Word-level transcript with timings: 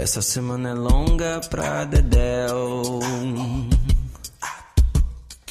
Essa 0.00 0.22
semana 0.22 0.68
é 0.70 0.74
longa 0.74 1.40
pra 1.50 1.84
Dedéu. 1.84 3.00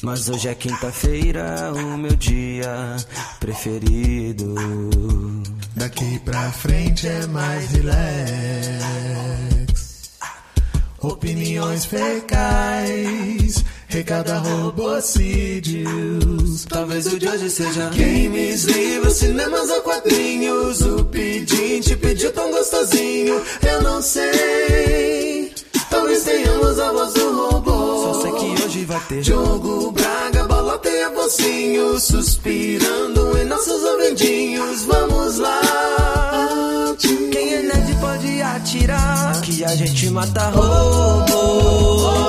Mas 0.02 0.26
hoje 0.30 0.48
é 0.48 0.54
quinta-feira, 0.54 1.70
o 1.74 1.98
meu 1.98 2.16
dia 2.16 2.96
preferido. 3.38 4.54
Daqui 5.76 6.18
pra 6.20 6.50
frente 6.50 7.06
é 7.06 7.26
mais 7.26 7.70
relax. 7.72 7.98
Opiniões 10.98 11.84
fecais, 11.84 13.62
recada 13.98 14.38
robocídios. 14.38 15.88
Talvez 16.66 17.06
o 17.06 17.18
de 17.18 17.28
hoje 17.28 17.50
seja 17.50 17.90
games, 17.90 18.62
livros, 18.64 19.14
cinemas 19.14 19.68
ou 19.70 19.80
quadrinhos. 19.82 20.80
O 20.82 21.04
pedinte 21.04 21.96
pediu 21.96 22.32
tão 22.32 22.48
gostosinho, 22.52 23.42
eu 23.60 23.82
não 23.82 24.00
sei. 24.00 25.52
Talvez 25.90 26.22
tenhamos 26.22 26.78
a 26.78 26.92
voz 26.92 27.12
do 27.14 27.36
robô. 27.36 28.12
Só 28.12 28.22
sei 28.22 28.30
que 28.32 28.62
hoje 28.62 28.84
vai 28.84 29.00
ter 29.08 29.24
jogo, 29.24 29.90
braga, 29.90 30.44
bolota 30.44 30.88
e 30.88 31.02
avocinho. 31.02 31.98
Suspirando 31.98 33.36
em 33.36 33.46
nossos 33.46 33.82
ouvidinhos. 33.82 34.84
Vamos 34.84 35.38
lá. 35.38 35.60
Quem 37.32 37.54
é 37.54 37.62
nerd 37.62 37.96
pode 38.00 38.42
atirar. 38.42 39.40
Que 39.40 39.64
a 39.64 39.74
gente 39.74 40.08
mata 40.10 40.50
robô. 40.50 42.27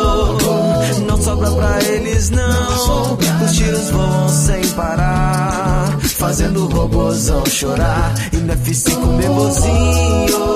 Sobra 1.21 1.51
pra 1.51 1.83
eles, 1.83 2.29
não. 2.29 3.17
Os 3.45 3.51
tiros 3.55 3.89
voam 3.89 4.29
sem 4.29 4.67
parar. 4.69 5.97
Fazendo 6.01 6.65
o 6.65 6.67
robôzão 6.67 7.45
chorar. 7.45 8.13
E 8.33 8.37
no 8.37 8.53
F5 8.53 9.17
nervosinho. 9.17 10.49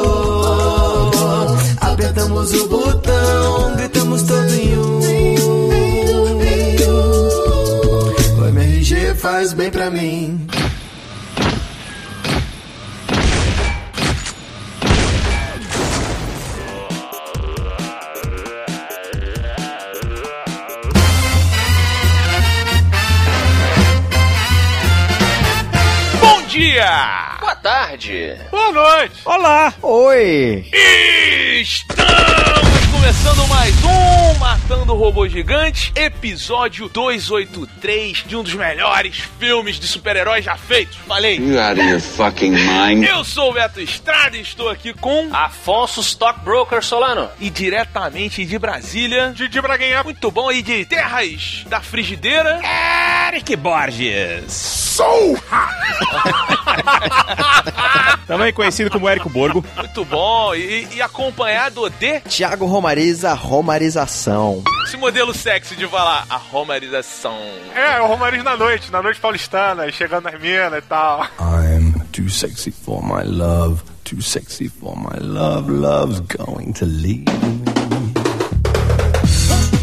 Apertamos 1.80 2.54
o 2.54 2.68
botão, 2.68 3.76
gritamos 3.76 4.24
todo 4.24 4.54
em 4.54 4.78
um. 4.78 5.00
O 8.42 8.46
MRG 8.48 9.16
faz 9.16 9.54
bem 9.54 9.70
pra 9.70 9.90
mim. 9.90 10.48
Boa 28.52 28.72
noite! 28.74 29.22
Olá! 29.24 29.74
Oi! 29.82 30.70
Estamos 31.62 32.86
começando 32.92 33.48
mais 33.48 33.74
um 33.82 34.33
Matando 34.44 34.94
Robô 34.94 35.26
Gigante, 35.26 35.94
episódio 35.96 36.90
283 36.90 38.26
de 38.28 38.36
um 38.36 38.44
dos 38.44 38.54
melhores 38.54 39.24
filmes 39.40 39.80
de 39.80 39.88
super-heróis 39.88 40.44
já 40.44 40.58
feitos. 40.58 40.98
Falei! 41.08 41.38
You 41.38 41.58
out 41.58 41.80
of 41.80 41.90
your 41.90 42.02
fucking 42.02 42.52
mind. 42.52 43.06
Eu 43.06 43.24
sou 43.24 43.52
o 43.52 43.54
Beto 43.54 43.80
Estrada 43.80 44.36
e 44.36 44.42
estou 44.42 44.68
aqui 44.68 44.94
com 44.94 45.30
Afonso 45.32 46.02
Stockbroker 46.02 46.84
Solano. 46.84 47.30
e 47.40 47.50
diretamente 47.50 48.44
de 48.46 48.60
Brasília, 48.60 49.32
Didi 49.34 49.62
Braguinha. 49.62 50.04
muito 50.04 50.30
bom, 50.30 50.52
e 50.52 50.62
de 50.62 50.84
terras 50.84 51.64
da 51.70 51.80
frigideira, 51.80 52.60
Eric 53.30 53.56
Borges! 53.56 54.84
Também 58.28 58.54
conhecido 58.54 58.90
como 58.90 59.08
Érico 59.08 59.30
Borgo. 59.30 59.66
muito 59.76 60.06
bom, 60.06 60.54
e, 60.54 60.88
e 60.96 61.02
acompanhado 61.02 61.90
de 61.90 62.20
Tiago 62.22 62.66
Romariza, 62.66 63.34
Romarização. 63.34 64.33
Esse 64.86 64.98
modelo 64.98 65.34
sexy 65.34 65.76
de 65.76 65.88
falar 65.88 66.26
a 66.30 66.38
romarização. 66.38 67.38
É, 67.76 68.00
o 68.02 68.08
Romariz 68.08 68.44
na 68.44 68.56
noite, 68.56 68.92
na 68.92 69.02
noite 69.02 69.20
paulistana, 69.20 69.92
chegando 69.92 70.26
nas 70.26 70.40
minas 70.40 70.84
e 70.84 70.88
tal. 70.88 71.24
I'm 71.40 71.94
too 72.12 72.30
sexy 72.30 72.72
for 72.72 73.04
my 73.04 73.24
love, 73.24 73.82
too 74.04 74.22
sexy 74.22 74.70
for 74.70 74.96
my 74.96 75.20
love, 75.20 75.72
love's 75.72 76.20
going 76.20 76.74
to 76.74 76.86
leave. 76.86 77.26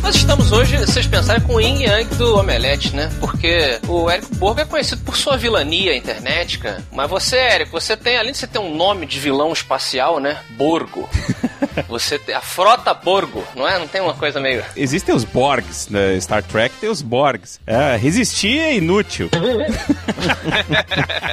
Nós 0.02 0.16
estamos 0.16 0.50
hoje, 0.50 0.76
vocês 0.78 1.06
pensarem, 1.06 1.42
com 1.42 1.54
o 1.54 1.60
Yin 1.60 1.82
Yang 1.82 2.14
do 2.16 2.36
Omelete, 2.36 2.96
né? 2.96 3.10
Porque 3.20 3.78
o 3.86 4.10
Érico 4.10 4.34
Borgo 4.36 4.60
é 4.60 4.64
conhecido 4.64 5.02
por 5.02 5.16
sua 5.16 5.36
vilania 5.36 5.96
internetica. 5.96 6.82
Mas 6.92 7.08
você, 7.08 7.36
Érico, 7.36 7.80
você 7.80 7.96
tem, 7.96 8.16
além 8.16 8.32
de 8.32 8.38
você 8.38 8.46
ter 8.46 8.58
um 8.58 8.74
nome 8.74 9.06
de 9.06 9.20
vilão 9.20 9.52
espacial, 9.52 10.18
né? 10.18 10.38
Borgo. 10.56 11.08
Você 11.88 12.18
tem 12.18 12.34
a 12.34 12.40
frota 12.40 12.92
Borgo, 12.94 13.44
não 13.54 13.66
é? 13.66 13.78
Não 13.78 13.86
tem 13.88 14.00
uma 14.00 14.14
coisa 14.14 14.40
meio. 14.40 14.64
Existem 14.76 15.14
os 15.14 15.24
Borgs, 15.24 15.88
né? 15.90 16.18
Star 16.20 16.42
Trek 16.42 16.74
tem 16.80 16.88
os 16.88 17.02
Borgs. 17.02 17.60
É, 17.66 17.96
resistir 17.96 18.58
é 18.58 18.74
inútil. 18.74 19.28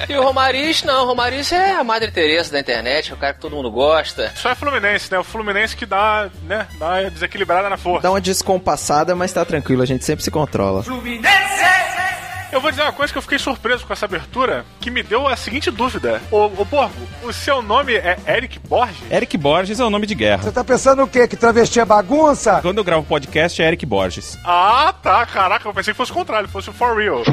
E 0.10 0.14
o 0.16 0.24
Romariz, 0.24 0.84
não, 0.84 1.04
o 1.04 1.08
Romariz 1.08 1.52
é 1.52 1.74
a 1.76 1.84
Madre 1.84 2.12
Teresa 2.12 2.52
da 2.52 2.60
internet, 2.60 3.12
é 3.12 3.14
o 3.14 3.18
cara 3.18 3.34
que 3.34 3.42
todo 3.42 3.56
mundo 3.56 3.70
gosta. 3.70 4.32
Só 4.36 4.52
é 4.52 4.56
Fluminense, 4.56 5.12
né? 5.12 5.20
O 5.20 5.24
Fluminense 5.24 5.76
que 5.76 5.86
dá, 5.86 6.30
né? 6.44 6.68
Dá 6.80 6.88
uma 6.88 7.10
desequilibrada 7.10 7.70
na 7.70 7.78
força. 7.78 8.04
Dá 8.04 8.12
uma 8.12 8.22
descompassada, 8.22 9.16
mas 9.16 9.34
tá 9.34 9.44
tranquilo, 9.44 9.82
a 9.82 9.86
gente 9.86 10.06
sempre 10.06 10.24
se 10.24 10.32
controla. 10.32 10.84
Eu 12.52 12.62
vou 12.62 12.72
dizer 12.72 12.84
uma 12.84 12.94
coisa 12.94 13.12
que 13.12 13.18
eu 13.18 13.22
fiquei 13.22 13.38
surpreso 13.38 13.86
com 13.86 13.92
essa 13.92 14.06
abertura, 14.06 14.66
que 14.80 14.90
me 14.90 15.04
deu 15.04 15.28
a 15.28 15.36
seguinte 15.36 15.70
dúvida. 15.70 16.22
Ô, 16.32 16.46
ô 16.46 16.66
Borgo, 16.66 17.08
o 17.24 17.34
seu 17.34 17.62
nome 17.62 17.94
é 17.94 18.18
Eric 18.26 18.58
Borges? 18.60 19.12
Eric 19.12 19.38
Borges 19.38 19.80
é 19.80 19.86
o 19.86 19.90
nome 19.90 20.08
de 20.08 20.16
guerra. 20.16 20.44
Você 20.44 20.52
tá 20.52 20.64
pensando 20.64 21.04
o 21.04 21.08
quê? 21.08 21.28
Que 21.28 21.36
travesti 21.36 21.80
é 21.80 21.86
bagunça? 21.86 22.62
Quando 22.62 22.78
eu 22.78 22.84
gravo 22.86 23.04
podcast 23.06 23.62
é 23.62 23.68
Eric 23.68 23.86
Borges. 23.86 24.38
Ah, 24.46 24.94
tá. 25.04 25.26
Caraca, 25.26 25.68
eu 25.68 25.74
pensei 25.74 25.94
que 25.94 25.98
fosse 25.98 26.12
o 26.12 26.16
contrário, 26.16 26.48
fosse 26.48 26.70
o 26.70 26.74
For 26.74 26.96
Real. 26.96 27.24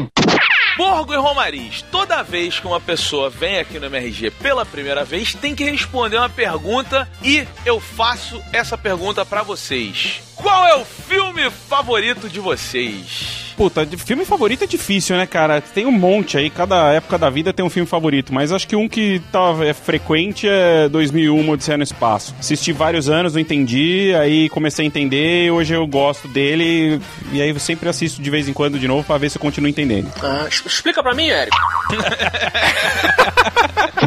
Borgo 0.76 1.14
e 1.14 1.16
Romariz, 1.16 1.82
toda 1.82 2.24
vez 2.24 2.58
que 2.58 2.66
uma 2.66 2.80
pessoa 2.80 3.30
vem 3.30 3.60
aqui 3.60 3.78
no 3.78 3.86
MRG 3.86 4.32
pela 4.32 4.66
primeira 4.66 5.04
vez, 5.04 5.32
tem 5.32 5.54
que 5.54 5.62
responder 5.70 6.16
uma 6.16 6.28
pergunta 6.28 7.08
e 7.22 7.46
eu 7.64 7.78
faço 7.78 8.42
essa 8.52 8.76
pergunta 8.76 9.24
pra 9.24 9.44
vocês. 9.44 10.20
Qual 10.34 10.66
é 10.66 10.74
o 10.74 10.84
filme 10.84 11.48
favorito 11.50 12.28
de 12.28 12.40
vocês? 12.40 13.43
Puta, 13.56 13.86
de 13.86 13.96
filme 13.96 14.24
favorito 14.24 14.64
é 14.64 14.66
difícil, 14.66 15.16
né, 15.16 15.26
cara? 15.26 15.60
Tem 15.60 15.86
um 15.86 15.92
monte 15.92 16.36
aí, 16.36 16.50
cada 16.50 16.92
época 16.92 17.16
da 17.16 17.30
vida 17.30 17.52
tem 17.52 17.64
um 17.64 17.70
filme 17.70 17.88
favorito, 17.88 18.34
mas 18.34 18.50
acho 18.52 18.66
que 18.66 18.74
um 18.74 18.88
que 18.88 19.20
tá 19.30 19.54
é, 19.64 19.72
frequente 19.72 20.48
é 20.48 20.88
2001, 20.88 21.48
Odisseia 21.48 21.76
no 21.76 21.84
Espaço. 21.84 22.34
Assisti 22.38 22.72
vários 22.72 23.08
anos, 23.08 23.34
não 23.34 23.40
entendi, 23.40 24.12
aí 24.18 24.48
comecei 24.48 24.84
a 24.84 24.86
entender, 24.86 25.50
hoje 25.52 25.74
eu 25.74 25.86
gosto 25.86 26.26
dele, 26.28 27.00
e 27.32 27.40
aí 27.40 27.50
eu 27.50 27.58
sempre 27.60 27.88
assisto 27.88 28.20
de 28.20 28.30
vez 28.30 28.48
em 28.48 28.52
quando 28.52 28.78
de 28.78 28.88
novo 28.88 29.04
pra 29.04 29.18
ver 29.18 29.30
se 29.30 29.38
eu 29.38 29.42
continuo 29.42 29.68
entendendo. 29.68 30.10
Ah, 30.22 30.46
explica 30.48 31.02
pra 31.02 31.14
mim, 31.14 31.28
Érico. 31.28 31.56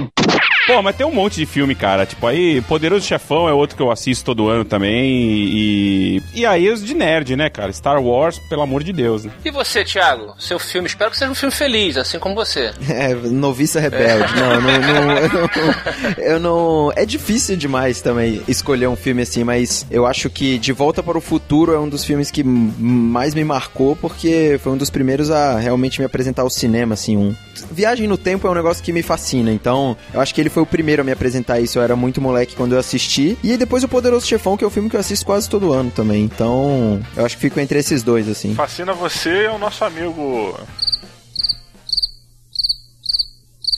Pô, 0.67 0.81
mas 0.81 0.97
tem 0.97 1.07
um 1.07 1.13
monte 1.13 1.37
de 1.37 1.45
filme, 1.45 1.73
cara. 1.73 2.05
Tipo, 2.05 2.27
aí, 2.27 2.61
Poderoso 2.61 3.05
Chefão 3.05 3.47
é 3.47 3.53
outro 3.53 3.77
que 3.77 3.81
eu 3.81 3.89
assisto 3.89 4.25
todo 4.25 4.49
ano 4.49 4.65
também. 4.65 5.09
E. 5.09 6.21
E 6.35 6.45
aí 6.45 6.69
os 6.69 6.83
de 6.83 6.93
nerd, 6.93 7.37
né, 7.37 7.49
cara? 7.49 7.71
Star 7.71 8.03
Wars, 8.03 8.37
pelo 8.49 8.61
amor 8.61 8.83
de 8.83 8.91
Deus, 8.91 9.23
né? 9.23 9.31
E 9.45 9.49
você, 9.49 9.85
Thiago? 9.85 10.35
Seu 10.37 10.59
filme, 10.59 10.87
espero 10.87 11.09
que 11.09 11.17
seja 11.17 11.31
um 11.31 11.35
filme 11.35 11.55
feliz, 11.55 11.95
assim 11.95 12.19
como 12.19 12.35
você. 12.35 12.71
É, 12.97 13.13
noviça 13.13 13.79
rebelde. 13.79 14.33
Não, 14.35 14.59
não, 14.59 14.81
não, 14.81 15.11
eu 15.17 15.29
não. 15.29 15.47
Eu 16.17 16.39
não. 16.39 16.91
É 16.95 17.05
difícil 17.05 17.55
demais 17.55 18.01
também 18.01 18.41
escolher 18.47 18.87
um 18.87 18.95
filme 18.95 19.21
assim, 19.21 19.43
mas 19.43 19.85
eu 19.91 20.05
acho 20.05 20.29
que 20.29 20.57
De 20.57 20.73
Volta 20.73 21.03
para 21.03 21.17
o 21.17 21.21
Futuro 21.21 21.73
é 21.73 21.79
um 21.79 21.87
dos 21.87 22.03
filmes 22.03 22.31
que 22.31 22.43
mais 22.43 23.35
me 23.35 23.43
marcou, 23.43 23.95
porque 23.95 24.59
foi 24.61 24.73
um 24.73 24.77
dos 24.77 24.89
primeiros 24.89 25.29
a 25.29 25.57
realmente 25.59 25.99
me 25.99 26.05
apresentar 26.05 26.41
ao 26.41 26.49
cinema, 26.49 26.95
assim. 26.95 27.15
Um... 27.15 27.35
Viagem 27.71 28.07
no 28.07 28.17
tempo 28.17 28.47
é 28.47 28.51
um 28.51 28.53
negócio 28.53 28.83
que 28.83 28.91
me 28.91 29.03
fascina, 29.03 29.51
então 29.51 29.95
eu 30.13 30.19
acho 30.19 30.33
que 30.33 30.41
ele 30.41 30.49
foi 30.57 30.63
o 30.63 30.65
primeiro 30.65 31.03
a 31.03 31.05
me 31.05 31.11
apresentar 31.11 31.59
isso. 31.59 31.77
Eu 31.77 31.83
era 31.83 31.95
muito 31.95 32.19
moleque 32.19 32.55
quando 32.55 32.71
eu 32.73 32.79
assisti. 32.79 33.37
E 33.43 33.55
depois 33.57 33.83
o 33.83 33.87
Poderoso 33.87 34.25
Chefão, 34.25 34.57
que 34.57 34.63
é 34.63 34.67
o 34.67 34.71
filme 34.71 34.89
que 34.89 34.95
eu 34.95 34.99
assisto 34.99 35.23
quase 35.23 35.47
todo 35.47 35.71
ano 35.71 35.91
também. 35.91 36.23
Então, 36.23 36.99
eu 37.15 37.23
acho 37.23 37.35
que 37.35 37.41
fico 37.41 37.59
entre 37.59 37.77
esses 37.77 38.01
dois, 38.01 38.27
assim. 38.27 38.55
Fascina 38.55 38.91
você 38.91 39.43
é 39.43 39.51
o 39.51 39.59
nosso 39.59 39.85
amigo. 39.85 40.57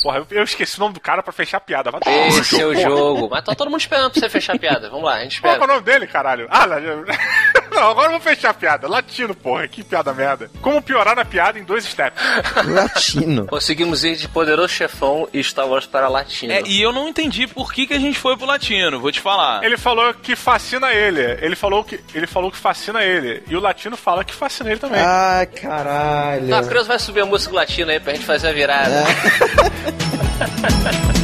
Porra, 0.01 0.19
eu, 0.19 0.27
eu 0.31 0.43
esqueci 0.45 0.77
o 0.77 0.79
nome 0.79 0.93
do 0.93 1.01
cara 1.01 1.21
pra 1.21 1.33
fechar 1.33 1.57
a 1.57 1.59
piada. 1.59 1.91
Vai 1.91 1.99
Esse 2.29 2.61
é 2.61 2.65
o 2.65 2.73
jogo. 2.73 3.27
Mas 3.31 3.43
tá 3.43 3.53
todo 3.53 3.69
mundo 3.69 3.81
esperando 3.81 4.11
pra 4.11 4.21
você 4.21 4.29
fechar 4.29 4.55
a 4.55 4.59
piada. 4.59 4.89
Vamos 4.89 5.03
lá, 5.03 5.15
a 5.15 5.23
gente 5.23 5.41
Qual 5.41 5.51
é 5.51 5.55
o 5.55 5.59
espera. 5.59 5.73
nome 5.73 5.85
dele, 5.85 6.07
caralho? 6.07 6.47
Ah, 6.49 6.65
não, 7.79 7.89
agora 7.89 8.07
eu 8.07 8.11
vou 8.11 8.19
fechar 8.19 8.49
a 8.49 8.53
piada. 8.53 8.87
Latino, 8.87 9.33
porra, 9.33 9.67
que 9.67 9.83
piada 9.83 10.13
merda. 10.13 10.51
Como 10.61 10.81
piorar 10.81 11.17
a 11.17 11.23
piada 11.23 11.57
em 11.57 11.63
dois 11.63 11.85
steps? 11.85 12.21
Latino. 12.67 13.47
Conseguimos 13.47 14.03
ir 14.03 14.15
de 14.17 14.27
Poderoso 14.27 14.73
Chefão 14.73 15.27
e 15.33 15.43
Star 15.43 15.67
Wars 15.67 15.85
para 15.85 16.09
Latino. 16.09 16.51
É, 16.51 16.61
e 16.65 16.81
eu 16.81 16.91
não 16.91 17.07
entendi 17.07 17.47
por 17.47 17.71
que, 17.71 17.87
que 17.87 17.93
a 17.93 17.99
gente 17.99 18.19
foi 18.19 18.35
pro 18.35 18.45
latino, 18.45 18.99
vou 18.99 19.11
te 19.11 19.21
falar. 19.21 19.63
Ele 19.63 19.77
falou 19.77 20.13
que 20.13 20.35
fascina 20.35 20.91
ele. 20.91 21.21
Ele 21.41 21.55
falou 21.55 21.83
que 21.83 21.99
ele 22.13 22.27
falou 22.27 22.51
que 22.51 22.57
fascina 22.57 23.03
ele. 23.03 23.43
E 23.47 23.55
o 23.55 23.59
latino 23.59 23.95
fala 23.95 24.23
que 24.23 24.33
fascina 24.33 24.69
ele 24.69 24.79
também. 24.79 25.01
Ai, 25.01 25.45
caralho. 25.45 26.53
Ah, 26.53 26.59
a 26.59 26.63
Cruz 26.63 26.87
vai 26.87 26.99
subir 26.99 27.21
a 27.21 27.25
música 27.25 27.55
latina 27.55 27.93
aí 27.93 27.99
pra 27.99 28.13
gente 28.13 28.25
fazer 28.25 28.49
a 28.49 28.53
virada. 28.53 29.03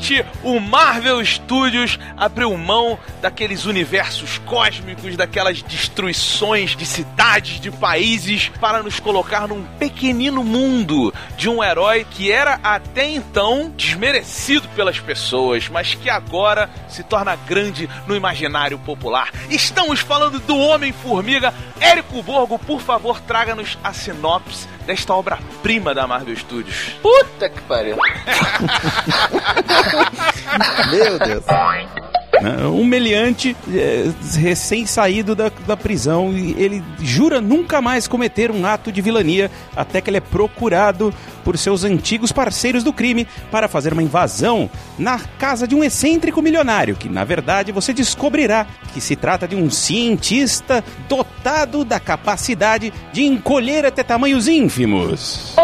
finalmente 0.00 0.24
o 0.42 0.58
Marvel 0.58 1.24
Studios 1.24 1.98
abriu 2.16 2.56
mão 2.56 2.98
daqueles 3.20 3.64
universos 3.64 4.38
cósmicos, 4.46 5.16
daquelas 5.16 5.62
destruições 5.62 6.76
de 6.76 6.86
cidades, 6.86 7.60
de 7.60 7.70
países, 7.70 8.50
para 8.60 8.82
nos 8.82 8.98
colocar 8.98 9.46
num 9.46 9.62
pequenino 9.78 10.42
mundo 10.42 11.12
de 11.36 11.48
um 11.48 11.62
herói 11.62 12.06
que 12.10 12.32
era 12.32 12.58
até 12.62 13.08
então 13.08 13.72
desmerecido 13.76 14.68
pelas 14.70 14.98
pessoas, 14.98 15.68
mas 15.68 15.94
que 15.94 16.10
agora 16.10 16.68
se 16.88 17.02
torna 17.02 17.36
grande 17.36 17.88
no 18.06 18.16
imaginário 18.16 18.78
popular. 18.78 19.30
Estamos 19.48 20.00
falando 20.00 20.38
do 20.40 20.56
Homem-Formiga. 20.56 21.54
Érico 21.80 22.22
Borgo, 22.22 22.58
por 22.58 22.80
favor, 22.80 23.20
traga-nos 23.20 23.78
a 23.82 23.92
sinopse 23.92 24.68
desta 24.86 25.14
obra-prima 25.14 25.94
da 25.94 26.06
Marvel 26.06 26.36
Studios. 26.36 26.94
Puta 27.00 27.48
que 27.48 27.60
pariu. 27.62 27.96
Meu 30.90 31.18
Deus. 31.18 31.44
Né? 32.42 32.66
Um 32.66 32.84
meliante 32.84 33.56
é, 33.72 34.10
recém-saído 34.38 35.34
da, 35.34 35.50
da 35.66 35.76
prisão 35.76 36.32
e 36.32 36.54
ele 36.58 36.82
jura 37.00 37.40
nunca 37.40 37.80
mais 37.80 38.08
cometer 38.08 38.50
um 38.50 38.64
ato 38.66 38.90
de 38.90 39.00
vilania 39.00 39.50
até 39.76 40.00
que 40.00 40.10
ele 40.10 40.16
é 40.16 40.20
procurado 40.20 41.12
por 41.44 41.56
seus 41.56 41.84
antigos 41.84 42.32
parceiros 42.32 42.84
do 42.84 42.92
crime 42.92 43.26
para 43.50 43.68
fazer 43.68 43.92
uma 43.92 44.02
invasão 44.02 44.68
na 44.98 45.18
casa 45.18 45.66
de 45.66 45.74
um 45.74 45.82
excêntrico 45.82 46.42
milionário, 46.42 46.96
que 46.96 47.08
na 47.08 47.24
verdade 47.24 47.72
você 47.72 47.92
descobrirá 47.92 48.66
que 48.92 49.00
se 49.00 49.16
trata 49.16 49.48
de 49.48 49.56
um 49.56 49.70
cientista 49.70 50.84
dotado 51.08 51.84
da 51.84 51.98
capacidade 51.98 52.92
de 53.12 53.24
encolher 53.24 53.86
até 53.86 54.02
tamanhos 54.02 54.48
ínfimos. 54.48 55.54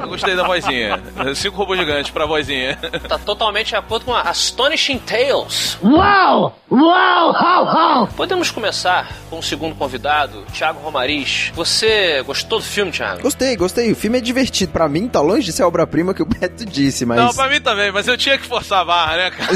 Eu 0.00 0.08
gostei 0.08 0.36
da 0.36 0.46
vozinha. 0.46 1.02
Cinco 1.34 1.56
robôs 1.56 1.78
gigantes 1.78 2.10
pra 2.10 2.26
vozinha. 2.26 2.78
Tá 3.08 3.18
totalmente 3.18 3.68
de 3.68 3.76
acordo 3.76 4.04
com 4.04 4.14
a 4.14 4.22
Astonishing 4.22 4.98
Tales. 5.06 5.78
Uau! 5.82 6.56
Uau! 6.70 7.30
How, 7.32 7.66
how! 7.66 8.06
Podemos 8.08 8.50
começar 8.50 9.10
com 9.28 9.38
o 9.38 9.42
segundo 9.42 9.74
convidado, 9.74 10.44
Thiago 10.52 10.80
Romariz. 10.80 11.50
Você 11.54 12.22
gostou 12.22 12.58
do 12.58 12.64
filme, 12.64 12.90
Thiago? 12.92 13.22
Gostei, 13.22 13.56
gostei. 13.56 13.92
O 13.92 13.96
filme 13.96 14.18
é 14.18 14.20
divertido. 14.20 14.72
Pra 14.72 14.88
mim, 14.88 15.08
tá 15.08 15.20
longe 15.20 15.44
de 15.46 15.52
ser 15.52 15.62
a 15.62 15.66
obra-prima 15.66 16.14
que 16.14 16.22
o 16.22 16.26
Beto 16.26 16.64
disse, 16.64 17.04
mas. 17.04 17.18
Não, 17.18 17.34
pra 17.34 17.48
mim 17.48 17.60
também, 17.60 17.92
mas 17.92 18.08
eu 18.08 18.16
tinha 18.16 18.38
que 18.38 18.46
forçar 18.46 18.80
a 18.80 18.84
barra, 18.84 19.16
né, 19.16 19.30
cara? 19.30 19.52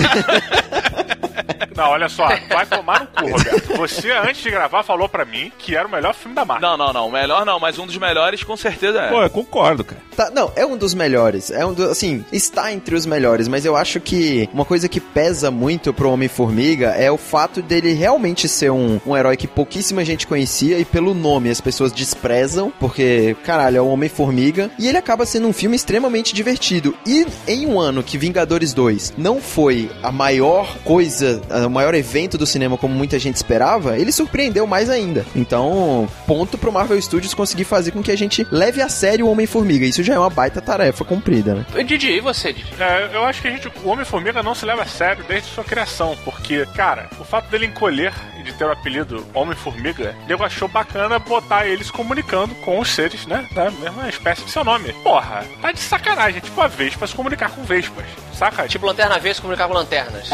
Não, 1.76 1.90
olha 1.90 2.08
só, 2.08 2.28
vai 2.48 2.66
tomar 2.66 3.00
no 3.00 3.06
cu, 3.08 3.36
Roberto. 3.36 3.76
Você, 3.76 4.10
antes 4.10 4.42
de 4.42 4.50
gravar, 4.50 4.82
falou 4.82 5.08
pra 5.08 5.24
mim 5.24 5.52
que 5.58 5.76
era 5.76 5.86
o 5.86 5.90
melhor 5.90 6.14
filme 6.14 6.34
da 6.34 6.44
Marvel. 6.44 6.70
Não, 6.70 6.76
não, 6.76 6.92
não. 6.92 7.10
Melhor 7.10 7.44
não, 7.44 7.60
mas 7.60 7.78
um 7.78 7.86
dos 7.86 7.98
melhores 7.98 8.42
com 8.42 8.56
certeza 8.56 9.00
é. 9.00 9.08
Pô, 9.10 9.22
eu 9.22 9.30
concordo, 9.30 9.84
cara. 9.84 10.00
Tá, 10.16 10.30
não, 10.30 10.50
é 10.56 10.64
um 10.64 10.76
dos 10.76 10.94
melhores. 10.94 11.50
É 11.50 11.64
um 11.64 11.74
do, 11.74 11.84
assim, 11.90 12.24
está 12.32 12.72
entre 12.72 12.94
os 12.94 13.04
melhores, 13.04 13.48
mas 13.48 13.64
eu 13.64 13.76
acho 13.76 14.00
que 14.00 14.48
uma 14.52 14.64
coisa 14.64 14.88
que 14.88 15.00
pesa 15.00 15.50
muito 15.50 15.92
pro 15.92 16.10
Homem-Formiga 16.10 16.88
é 16.90 17.10
o 17.10 17.18
fato 17.18 17.60
dele 17.60 17.92
realmente 17.92 18.48
ser 18.48 18.70
um, 18.70 18.98
um 19.06 19.16
herói 19.16 19.36
que 19.36 19.46
pouquíssima 19.46 20.04
gente 20.04 20.26
conhecia 20.26 20.78
e 20.78 20.84
pelo 20.84 21.12
nome 21.14 21.50
as 21.50 21.60
pessoas 21.60 21.92
desprezam, 21.92 22.72
porque, 22.80 23.36
caralho, 23.44 23.76
é 23.78 23.80
o 23.80 23.88
Homem-Formiga, 23.88 24.70
e 24.78 24.88
ele 24.88 24.98
acaba 24.98 25.26
sendo 25.26 25.46
um 25.48 25.52
filme 25.52 25.76
extremamente 25.76 26.34
divertido. 26.34 26.94
E 27.06 27.26
em 27.46 27.66
um 27.66 27.78
ano 27.78 28.02
que 28.02 28.16
Vingadores 28.16 28.72
2 28.72 29.14
não 29.18 29.40
foi 29.40 29.90
a 30.02 30.10
maior 30.10 30.76
coisa, 30.78 31.42
o 31.66 31.70
maior 31.70 31.94
evento 31.94 32.38
do 32.38 32.46
cinema 32.46 32.76
como 32.76 32.94
muita 32.94 33.18
gente 33.18 33.36
esperava, 33.36 33.98
ele 33.98 34.12
surpreendeu 34.12 34.66
mais 34.66 34.90
ainda. 34.90 35.24
Então, 35.34 36.08
ponto 36.26 36.58
pro 36.58 36.72
Marvel 36.72 37.00
Studios 37.00 37.34
conseguir 37.34 37.64
fazer 37.64 37.90
com 37.90 38.02
que 38.02 38.10
a 38.10 38.16
gente 38.16 38.46
leve 38.50 38.80
a 38.80 38.88
sério 38.88 39.26
o 39.26 39.30
Homem-Formiga. 39.30 39.86
Isso 39.86 40.02
já 40.02 40.14
é 40.14 40.18
uma 40.18 40.30
baita 40.30 40.60
tarefa 40.60 41.04
cumprida, 41.04 41.54
né? 41.54 41.66
E 41.76 41.84
Didi, 41.84 42.10
e 42.10 42.20
você, 42.20 42.52
Didi? 42.52 42.72
É, 42.78 43.10
eu 43.14 43.24
acho 43.24 43.42
que 43.42 43.48
a 43.48 43.50
gente, 43.50 43.68
o 43.84 43.88
Homem-Formiga 43.88 44.42
não 44.42 44.54
se 44.54 44.64
leva 44.64 44.82
a 44.82 44.86
sério 44.86 45.24
desde 45.26 45.48
sua 45.50 45.64
criação, 45.64 46.16
porque, 46.24 46.66
cara, 46.74 47.08
o 47.18 47.24
fato 47.24 47.50
dele 47.50 47.66
encolher 47.66 48.12
e 48.38 48.42
de 48.42 48.52
ter 48.52 48.64
o 48.64 48.72
apelido 48.72 49.26
Homem-Formiga, 49.34 50.14
eu 50.28 50.42
achou 50.42 50.68
bacana 50.68 51.18
botar 51.18 51.66
eles 51.66 51.90
comunicando 51.90 52.54
com 52.56 52.78
os 52.78 52.94
seres, 52.94 53.26
né, 53.26 53.46
da 53.54 53.70
mesma 53.70 54.08
espécie 54.08 54.44
de 54.44 54.50
seu 54.50 54.64
nome. 54.64 54.92
Porra, 55.02 55.44
tá 55.60 55.72
de 55.72 55.80
sacanagem, 55.80 56.40
tipo 56.40 56.60
a 56.60 56.68
Vespa 56.68 57.06
se 57.06 57.14
comunicar 57.14 57.50
com 57.50 57.64
Vespas, 57.64 58.06
saca? 58.36 58.68
Tipo 58.68 58.86
Lanterna 58.86 59.18
Verde 59.18 59.36
se 59.36 59.40
comunicar 59.42 59.66
com 59.68 59.74
lanternas. 59.74 60.28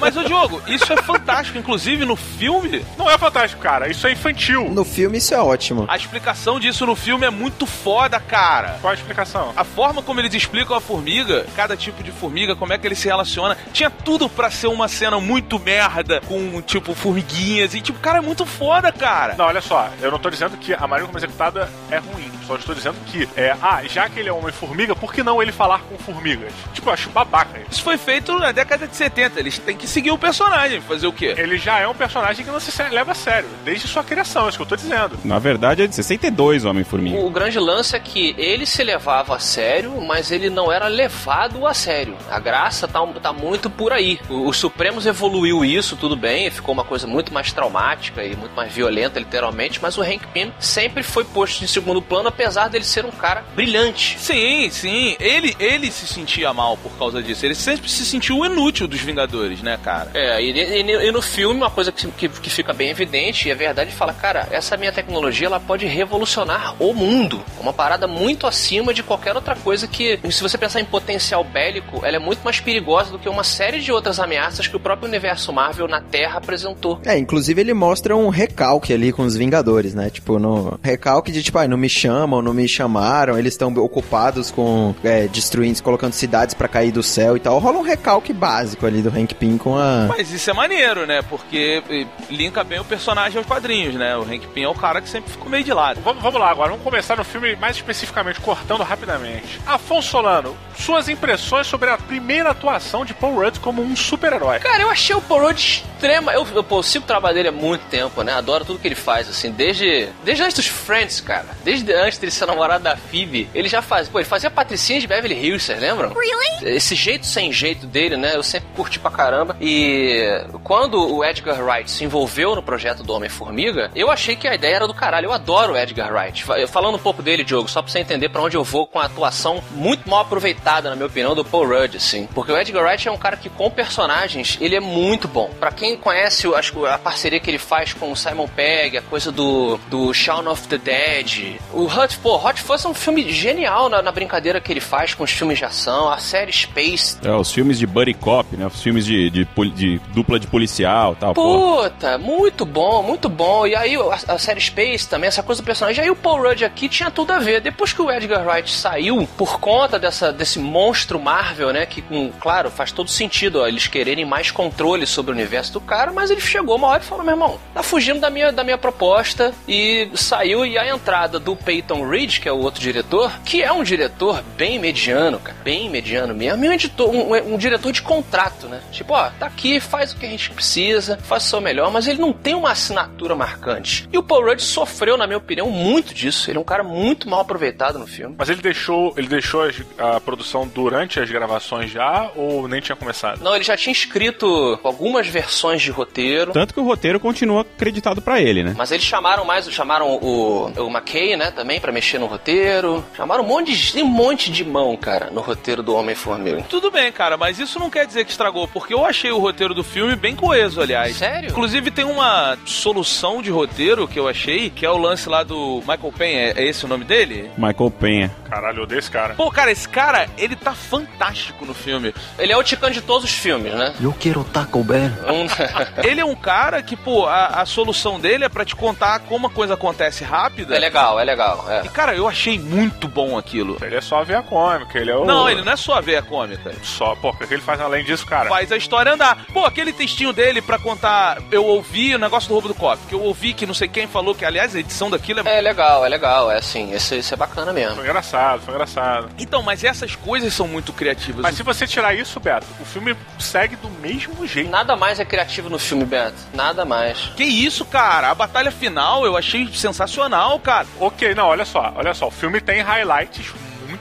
Mas, 0.00 0.16
ô 0.16 0.22
Diogo, 0.24 0.60
isso 0.66 0.92
é 0.92 0.96
fantástico. 0.96 1.58
Inclusive, 1.58 2.04
no 2.04 2.16
filme, 2.16 2.84
Não 2.98 3.10
é 3.10 3.16
fantástico, 3.16 3.62
cara, 3.62 3.88
isso 3.88 4.06
é 4.06 4.12
infantil. 4.12 4.68
No 4.70 4.84
filme 4.84 5.18
isso 5.18 5.34
é 5.34 5.38
ótimo. 5.40 5.84
a 5.88 5.96
explicação 5.96 6.58
disso 6.60 6.84
no 6.86 6.94
filme 6.96 7.26
é 7.26 7.30
muito 7.30 7.66
foda, 7.66 8.18
cara. 8.20 8.78
Qual 8.80 8.90
a 8.90 8.94
explicação? 8.94 9.52
A 9.56 9.64
forma 9.64 10.02
como 10.02 10.20
eles 10.20 10.34
explicam 10.34 10.76
a 10.76 10.80
formiga, 10.80 11.46
cada 11.56 11.76
tipo 11.76 12.02
de 12.02 12.10
formiga, 12.10 12.56
como 12.56 12.72
é 12.72 12.78
que 12.78 12.86
ele 12.86 12.94
se 12.94 13.08
relaciona, 13.08 13.56
tinha 13.72 13.90
tudo 13.90 14.28
pra 14.28 14.50
ser 14.50 14.66
uma 14.68 14.88
cena 14.88 15.20
muito 15.20 15.58
merda, 15.58 16.20
com, 16.26 16.60
tipo, 16.62 16.94
formiguinhas. 16.94 17.74
E, 17.74 17.80
tipo, 17.80 17.98
cara, 17.98 18.18
é 18.18 18.20
muito 18.20 18.44
foda, 18.46 18.90
cara. 18.92 19.34
Não, 19.36 19.46
olha 19.46 19.60
só, 19.60 19.88
eu 20.00 20.10
não 20.10 20.18
tô 20.18 20.30
dizendo 20.30 20.56
que 20.56 20.72
a 20.72 20.80
maneira 20.86 21.06
como 21.06 21.18
é 21.18 21.20
executada 21.20 21.68
é 21.90 21.98
ruim. 21.98 22.30
Só 22.50 22.56
estou 22.56 22.74
dizendo 22.74 22.96
que, 23.06 23.28
é, 23.36 23.54
ah, 23.62 23.80
já 23.84 24.08
que 24.08 24.18
ele 24.18 24.28
é 24.28 24.32
Homem-Formiga, 24.32 24.96
por 24.96 25.12
que 25.14 25.22
não 25.22 25.40
ele 25.40 25.52
falar 25.52 25.78
com 25.82 25.96
formigas? 25.96 26.52
Tipo, 26.74 26.88
eu 26.88 26.94
acho 26.94 27.08
babaca 27.10 27.60
isso. 27.60 27.68
Isso 27.70 27.82
foi 27.84 27.96
feito 27.96 28.36
na 28.40 28.50
década 28.50 28.88
de 28.88 28.96
70. 28.96 29.38
Eles 29.38 29.56
têm 29.60 29.76
que 29.76 29.86
seguir 29.86 30.10
o 30.10 30.18
personagem, 30.18 30.80
fazer 30.80 31.06
o 31.06 31.12
quê? 31.12 31.32
Ele 31.38 31.56
já 31.58 31.78
é 31.78 31.86
um 31.86 31.94
personagem 31.94 32.44
que 32.44 32.50
não 32.50 32.58
se 32.58 32.70
leva 32.90 33.12
a 33.12 33.14
sério, 33.14 33.48
desde 33.64 33.86
sua 33.86 34.02
criação, 34.02 34.46
é 34.46 34.48
isso 34.48 34.58
que 34.58 34.62
eu 34.62 34.66
tô 34.66 34.74
dizendo. 34.74 35.16
Na 35.24 35.38
verdade 35.38 35.82
é 35.82 35.86
de 35.86 35.94
62 35.94 36.64
o 36.64 36.70
Homem-Formiga. 36.70 37.18
O 37.18 37.30
grande 37.30 37.58
lance 37.60 37.94
é 37.94 38.00
que 38.00 38.34
ele 38.36 38.66
se 38.66 38.82
levava 38.82 39.36
a 39.36 39.38
sério, 39.38 40.00
mas 40.00 40.32
ele 40.32 40.50
não 40.50 40.72
era 40.72 40.88
levado 40.88 41.64
a 41.68 41.72
sério. 41.74 42.16
A 42.28 42.40
graça 42.40 42.88
tá, 42.88 43.00
tá 43.22 43.32
muito 43.32 43.70
por 43.70 43.92
aí. 43.92 44.18
O- 44.28 44.48
Os 44.48 44.56
Supremos 44.56 45.06
evoluiu 45.06 45.64
isso, 45.64 45.94
tudo 45.96 46.16
bem, 46.16 46.50
ficou 46.50 46.72
uma 46.74 46.84
coisa 46.84 47.06
muito 47.06 47.32
mais 47.32 47.52
traumática 47.52 48.24
e 48.24 48.34
muito 48.34 48.54
mais 48.56 48.72
violenta, 48.72 49.20
literalmente, 49.20 49.78
mas 49.80 49.96
o 49.96 50.02
Hank 50.02 50.26
Pym 50.32 50.52
sempre 50.58 51.02
foi 51.04 51.24
posto 51.24 51.62
em 51.62 51.66
segundo 51.68 52.02
plano, 52.02 52.28
apesar 52.40 52.68
dele 52.68 52.84
ser 52.84 53.04
um 53.04 53.10
cara 53.10 53.44
brilhante. 53.54 54.16
Sim, 54.18 54.70
sim. 54.70 55.14
Ele, 55.20 55.54
ele 55.60 55.90
se 55.90 56.06
sentia 56.06 56.52
mal 56.54 56.76
por 56.78 56.90
causa 56.98 57.22
disso. 57.22 57.44
Ele 57.44 57.54
sempre 57.54 57.88
se 57.90 58.04
sentiu 58.06 58.38
o 58.38 58.46
inútil 58.46 58.88
dos 58.88 59.00
Vingadores, 59.00 59.60
né, 59.60 59.78
cara? 59.82 60.10
É, 60.14 60.42
e, 60.42 60.50
e- 60.52 61.08
e 61.08 61.12
no 61.12 61.20
filme, 61.20 61.60
uma 61.60 61.70
coisa 61.70 61.92
que, 61.92 62.06
que, 62.12 62.28
que 62.28 62.48
fica 62.50 62.72
bem 62.72 62.88
evidente, 62.88 63.46
e 63.48 63.50
é 63.50 63.54
verdade, 63.54 63.90
fala, 63.92 64.12
cara, 64.14 64.48
essa 64.50 64.76
minha 64.76 64.90
tecnologia, 64.92 65.46
ela 65.48 65.60
pode 65.60 65.84
revolucionar 65.86 66.74
o 66.82 66.94
mundo. 66.94 67.42
É 67.58 67.62
Uma 67.62 67.72
parada 67.74 68.06
muito 68.06 68.46
acima 68.46 68.94
de 68.94 69.02
qualquer 69.02 69.34
outra 69.36 69.54
coisa 69.54 69.86
que, 69.86 70.18
se 70.30 70.42
você 70.42 70.56
pensar 70.56 70.80
em 70.80 70.84
potencial 70.84 71.44
bélico, 71.44 72.04
ela 72.04 72.16
é 72.16 72.20
muito 72.20 72.40
mais 72.42 72.58
perigosa 72.60 73.10
do 73.12 73.18
que 73.18 73.28
uma 73.28 73.44
série 73.44 73.80
de 73.80 73.92
outras 73.92 74.18
ameaças 74.18 74.66
que 74.66 74.76
o 74.76 74.80
próprio 74.80 75.08
universo 75.08 75.52
Marvel 75.52 75.86
na 75.88 76.00
Terra 76.00 76.38
apresentou. 76.38 77.00
É, 77.04 77.18
inclusive 77.18 77.60
ele 77.60 77.74
mostra 77.74 78.16
um 78.16 78.28
recalque 78.28 78.92
ali 78.94 79.12
com 79.12 79.22
os 79.24 79.36
Vingadores, 79.36 79.94
né? 79.94 80.08
Tipo, 80.10 80.38
no 80.38 80.78
recalque 80.82 81.30
de 81.32 81.42
tipo, 81.42 81.58
ah, 81.58 81.66
não 81.68 81.76
me 81.76 81.88
chamam, 82.20 82.42
não 82.42 82.52
me 82.52 82.68
chamaram, 82.68 83.38
eles 83.38 83.54
estão 83.54 83.72
ocupados 83.76 84.50
com 84.50 84.94
é, 85.02 85.26
destruindo, 85.26 85.82
colocando 85.82 86.12
cidades 86.12 86.54
pra 86.54 86.68
cair 86.68 86.92
do 86.92 87.02
céu 87.02 87.36
e 87.36 87.40
tal. 87.40 87.58
Rola 87.58 87.78
um 87.78 87.82
recalque 87.82 88.32
básico 88.32 88.86
ali 88.86 89.00
do 89.00 89.08
Hank 89.08 89.34
Pym 89.34 89.56
com 89.56 89.76
a. 89.76 90.06
Mas 90.08 90.30
isso 90.30 90.50
é 90.50 90.52
maneiro, 90.52 91.06
né? 91.06 91.22
Porque 91.22 91.82
linka 92.28 92.62
bem 92.62 92.78
o 92.78 92.84
personagem 92.84 93.38
aos 93.38 93.46
quadrinhos, 93.46 93.94
né? 93.94 94.16
O 94.16 94.22
Hank 94.22 94.46
Pym 94.48 94.64
é 94.64 94.68
o 94.68 94.74
cara 94.74 95.00
que 95.00 95.08
sempre 95.08 95.30
ficou 95.30 95.48
meio 95.48 95.64
de 95.64 95.72
lado. 95.72 96.00
Vamos, 96.02 96.22
vamos 96.22 96.40
lá 96.40 96.50
agora, 96.50 96.70
vamos 96.70 96.84
começar 96.84 97.16
no 97.16 97.24
filme 97.24 97.56
mais 97.56 97.76
especificamente, 97.76 98.40
cortando 98.40 98.82
rapidamente. 98.82 99.60
Afonso 99.66 100.10
Solano, 100.10 100.56
suas 100.80 101.08
impressões 101.08 101.66
sobre 101.66 101.90
a 101.90 101.98
primeira 101.98 102.50
atuação 102.50 103.04
de 103.04 103.14
Paul 103.14 103.34
Rudd 103.34 103.58
como 103.60 103.82
um 103.82 103.94
super-herói. 103.96 104.58
Cara, 104.60 104.82
eu 104.82 104.90
achei 104.90 105.14
o 105.14 105.20
Paul 105.20 105.42
Rudd 105.42 105.58
extrema. 105.58 106.32
Eu, 106.32 106.46
eu, 106.54 106.64
pô, 106.64 106.78
eu 106.78 106.82
sigo 106.82 107.04
o 107.04 107.06
trabalho 107.06 107.34
dele 107.34 107.48
há 107.48 107.52
muito 107.52 107.82
tempo, 107.86 108.22
né? 108.22 108.32
Adoro 108.32 108.64
tudo 108.64 108.78
que 108.78 108.88
ele 108.88 108.94
faz, 108.94 109.28
assim, 109.28 109.50
desde. 109.50 110.08
Desde 110.24 110.42
antes 110.42 110.56
dos 110.56 110.66
Friends, 110.66 111.20
cara. 111.20 111.46
Desde 111.64 111.92
antes 111.92 112.18
dele 112.18 112.30
ser 112.32 112.46
namorado 112.46 112.84
da 112.84 112.96
Phoebe. 112.96 113.48
Ele 113.54 113.68
já 113.68 113.82
faz. 113.82 114.08
Pô, 114.08 114.18
ele 114.18 114.28
fazia 114.28 114.50
Patricinha 114.50 115.00
de 115.00 115.06
Beverly 115.06 115.34
Hills, 115.34 115.64
vocês 115.64 115.80
lembram? 115.80 116.12
Really? 116.14 116.74
Esse 116.76 116.94
jeito 116.94 117.26
sem 117.26 117.52
jeito 117.52 117.86
dele, 117.86 118.16
né? 118.16 118.34
Eu 118.34 118.42
sempre 118.42 118.68
curti 118.74 118.98
pra 118.98 119.10
caramba. 119.10 119.56
E 119.60 120.42
quando 120.64 121.14
o 121.14 121.24
Edgar 121.24 121.62
Wright 121.62 121.90
se 121.90 122.04
envolveu 122.04 122.54
no 122.54 122.62
projeto 122.62 123.02
do 123.02 123.12
Homem-Formiga, 123.12 123.90
eu 123.94 124.10
achei 124.10 124.36
que 124.36 124.48
a 124.48 124.54
ideia 124.54 124.76
era 124.76 124.86
do 124.86 124.94
caralho. 124.94 125.26
Eu 125.26 125.32
adoro 125.32 125.72
o 125.74 125.76
Edgar 125.76 126.12
Wright. 126.12 126.44
Fa- 126.44 126.54
Falando 126.66 126.94
um 126.94 126.98
pouco 127.00 127.22
dele, 127.22 127.44
Diogo, 127.44 127.68
só 127.68 127.82
pra 127.82 127.90
você 127.90 127.98
entender 127.98 128.28
pra 128.28 128.40
onde 128.42 128.56
eu 128.56 128.64
vou 128.64 128.86
com 128.86 128.98
a 128.98 129.04
atuação 129.04 129.62
muito 129.72 130.08
mal 130.08 130.20
aproveitada 130.20 130.69
aproveitada, 130.70 130.90
na 130.90 130.96
minha 130.96 131.06
opinião, 131.06 131.34
do 131.34 131.44
Paul 131.44 131.66
Rudd, 131.66 131.96
assim. 131.96 132.28
Porque 132.34 132.52
o 132.52 132.58
Edgar 132.58 132.84
Wright 132.84 133.08
é 133.08 133.10
um 133.10 133.16
cara 133.16 133.36
que, 133.36 133.48
com 133.48 133.70
personagens, 133.70 134.56
ele 134.60 134.76
é 134.76 134.80
muito 134.80 135.26
bom. 135.26 135.50
Pra 135.58 135.72
quem 135.72 135.96
conhece 135.96 136.46
acho, 136.54 136.86
a 136.86 136.98
parceria 136.98 137.40
que 137.40 137.50
ele 137.50 137.58
faz 137.58 137.92
com 137.92 138.12
o 138.12 138.16
Simon 138.16 138.48
Pegg, 138.48 138.96
a 138.96 139.02
coisa 139.02 139.32
do, 139.32 139.78
do 139.88 140.12
Shaun 140.14 140.48
of 140.48 140.68
the 140.68 140.78
Dead. 140.78 141.56
O 141.72 141.84
Hot, 141.84 142.16
pô, 142.18 142.36
Hot 142.36 142.60
Fuzz 142.60 142.84
é 142.84 142.88
um 142.88 142.94
filme 142.94 143.30
genial 143.30 143.88
na, 143.88 144.00
na 144.02 144.12
brincadeira 144.12 144.60
que 144.60 144.72
ele 144.72 144.80
faz 144.80 145.14
com 145.14 145.24
os 145.24 145.30
filmes 145.30 145.58
de 145.58 145.64
ação. 145.64 146.10
A 146.10 146.18
série 146.18 146.52
Space 146.52 147.18
É, 147.24 147.32
os 147.32 147.50
filmes 147.50 147.78
de 147.78 147.86
buddy 147.86 148.14
cop, 148.14 148.56
né? 148.56 148.66
Os 148.66 148.82
filmes 148.82 149.04
de, 149.04 149.30
de, 149.30 149.44
de 149.74 150.00
dupla 150.12 150.38
de 150.38 150.46
policial 150.46 151.12
e 151.12 151.16
tal. 151.16 151.34
Puta, 151.34 152.18
muito 152.18 152.64
bom, 152.64 153.02
muito 153.02 153.28
bom. 153.28 153.66
E 153.66 153.74
aí 153.74 153.96
a, 153.96 154.34
a 154.34 154.38
série 154.38 154.60
Space 154.60 155.08
também, 155.08 155.28
essa 155.28 155.42
coisa 155.42 155.60
do 155.60 155.64
personagem. 155.64 156.04
Aí 156.04 156.10
o 156.10 156.16
Paul 156.16 156.42
Rudd 156.42 156.64
aqui 156.64 156.88
tinha 156.88 157.10
tudo 157.10 157.32
a 157.32 157.38
ver. 157.38 157.60
Depois 157.60 157.92
que 157.92 158.02
o 158.02 158.10
Edgar 158.10 158.46
Wright 158.46 158.70
saiu, 158.70 159.28
por 159.36 159.58
conta 159.58 159.98
dessa, 159.98 160.32
desse 160.32 160.59
monstro 160.60 161.18
Marvel, 161.20 161.72
né? 161.72 161.86
Que, 161.86 162.02
com, 162.02 162.30
claro, 162.40 162.70
faz 162.70 162.92
todo 162.92 163.10
sentido 163.10 163.60
ó, 163.60 163.66
eles 163.66 163.86
quererem 163.86 164.24
mais 164.24 164.50
controle 164.50 165.06
sobre 165.06 165.32
o 165.32 165.34
universo 165.34 165.72
do 165.72 165.80
cara, 165.80 166.12
mas 166.12 166.30
ele 166.30 166.40
chegou 166.40 166.76
uma 166.76 166.88
hora 166.88 167.02
e 167.02 167.06
falou: 167.06 167.24
meu 167.24 167.34
irmão, 167.34 167.58
tá 167.74 167.82
fugindo 167.82 168.20
da 168.20 168.30
minha, 168.30 168.52
da 168.52 168.64
minha 168.64 168.78
proposta. 168.78 169.52
E 169.68 170.10
saiu. 170.14 170.64
E 170.66 170.76
a 170.78 170.88
entrada 170.88 171.38
do 171.38 171.54
Peyton 171.56 172.06
Reed, 172.08 172.38
que 172.40 172.48
é 172.48 172.52
o 172.52 172.58
outro 172.58 172.80
diretor, 172.80 173.32
que 173.44 173.62
é 173.62 173.72
um 173.72 173.82
diretor 173.82 174.42
bem 174.56 174.78
mediano, 174.78 175.38
cara. 175.38 175.56
Bem 175.62 175.88
mediano 175.88 176.34
mesmo. 176.34 176.64
E 176.64 176.68
um, 176.68 176.72
editor, 176.72 177.08
um, 177.08 177.54
um 177.54 177.56
diretor 177.58 177.92
de 177.92 178.02
contrato, 178.02 178.66
né? 178.66 178.80
Tipo, 178.92 179.14
ó, 179.14 179.30
tá 179.38 179.46
aqui, 179.46 179.80
faz 179.80 180.12
o 180.12 180.16
que 180.16 180.26
a 180.26 180.28
gente 180.28 180.50
precisa, 180.50 181.18
faz 181.22 181.44
o 181.44 181.48
seu 181.48 181.60
melhor, 181.60 181.90
mas 181.90 182.06
ele 182.06 182.20
não 182.20 182.32
tem 182.32 182.54
uma 182.54 182.70
assinatura 182.72 183.34
marcante. 183.34 184.08
E 184.12 184.18
o 184.18 184.22
Paul 184.22 184.44
Rudd 184.46 184.60
sofreu, 184.60 185.16
na 185.16 185.26
minha 185.26 185.38
opinião, 185.38 185.70
muito 185.70 186.12
disso. 186.12 186.50
Ele 186.50 186.58
é 186.58 186.60
um 186.60 186.64
cara 186.64 186.82
muito 186.82 187.28
mal 187.28 187.40
aproveitado 187.40 187.98
no 187.98 188.06
filme. 188.06 188.34
Mas 188.38 188.48
ele 188.48 188.60
deixou, 188.60 189.14
ele 189.16 189.28
deixou 189.28 189.62
as- 189.62 189.76
a 189.98 190.20
produção 190.20 190.49
durante 190.72 191.18
as 191.18 191.30
gravações 191.30 191.90
já 191.90 192.30
ou 192.36 192.68
nem 192.68 192.80
tinha 192.80 192.94
começado? 192.94 193.42
Não, 193.42 193.54
ele 193.54 193.64
já 193.64 193.76
tinha 193.76 193.92
escrito 193.92 194.78
algumas 194.84 195.26
versões 195.26 195.82
de 195.82 195.90
roteiro. 195.90 196.52
Tanto 196.52 196.72
que 196.72 196.80
o 196.80 196.84
roteiro 196.84 197.18
continua 197.18 197.62
acreditado 197.62 198.22
pra 198.22 198.40
ele, 198.40 198.62
né? 198.62 198.74
Mas 198.76 198.92
eles 198.92 199.04
chamaram 199.04 199.44
mais, 199.44 199.68
chamaram 199.70 200.08
o, 200.08 200.66
o 200.66 200.88
McKay, 200.88 201.36
né, 201.36 201.50
também, 201.50 201.80
pra 201.80 201.92
mexer 201.92 202.18
no 202.18 202.26
roteiro. 202.26 203.04
Chamaram 203.16 203.42
um 203.42 203.46
monte 203.46 203.74
de, 203.74 204.02
um 204.02 204.06
monte 204.06 204.50
de 204.50 204.64
mão, 204.64 204.96
cara, 204.96 205.30
no 205.30 205.40
roteiro 205.40 205.82
do 205.82 205.94
Homem-Formiga. 205.94 206.62
Tudo 206.68 206.90
bem, 206.90 207.10
cara, 207.10 207.36
mas 207.36 207.58
isso 207.58 207.78
não 207.78 207.90
quer 207.90 208.06
dizer 208.06 208.24
que 208.24 208.30
estragou, 208.30 208.68
porque 208.68 208.94
eu 208.94 209.04
achei 209.04 209.30
o 209.30 209.38
roteiro 209.38 209.74
do 209.74 209.82
filme 209.82 210.14
bem 210.14 210.36
coeso, 210.36 210.80
aliás. 210.80 211.16
Sério? 211.16 211.50
Inclusive 211.50 211.90
tem 211.90 212.04
uma 212.04 212.56
solução 212.64 213.42
de 213.42 213.50
roteiro 213.50 214.06
que 214.06 214.18
eu 214.18 214.28
achei, 214.28 214.70
que 214.70 214.86
é 214.86 214.90
o 214.90 214.96
lance 214.96 215.28
lá 215.28 215.42
do 215.42 215.80
Michael 215.80 216.12
Penha, 216.16 216.40
é 216.56 216.60
é 216.60 216.66
esse 216.66 216.84
o 216.84 216.88
nome 216.88 217.04
dele? 217.04 217.50
Michael 217.56 217.90
Penha. 217.90 218.30
Caralho, 218.48 218.80
eu 218.80 218.82
odeio 218.82 218.98
esse 218.98 219.10
cara. 219.10 219.34
Pô, 219.34 219.50
cara, 219.50 219.72
esse 219.72 219.88
cara, 219.88 220.28
ele 220.42 220.56
tá 220.56 220.74
fantástico 220.74 221.64
no 221.64 221.74
filme. 221.74 222.14
Ele 222.38 222.52
é 222.52 222.56
o 222.56 222.62
Tican 222.62 222.90
de 222.90 223.00
todos 223.00 223.24
os 223.24 223.30
filmes, 223.36 223.72
né? 223.74 223.94
Eu 224.00 224.12
quero 224.12 224.42
Taco 224.44 224.82
Bell. 224.82 225.10
Um- 225.28 225.46
Ele 226.02 226.20
é 226.20 226.24
um 226.24 226.34
cara 226.34 226.82
que, 226.82 226.96
pô, 226.96 227.26
a, 227.26 227.46
a 227.60 227.66
solução 227.66 228.18
dele 228.18 228.44
é 228.44 228.48
pra 228.48 228.64
te 228.64 228.74
contar 228.74 229.20
como 229.20 229.46
a 229.46 229.50
coisa 229.50 229.74
acontece 229.74 230.24
rápida. 230.24 230.74
é 230.74 230.78
legal, 230.78 231.18
é 231.20 231.24
legal. 231.24 231.64
É. 231.68 231.82
E, 231.84 231.88
cara, 231.88 232.14
eu 232.14 232.26
achei 232.28 232.58
muito 232.58 233.06
bom 233.08 233.36
aquilo. 233.36 233.76
Ele 233.82 233.96
é 233.96 234.00
só 234.00 234.20
a 234.20 234.24
veia 234.24 234.42
cômica, 234.42 234.98
ele 234.98 235.10
é 235.10 235.16
o. 235.16 235.24
Não, 235.24 235.48
ele 235.48 235.62
não 235.62 235.72
é 235.72 235.76
só 235.76 235.94
a 235.94 236.00
veia 236.00 236.22
cômica. 236.22 236.72
Só, 236.82 237.14
pô, 237.16 237.30
o 237.30 237.36
que 237.36 237.52
ele 237.54 237.62
faz 237.62 237.80
além 237.80 238.04
disso, 238.04 238.26
cara? 238.26 238.48
Faz 238.48 238.72
a 238.72 238.76
história 238.76 239.12
andar. 239.12 239.44
Pô, 239.52 239.64
aquele 239.64 239.92
textinho 239.92 240.32
dele 240.32 240.62
pra 240.62 240.78
contar. 240.78 241.38
Eu 241.50 241.64
ouvi 241.64 242.14
o 242.14 242.18
negócio 242.18 242.48
do 242.48 242.54
roubo 242.54 242.68
do 242.68 242.74
copo. 242.74 243.06
Que 243.08 243.14
eu 243.14 243.22
ouvi 243.22 243.52
que 243.52 243.66
não 243.66 243.74
sei 243.74 243.88
quem 243.88 244.06
falou 244.06 244.34
que, 244.34 244.44
aliás, 244.44 244.74
a 244.74 244.80
edição 244.80 245.10
daquilo 245.10 245.40
é. 245.46 245.58
É 245.58 245.60
legal, 245.60 246.04
é 246.04 246.08
legal, 246.08 246.50
é 246.50 246.56
assim, 246.58 246.92
esse, 246.94 247.16
esse 247.16 247.34
é 247.34 247.36
bacana 247.36 247.72
mesmo. 247.72 247.96
Foi 247.96 248.04
engraçado, 248.04 248.62
foi 248.62 248.74
engraçado. 248.74 249.28
Então, 249.38 249.62
mas 249.62 249.84
essas 249.84 250.14
coisas 250.24 250.52
são 250.52 250.66
muito 250.68 250.92
criativas. 250.92 251.42
Mas 251.42 251.56
se 251.56 251.62
você 251.62 251.86
tirar 251.86 252.14
isso, 252.14 252.38
Beto, 252.40 252.66
o 252.80 252.84
filme 252.84 253.16
segue 253.38 253.76
do 253.76 253.88
mesmo 253.88 254.46
jeito. 254.46 254.70
Nada 254.70 254.96
mais 254.96 255.20
é 255.20 255.24
criativo 255.24 255.68
no 255.68 255.78
filme, 255.78 256.04
Beto. 256.04 256.36
Nada 256.54 256.84
mais. 256.84 257.32
Que 257.36 257.44
isso, 257.44 257.84
cara? 257.84 258.30
A 258.30 258.34
batalha 258.34 258.70
final 258.70 259.24
eu 259.24 259.36
achei 259.36 259.68
sensacional, 259.72 260.58
cara. 260.60 260.86
Ok, 260.98 261.34
não, 261.34 261.46
olha 261.46 261.64
só, 261.64 261.92
olha 261.96 262.14
só, 262.14 262.28
o 262.28 262.30
filme 262.30 262.60
tem 262.60 262.80
highlights 262.80 263.52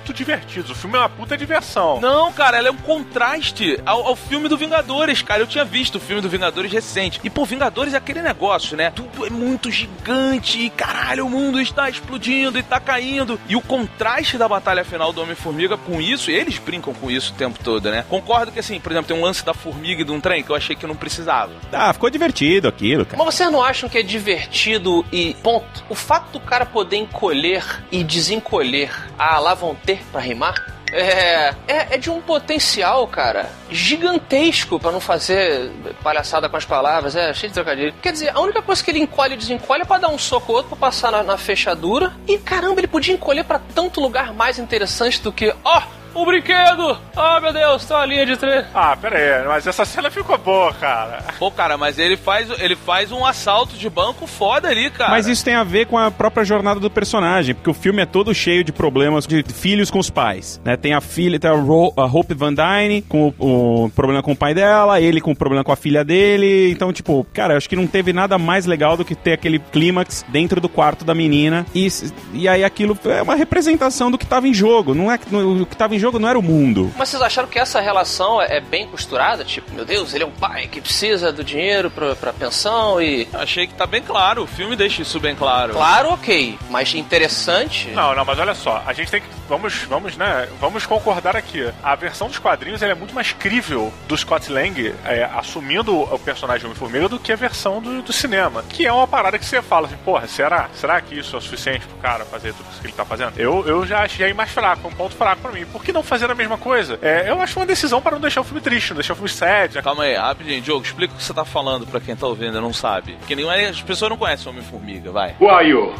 muito 0.09 0.13
divertidos. 0.13 0.71
O 0.71 0.75
filme 0.75 0.97
é 0.97 0.99
uma 0.99 1.09
puta 1.09 1.37
diversão. 1.37 1.99
Não, 2.01 2.31
cara, 2.33 2.57
ela 2.57 2.67
é 2.67 2.71
um 2.71 2.77
contraste 2.77 3.79
ao, 3.85 4.07
ao 4.07 4.15
filme 4.15 4.47
do 4.47 4.57
Vingadores, 4.57 5.21
cara. 5.21 5.41
Eu 5.41 5.47
tinha 5.47 5.63
visto 5.63 5.95
o 5.95 5.99
filme 5.99 6.21
do 6.21 6.29
Vingadores 6.29 6.71
recente. 6.71 7.19
E, 7.23 7.29
pô, 7.29 7.45
Vingadores 7.45 7.93
é 7.93 7.97
aquele 7.97 8.21
negócio, 8.21 8.75
né? 8.75 8.91
Tudo 8.95 9.25
é 9.25 9.29
muito 9.29 9.69
gigante 9.71 10.59
e, 10.59 10.69
caralho, 10.69 11.25
o 11.25 11.29
mundo 11.29 11.61
está 11.61 11.89
explodindo 11.89 12.57
e 12.57 12.63
tá 12.63 12.79
caindo. 12.79 13.39
E 13.47 13.55
o 13.55 13.61
contraste 13.61 14.37
da 14.37 14.47
batalha 14.47 14.83
final 14.83 15.13
do 15.13 15.21
Homem-Formiga 15.21 15.77
com 15.77 16.01
isso, 16.01 16.31
eles 16.31 16.57
brincam 16.57 16.93
com 16.93 17.11
isso 17.11 17.33
o 17.33 17.35
tempo 17.35 17.59
todo, 17.63 17.89
né? 17.91 18.03
Concordo 18.09 18.51
que, 18.51 18.59
assim, 18.59 18.79
por 18.79 18.91
exemplo, 18.91 19.09
tem 19.09 19.17
um 19.17 19.23
lance 19.23 19.45
da 19.45 19.53
formiga 19.53 20.01
e 20.01 20.05
de 20.05 20.11
um 20.11 20.19
trem 20.19 20.43
que 20.43 20.49
eu 20.49 20.55
achei 20.55 20.75
que 20.75 20.87
não 20.87 20.95
precisava. 20.95 21.51
Ah, 21.71 21.93
ficou 21.93 22.09
divertido 22.09 22.67
aquilo, 22.67 23.05
cara. 23.05 23.23
Mas 23.23 23.35
vocês 23.35 23.51
não 23.51 23.63
acham 23.63 23.87
que 23.87 23.97
é 23.97 24.03
divertido 24.03 25.05
e 25.11 25.35
ponto? 25.43 25.83
O 25.89 25.95
fato 25.95 26.31
do 26.31 26.39
cara 26.39 26.65
poder 26.65 26.97
encolher 26.97 27.63
e 27.91 28.03
desencolher, 28.03 28.91
ah, 29.17 29.39
lá 29.39 29.53
vão 29.53 29.75
ter 29.75 29.98
pra 30.11 30.21
rimar? 30.21 30.53
É, 30.91 31.53
é, 31.67 31.87
é 31.91 31.97
de 31.97 32.09
um 32.09 32.19
potencial, 32.21 33.07
cara, 33.07 33.49
gigantesco 33.69 34.79
pra 34.79 34.91
não 34.91 34.99
fazer 34.99 35.71
palhaçada 36.03 36.49
com 36.49 36.57
as 36.57 36.65
palavras, 36.65 37.15
é 37.15 37.33
cheio 37.33 37.49
de 37.49 37.53
trocadilho. 37.53 37.93
Quer 38.01 38.11
dizer, 38.11 38.31
a 38.33 38.39
única 38.39 38.61
coisa 38.61 38.83
que 38.83 38.89
ele 38.89 38.99
encolhe 38.99 39.35
e 39.35 39.37
desencolhe 39.37 39.83
é 39.83 39.85
pra 39.85 39.99
dar 39.99 40.09
um 40.09 40.17
soco 40.17 40.51
ou 40.51 40.57
outro, 40.57 40.75
pra 40.75 40.89
passar 40.89 41.11
na, 41.11 41.23
na 41.23 41.37
fechadura. 41.37 42.13
E 42.27 42.37
caramba, 42.37 42.79
ele 42.79 42.87
podia 42.87 43.13
encolher 43.13 43.43
pra 43.43 43.59
tanto 43.59 44.01
lugar 44.01 44.33
mais 44.33 44.57
interessante 44.57 45.21
do 45.21 45.31
que, 45.31 45.53
ó, 45.63 45.83
o 46.13 46.25
brinquedo! 46.25 46.97
Ah, 47.15 47.39
meu 47.39 47.53
Deus, 47.53 47.85
tem 47.85 47.95
uma 47.95 48.05
linha 48.05 48.25
de 48.25 48.37
três. 48.37 48.65
Ah, 48.73 48.95
pera 48.95 49.17
aí, 49.17 49.47
mas 49.47 49.67
essa 49.67 49.85
cena 49.85 50.09
ficou 50.09 50.37
boa, 50.37 50.73
cara. 50.73 51.23
Pô, 51.37 51.51
cara, 51.51 51.77
mas 51.77 51.99
ele 51.99 52.17
faz, 52.17 52.49
ele 52.59 52.75
faz 52.75 53.11
um 53.11 53.25
assalto 53.25 53.75
de 53.75 53.89
banco 53.89 54.25
foda 54.27 54.67
ali, 54.67 54.89
cara. 54.89 55.11
Mas 55.11 55.27
isso 55.27 55.43
tem 55.43 55.55
a 55.55 55.63
ver 55.63 55.87
com 55.87 55.97
a 55.97 56.09
própria 56.09 56.43
jornada 56.43 56.79
do 56.79 56.89
personagem, 56.89 57.55
porque 57.55 57.69
o 57.69 57.73
filme 57.73 58.01
é 58.01 58.05
todo 58.05 58.33
cheio 58.33 58.63
de 58.63 58.71
problemas 58.71 59.27
de 59.27 59.43
filhos 59.43 59.91
com 59.91 59.99
os 59.99 60.09
pais, 60.09 60.61
né? 60.63 60.77
Tem 60.77 60.93
a 60.93 61.01
filha, 61.01 61.39
tem 61.39 61.49
a, 61.49 61.53
Ro, 61.53 61.93
a 61.97 62.05
Hope 62.05 62.33
Van 62.33 62.53
Dyne 62.53 63.01
com 63.01 63.33
o, 63.37 63.85
o 63.85 63.89
problema 63.89 64.23
com 64.23 64.31
o 64.31 64.35
pai 64.35 64.53
dela, 64.53 64.99
ele 64.99 65.21
com 65.21 65.31
o 65.31 65.35
problema 65.35 65.63
com 65.63 65.71
a 65.71 65.75
filha 65.75 66.03
dele. 66.03 66.71
Então, 66.71 66.91
tipo, 66.93 67.25
cara, 67.33 67.53
eu 67.53 67.57
acho 67.57 67.69
que 67.69 67.75
não 67.75 67.87
teve 67.87 68.13
nada 68.13 68.37
mais 68.37 68.65
legal 68.65 68.97
do 68.97 69.05
que 69.05 69.15
ter 69.15 69.33
aquele 69.33 69.59
clímax 69.59 70.25
dentro 70.29 70.59
do 70.61 70.69
quarto 70.69 71.03
da 71.05 71.13
menina. 71.13 71.65
E, 71.73 71.87
e 72.33 72.47
aí 72.47 72.63
aquilo 72.63 72.97
é 73.05 73.21
uma 73.21 73.35
representação 73.35 74.09
do 74.09 74.17
que 74.17 74.25
tava 74.25 74.47
em 74.47 74.53
jogo. 74.53 74.93
Não 74.93 75.11
é, 75.11 75.19
o 75.31 75.65
que 75.65 75.75
tava 75.75 75.95
em 75.95 75.98
jogo 75.99 76.19
não 76.19 76.29
era 76.29 76.37
o 76.37 76.43
mundo. 76.43 76.91
Mas 76.97 77.09
vocês 77.09 77.21
acharam 77.21 77.47
que 77.47 77.59
essa 77.59 77.79
relação 77.79 78.41
é 78.41 78.59
é 78.59 78.59
bem 78.59 78.87
costurada? 78.87 79.43
Tipo, 79.45 79.73
meu 79.73 79.85
Deus, 79.85 80.13
ele 80.13 80.23
é 80.23 80.27
um 80.27 80.31
pai 80.31 80.67
que 80.67 80.81
precisa 80.81 81.31
do 81.31 81.43
dinheiro 81.43 81.89
pra, 81.89 82.15
pra 82.15 82.33
pensão 82.33 83.01
e. 83.01 83.27
Achei 83.33 83.65
que 83.65 83.73
tá 83.73 83.87
bem 83.87 84.01
claro, 84.01 84.43
o 84.43 84.47
filme 84.47 84.75
deixa 84.75 85.01
isso 85.01 85.19
bem 85.19 85.35
claro. 85.35 85.73
Claro, 85.73 86.09
ok. 86.09 86.57
Mas 86.69 86.93
interessante. 86.93 87.89
Não, 87.89 88.13
não, 88.13 88.25
mas 88.25 88.37
olha 88.37 88.53
só, 88.53 88.83
a 88.85 88.93
gente 88.93 89.09
tem 89.09 89.21
que. 89.21 89.27
Vamos, 89.47 89.73
vamos, 89.83 90.17
né? 90.17 90.47
Vamos 90.59 90.85
concordar 90.85 91.35
aqui. 91.35 91.71
A 91.81 91.95
versão 91.95 92.27
dos 92.27 92.37
quadrinhos 92.37 92.81
ela 92.81 92.91
é 92.91 92.95
muito 92.95 93.15
mais 93.15 93.31
crível 93.31 93.91
do 94.07 94.15
Scott 94.17 94.51
Lang 94.51 94.93
é, 95.05 95.23
assumindo 95.33 95.95
o 95.95 96.19
personagem 96.19 96.65
Homem-Formiga 96.65 97.09
do 97.09 97.19
que 97.19 97.31
a 97.31 97.35
versão 97.35 97.81
do, 97.81 98.01
do 98.01 98.13
cinema. 98.13 98.63
Que 98.69 98.85
é 98.85 98.91
uma 98.91 99.07
parada 99.07 99.39
que 99.39 99.45
você 99.45 99.61
fala 99.61 99.87
assim, 99.87 99.97
porra, 100.05 100.27
será? 100.27 100.69
Será 100.75 101.01
que 101.01 101.17
isso 101.17 101.35
é 101.35 101.39
o 101.39 101.41
suficiente 101.41 101.85
pro 101.87 101.97
cara 101.97 102.25
fazer 102.25 102.53
tudo 102.53 102.67
isso 102.71 102.81
que 102.81 102.87
ele 102.87 102.93
tá 102.93 103.05
fazendo? 103.05 103.33
Eu, 103.37 103.65
eu 103.65 103.85
já 103.85 104.03
achei 104.03 104.33
mais 104.33 104.51
fraco, 104.51 104.87
um 104.87 104.91
ponto 104.91 105.15
fraco 105.15 105.41
pra 105.41 105.51
mim. 105.51 105.65
Por 105.65 105.83
que 105.89 105.93
não 105.93 106.03
fazer 106.03 106.29
a 106.29 106.35
mesma 106.35 106.57
coisa? 106.57 106.99
É, 107.01 107.29
eu 107.29 107.41
acho 107.41 107.59
uma 107.59 107.65
decisão 107.65 108.01
para 108.01 108.11
não 108.11 108.21
deixar 108.21 108.41
o 108.41 108.43
filme 108.43 108.61
triste, 108.61 108.91
não 108.91 108.97
deixar 108.97 109.13
o 109.13 109.15
filme 109.15 109.29
sad. 109.29 109.75
né? 109.75 109.81
Calma 109.81 110.03
aí, 110.03 110.15
rapidinho, 110.15 110.61
Diogo, 110.61 110.85
explica 110.85 111.13
o 111.13 111.17
que 111.17 111.23
você 111.23 111.33
tá 111.33 111.43
falando 111.43 111.87
pra 111.87 111.99
quem 111.99 112.15
tá 112.15 112.27
ouvindo 112.27 112.57
e 112.57 112.61
não 112.61 112.71
sabe. 112.71 113.13
Porque 113.13 113.35
nenhuma, 113.35 113.55
as 113.55 113.81
pessoas 113.81 114.11
não 114.11 114.17
conhecem 114.17 114.47
o 114.47 114.49
Homem-Formiga, 114.51 115.11
vai. 115.11 115.35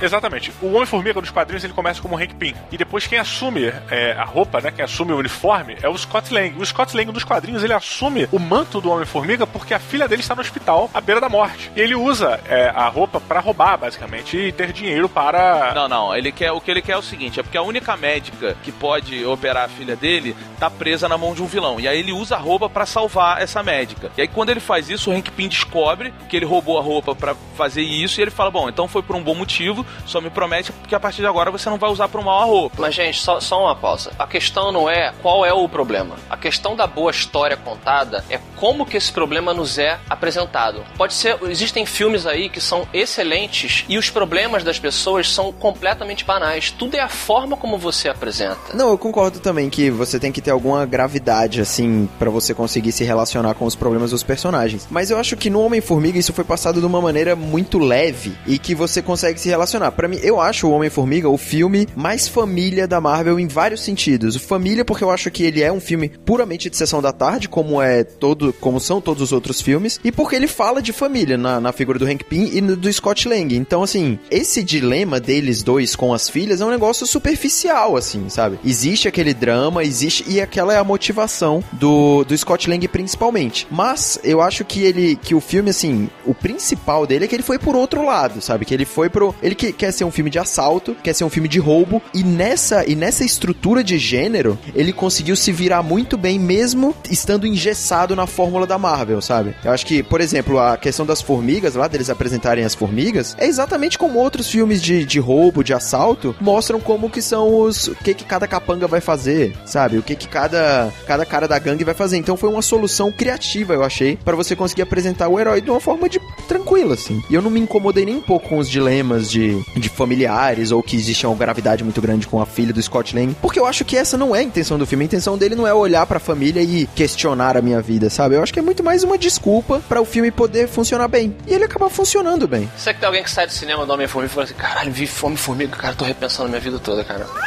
Exatamente. 0.01 0.53
O 0.61 0.73
Homem-Formiga 0.73 1.19
dos 1.19 1.31
quadrinhos 1.31 1.63
ele 1.63 1.73
começa 1.73 2.01
como 2.01 2.15
Hank 2.15 2.35
Pym. 2.35 2.53
E 2.71 2.77
depois 2.77 3.07
quem 3.07 3.17
assume 3.17 3.73
é, 3.89 4.11
a 4.17 4.23
roupa, 4.23 4.61
né? 4.61 4.71
Quem 4.71 4.85
assume 4.85 5.11
o 5.11 5.17
uniforme 5.17 5.75
é 5.81 5.89
o 5.89 5.97
Scott 5.97 6.31
Lang. 6.33 6.55
O 6.59 6.65
Scott 6.65 6.95
Lang 6.95 7.11
dos 7.11 7.23
quadrinhos 7.23 7.63
ele 7.63 7.73
assume 7.73 8.27
o 8.31 8.39
manto 8.39 8.79
do 8.79 8.91
Homem-Formiga 8.91 9.47
porque 9.47 9.73
a 9.73 9.79
filha 9.79 10.07
dele 10.07 10.21
está 10.21 10.35
no 10.35 10.41
hospital 10.41 10.89
à 10.93 11.01
beira 11.01 11.19
da 11.19 11.29
morte. 11.29 11.71
E 11.75 11.81
ele 11.81 11.95
usa 11.95 12.39
é, 12.47 12.69
a 12.75 12.87
roupa 12.87 13.19
para 13.19 13.39
roubar, 13.39 13.77
basicamente, 13.77 14.37
e 14.37 14.51
ter 14.51 14.71
dinheiro 14.71 15.09
para. 15.09 15.73
Não, 15.73 15.87
não, 15.87 16.15
ele 16.15 16.31
quer, 16.31 16.51
o 16.51 16.61
que 16.61 16.69
ele 16.69 16.81
quer 16.81 16.93
é 16.93 16.97
o 16.97 17.01
seguinte, 17.01 17.39
é 17.39 17.43
porque 17.43 17.57
a 17.57 17.61
única 17.63 17.97
médica 17.97 18.55
que 18.63 18.71
pode 18.71 19.25
operar 19.25 19.65
a 19.65 19.69
filha 19.79 19.95
dele 19.95 20.35
tá 20.59 20.69
presa 20.69 21.07
na 21.07 21.17
mão 21.17 21.33
de 21.33 21.41
um 21.41 21.45
vilão. 21.45 21.79
E 21.79 21.87
aí 21.87 21.99
ele 21.99 22.11
usa 22.11 22.35
a 22.35 22.39
roupa 22.39 22.69
pra 22.69 22.85
salvar 22.85 23.41
essa 23.41 23.63
médica. 23.63 24.11
E 24.17 24.21
aí 24.21 24.27
quando 24.27 24.49
ele 24.49 24.59
faz 24.59 24.89
isso, 24.89 25.09
o 25.09 25.13
Hank 25.13 25.31
Pym 25.31 25.47
descobre 25.47 26.13
que 26.27 26.35
ele 26.35 26.45
roubou 26.45 26.77
a 26.77 26.81
roupa 26.81 27.15
pra 27.15 27.33
fazer 27.55 27.81
isso 27.81 28.19
e 28.19 28.21
ele 28.21 28.31
fala: 28.31 28.51
"Bom, 28.51 28.67
então 28.67 28.87
foi 28.87 29.01
por 29.01 29.15
um 29.15 29.23
bom 29.23 29.33
motivo, 29.33 29.85
só 30.05 30.19
me 30.19 30.29
promete 30.29 30.73
que 30.87 30.93
a 30.93 30.99
partir 30.99 31.21
de 31.21 31.27
agora 31.27 31.49
você 31.49 31.69
não 31.69 31.77
vai 31.77 31.89
usar 31.89 32.09
pro 32.09 32.23
mal 32.23 32.41
a 32.41 32.45
roupa". 32.45 32.81
Mas, 32.81 32.93
gente, 32.93 33.19
só, 33.19 33.39
só 33.39 33.63
uma 33.63 33.75
pausa. 33.75 34.11
A 34.19 34.27
questão 34.27 34.71
não 34.71 34.89
é 34.89 35.13
qual 35.21 35.45
é 35.45 35.53
o 35.53 35.67
problema. 35.69 36.15
A 36.29 36.35
questão 36.35 36.75
da 36.75 36.85
boa 36.85 37.11
história 37.11 37.55
contada 37.55 38.23
é 38.29 38.39
como 38.57 38.85
que 38.85 38.97
esse 38.97 39.11
problema 39.11 39.53
nos 39.53 39.77
é 39.77 39.97
apresentado. 40.09 40.83
Pode 40.97 41.13
ser, 41.13 41.37
existem 41.43 41.85
filmes 41.85 42.25
aí 42.25 42.49
que 42.49 42.59
são 42.59 42.85
excelentes 42.93 43.85
e 43.87 43.97
os 43.97 44.09
problemas 44.09 44.63
das 44.63 44.77
pessoas 44.77 45.31
são 45.31 45.53
completamente 45.53 46.25
banais. 46.25 46.71
Tudo 46.71 46.95
é 46.95 46.99
a 46.99 47.07
forma 47.07 47.55
como 47.55 47.77
você 47.77 48.09
apresenta. 48.09 48.73
Não, 48.73 48.89
eu 48.89 48.97
concordo 48.97 49.39
também 49.39 49.68
que 49.69 49.89
você 49.89 50.19
tem 50.19 50.31
que 50.31 50.41
ter 50.41 50.51
alguma 50.51 50.85
gravidade, 50.85 51.61
assim, 51.61 52.07
para 52.17 52.29
você 52.29 52.53
conseguir 52.53 52.91
se 52.91 53.03
relacionar 53.03 53.53
com 53.53 53.65
os 53.65 53.75
problemas 53.75 54.11
dos 54.11 54.23
personagens. 54.23 54.87
Mas 54.89 55.11
eu 55.11 55.17
acho 55.17 55.35
que 55.37 55.49
no 55.49 55.61
Homem-Formiga 55.61 56.17
isso 56.17 56.33
foi 56.33 56.43
passado 56.43 56.79
de 56.79 56.85
uma 56.85 57.01
maneira 57.01 57.35
muito 57.35 57.77
leve 57.77 58.33
e 58.47 58.57
que 58.57 58.75
você 58.75 59.01
consegue 59.01 59.39
se 59.39 59.49
relacionar. 59.49 59.91
Para 59.91 60.07
mim, 60.07 60.19
eu 60.21 60.39
acho 60.39 60.67
o 60.67 60.71
Homem-Formiga 60.71 61.29
o 61.29 61.37
filme 61.37 61.87
mais 61.95 62.27
família 62.27 62.87
da 62.87 63.01
Marvel 63.01 63.39
em 63.39 63.47
vários 63.47 63.83
sentidos. 63.83 64.35
Família 64.35 64.85
porque 64.85 65.03
eu 65.03 65.11
acho 65.11 65.29
que 65.31 65.43
ele 65.43 65.61
é 65.61 65.71
um 65.71 65.79
filme 65.79 66.09
puramente 66.25 66.69
de 66.69 66.77
sessão 66.77 67.01
da 67.01 67.11
tarde, 67.11 67.49
como 67.49 67.81
é 67.81 68.03
todo, 68.03 68.53
como 68.53 68.79
são 68.79 69.01
todos 69.01 69.21
os 69.21 69.31
outros 69.31 69.61
filmes, 69.61 69.99
e 70.03 70.11
porque 70.11 70.35
ele 70.35 70.47
fala 70.47 70.81
de 70.81 70.93
família 70.93 71.37
na, 71.37 71.59
na 71.59 71.71
figura 71.71 71.99
do 71.99 72.05
Hank 72.05 72.23
Pym 72.23 72.49
e 72.53 72.61
no, 72.61 72.75
do 72.75 72.91
Scott 72.91 73.27
Lang. 73.27 73.55
Então, 73.55 73.83
assim, 73.83 74.19
esse 74.31 74.63
dilema 74.63 75.19
deles 75.19 75.63
dois 75.63 75.95
com 75.95 76.13
as 76.13 76.29
filhas 76.29 76.61
é 76.61 76.65
um 76.65 76.69
negócio 76.69 77.05
superficial, 77.05 77.95
assim, 77.95 78.29
sabe? 78.29 78.59
Existe 78.63 79.07
aquele 79.07 79.33
drama, 79.33 79.58
existe 79.81 80.23
e 80.27 80.41
aquela 80.41 80.73
é 80.73 80.77
a 80.77 80.83
motivação 80.83 81.63
do, 81.73 82.23
do 82.23 82.37
Scott 82.37 82.69
Lang 82.69 82.87
principalmente. 82.87 83.67
Mas 83.69 84.19
eu 84.23 84.41
acho 84.41 84.63
que 84.63 84.83
ele 84.83 85.15
que 85.15 85.35
o 85.35 85.41
filme 85.41 85.69
assim, 85.69 86.09
o 86.25 86.33
principal 86.33 87.05
dele 87.05 87.25
é 87.25 87.27
que 87.27 87.35
ele 87.35 87.43
foi 87.43 87.59
por 87.59 87.75
outro 87.75 88.05
lado, 88.05 88.41
sabe? 88.41 88.65
Que 88.65 88.73
ele 88.73 88.85
foi 88.85 89.09
pro 89.09 89.33
ele 89.41 89.55
que, 89.55 89.71
quer 89.71 89.91
ser 89.91 90.03
um 90.03 90.11
filme 90.11 90.29
de 90.29 90.39
assalto, 90.39 90.95
quer 91.03 91.13
ser 91.13 91.23
um 91.23 91.29
filme 91.29 91.47
de 91.47 91.59
roubo 91.59 92.01
e 92.13 92.23
nessa 92.23 92.85
e 92.87 92.95
nessa 92.95 93.23
estrutura 93.23 93.83
de 93.83 93.97
gênero, 93.97 94.57
ele 94.73 94.93
conseguiu 94.93 95.35
se 95.35 95.51
virar 95.51 95.83
muito 95.83 96.17
bem 96.17 96.39
mesmo 96.39 96.95
estando 97.09 97.47
engessado 97.47 98.15
na 98.15 98.27
fórmula 98.27 98.65
da 98.65 98.77
Marvel, 98.77 99.21
sabe? 99.21 99.55
Eu 99.63 99.71
acho 99.71 99.85
que, 99.85 100.01
por 100.03 100.21
exemplo, 100.21 100.59
a 100.59 100.77
questão 100.77 101.05
das 101.05 101.21
formigas 101.21 101.75
lá 101.75 101.87
deles 101.87 102.09
apresentarem 102.09 102.63
as 102.63 102.75
formigas 102.75 103.35
é 103.37 103.45
exatamente 103.45 103.97
como 103.97 104.19
outros 104.19 104.49
filmes 104.49 104.81
de, 104.81 105.05
de 105.05 105.19
roubo, 105.19 105.63
de 105.63 105.73
assalto, 105.73 106.35
mostram 106.39 106.79
como 106.79 107.09
que 107.09 107.21
são 107.21 107.61
os 107.61 107.87
o 107.87 107.95
que 107.95 108.13
que 108.13 108.23
cada 108.23 108.47
capanga 108.47 108.87
vai 108.87 109.01
fazer, 109.01 109.48
sabe? 109.65 109.97
O 109.97 110.03
que 110.03 110.15
que 110.15 110.27
cada 110.27 110.91
cada 111.05 111.25
cara 111.25 111.47
da 111.47 111.59
gangue 111.59 111.83
vai 111.83 111.93
fazer. 111.93 112.17
Então 112.17 112.37
foi 112.37 112.49
uma 112.49 112.61
solução 112.61 113.11
criativa, 113.11 113.73
eu 113.73 113.83
achei, 113.83 114.17
para 114.17 114.35
você 114.35 114.55
conseguir 114.55 114.81
apresentar 114.81 115.27
o 115.27 115.39
herói 115.39 115.61
de 115.61 115.69
uma 115.69 115.79
forma 115.79 116.09
de 116.09 116.19
tranquila 116.47 116.93
assim. 116.93 117.21
E 117.29 117.35
eu 117.35 117.41
não 117.41 117.49
me 117.49 117.59
incomodei 117.59 118.05
nem 118.05 118.15
um 118.15 118.21
pouco 118.21 118.49
com 118.49 118.57
os 118.57 118.69
dilemas 118.69 119.29
de, 119.29 119.61
de 119.75 119.89
familiares 119.89 120.71
ou 120.71 120.81
que 120.81 120.95
existe 120.95 121.25
uma 121.25 121.35
gravidade 121.35 121.83
muito 121.83 122.01
grande 122.01 122.27
com 122.27 122.41
a 122.41 122.45
filha 122.45 122.73
do 122.73 122.81
Scott 122.81 123.15
Lang, 123.15 123.35
porque 123.41 123.59
eu 123.59 123.65
acho 123.65 123.85
que 123.85 123.97
essa 123.97 124.17
não 124.17 124.35
é 124.35 124.39
a 124.39 124.43
intenção 124.43 124.77
do 124.77 124.85
filme. 124.85 125.03
A 125.03 125.07
intenção 125.07 125.37
dele 125.37 125.55
não 125.55 125.67
é 125.67 125.73
olhar 125.73 126.05
para 126.05 126.17
a 126.17 126.19
família 126.19 126.61
e 126.61 126.87
questionar 126.95 127.57
a 127.57 127.61
minha 127.61 127.81
vida, 127.81 128.09
sabe? 128.09 128.35
Eu 128.35 128.43
acho 128.43 128.53
que 128.53 128.59
é 128.59 128.61
muito 128.61 128.83
mais 128.83 129.03
uma 129.03 129.17
desculpa 129.17 129.81
para 129.87 130.01
o 130.01 130.05
filme 130.05 130.31
poder 130.31 130.67
funcionar 130.67 131.07
bem. 131.07 131.35
E 131.47 131.53
ele 131.53 131.63
acaba 131.63 131.89
funcionando 131.89 132.47
bem. 132.47 132.69
Será 132.77 132.93
que 132.93 132.99
tem 132.99 133.07
alguém 133.07 133.23
que 133.23 133.31
sai 133.31 133.45
do 133.47 133.53
cinema 133.53 133.85
do 133.85 133.93
Homem-Formiga 133.93 134.31
e 134.31 134.33
fala 134.33 134.45
assim: 134.45 134.53
caralho, 134.55 134.91
vi 134.91 135.09
Homem-Formiga, 135.21 135.75
cara, 135.75 135.95
tô 135.95 136.05
repensando 136.05 136.49
minha 136.49 136.61
vida 136.61 136.79
toda, 136.79 137.03
cara. 137.03 137.25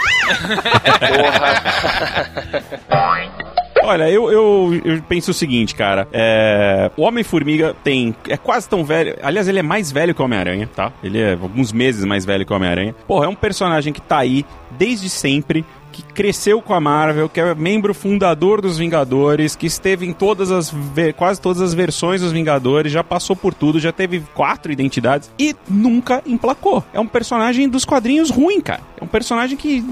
Porra. 1.02 1.62
Olha, 3.84 4.08
eu, 4.08 4.30
eu, 4.30 4.80
eu, 4.84 5.02
penso 5.02 5.32
o 5.32 5.34
seguinte, 5.34 5.74
cara. 5.74 6.06
É, 6.12 6.90
o 6.96 7.02
Homem-Formiga 7.02 7.74
tem. 7.82 8.14
É 8.28 8.36
quase 8.36 8.68
tão 8.68 8.84
velho. 8.84 9.16
Aliás, 9.22 9.48
ele 9.48 9.58
é 9.58 9.62
mais 9.62 9.90
velho 9.90 10.14
que 10.14 10.22
o 10.22 10.24
Homem-Aranha, 10.24 10.68
tá? 10.72 10.92
Ele 11.02 11.20
é 11.20 11.32
alguns 11.32 11.72
meses 11.72 12.04
mais 12.04 12.24
velho 12.24 12.46
que 12.46 12.52
o 12.52 12.56
Homem-Aranha. 12.56 12.94
Porra, 13.08 13.26
é 13.26 13.28
um 13.28 13.34
personagem 13.34 13.92
que 13.92 14.00
tá 14.00 14.18
aí 14.18 14.46
desde 14.70 15.10
sempre 15.10 15.64
que 15.92 16.02
cresceu 16.02 16.60
com 16.60 16.74
a 16.74 16.80
Marvel, 16.80 17.28
que 17.28 17.40
é 17.40 17.54
membro 17.54 17.94
fundador 17.94 18.60
dos 18.60 18.78
Vingadores, 18.78 19.54
que 19.54 19.66
esteve 19.66 20.06
em 20.06 20.12
todas 20.12 20.50
as 20.50 20.72
quase 21.16 21.40
todas 21.40 21.60
as 21.60 21.74
versões 21.74 22.20
dos 22.20 22.32
Vingadores, 22.32 22.90
já 22.90 23.04
passou 23.04 23.36
por 23.36 23.52
tudo, 23.54 23.78
já 23.78 23.92
teve 23.92 24.20
quatro 24.34 24.72
identidades 24.72 25.30
e 25.38 25.54
nunca 25.68 26.22
emplacou. 26.26 26.82
É 26.92 26.98
um 26.98 27.06
personagem 27.06 27.68
dos 27.68 27.84
quadrinhos 27.84 28.30
ruim, 28.30 28.60
cara. 28.60 28.80
É 29.00 29.04
um 29.04 29.06
personagem 29.06 29.56
que 29.56 29.84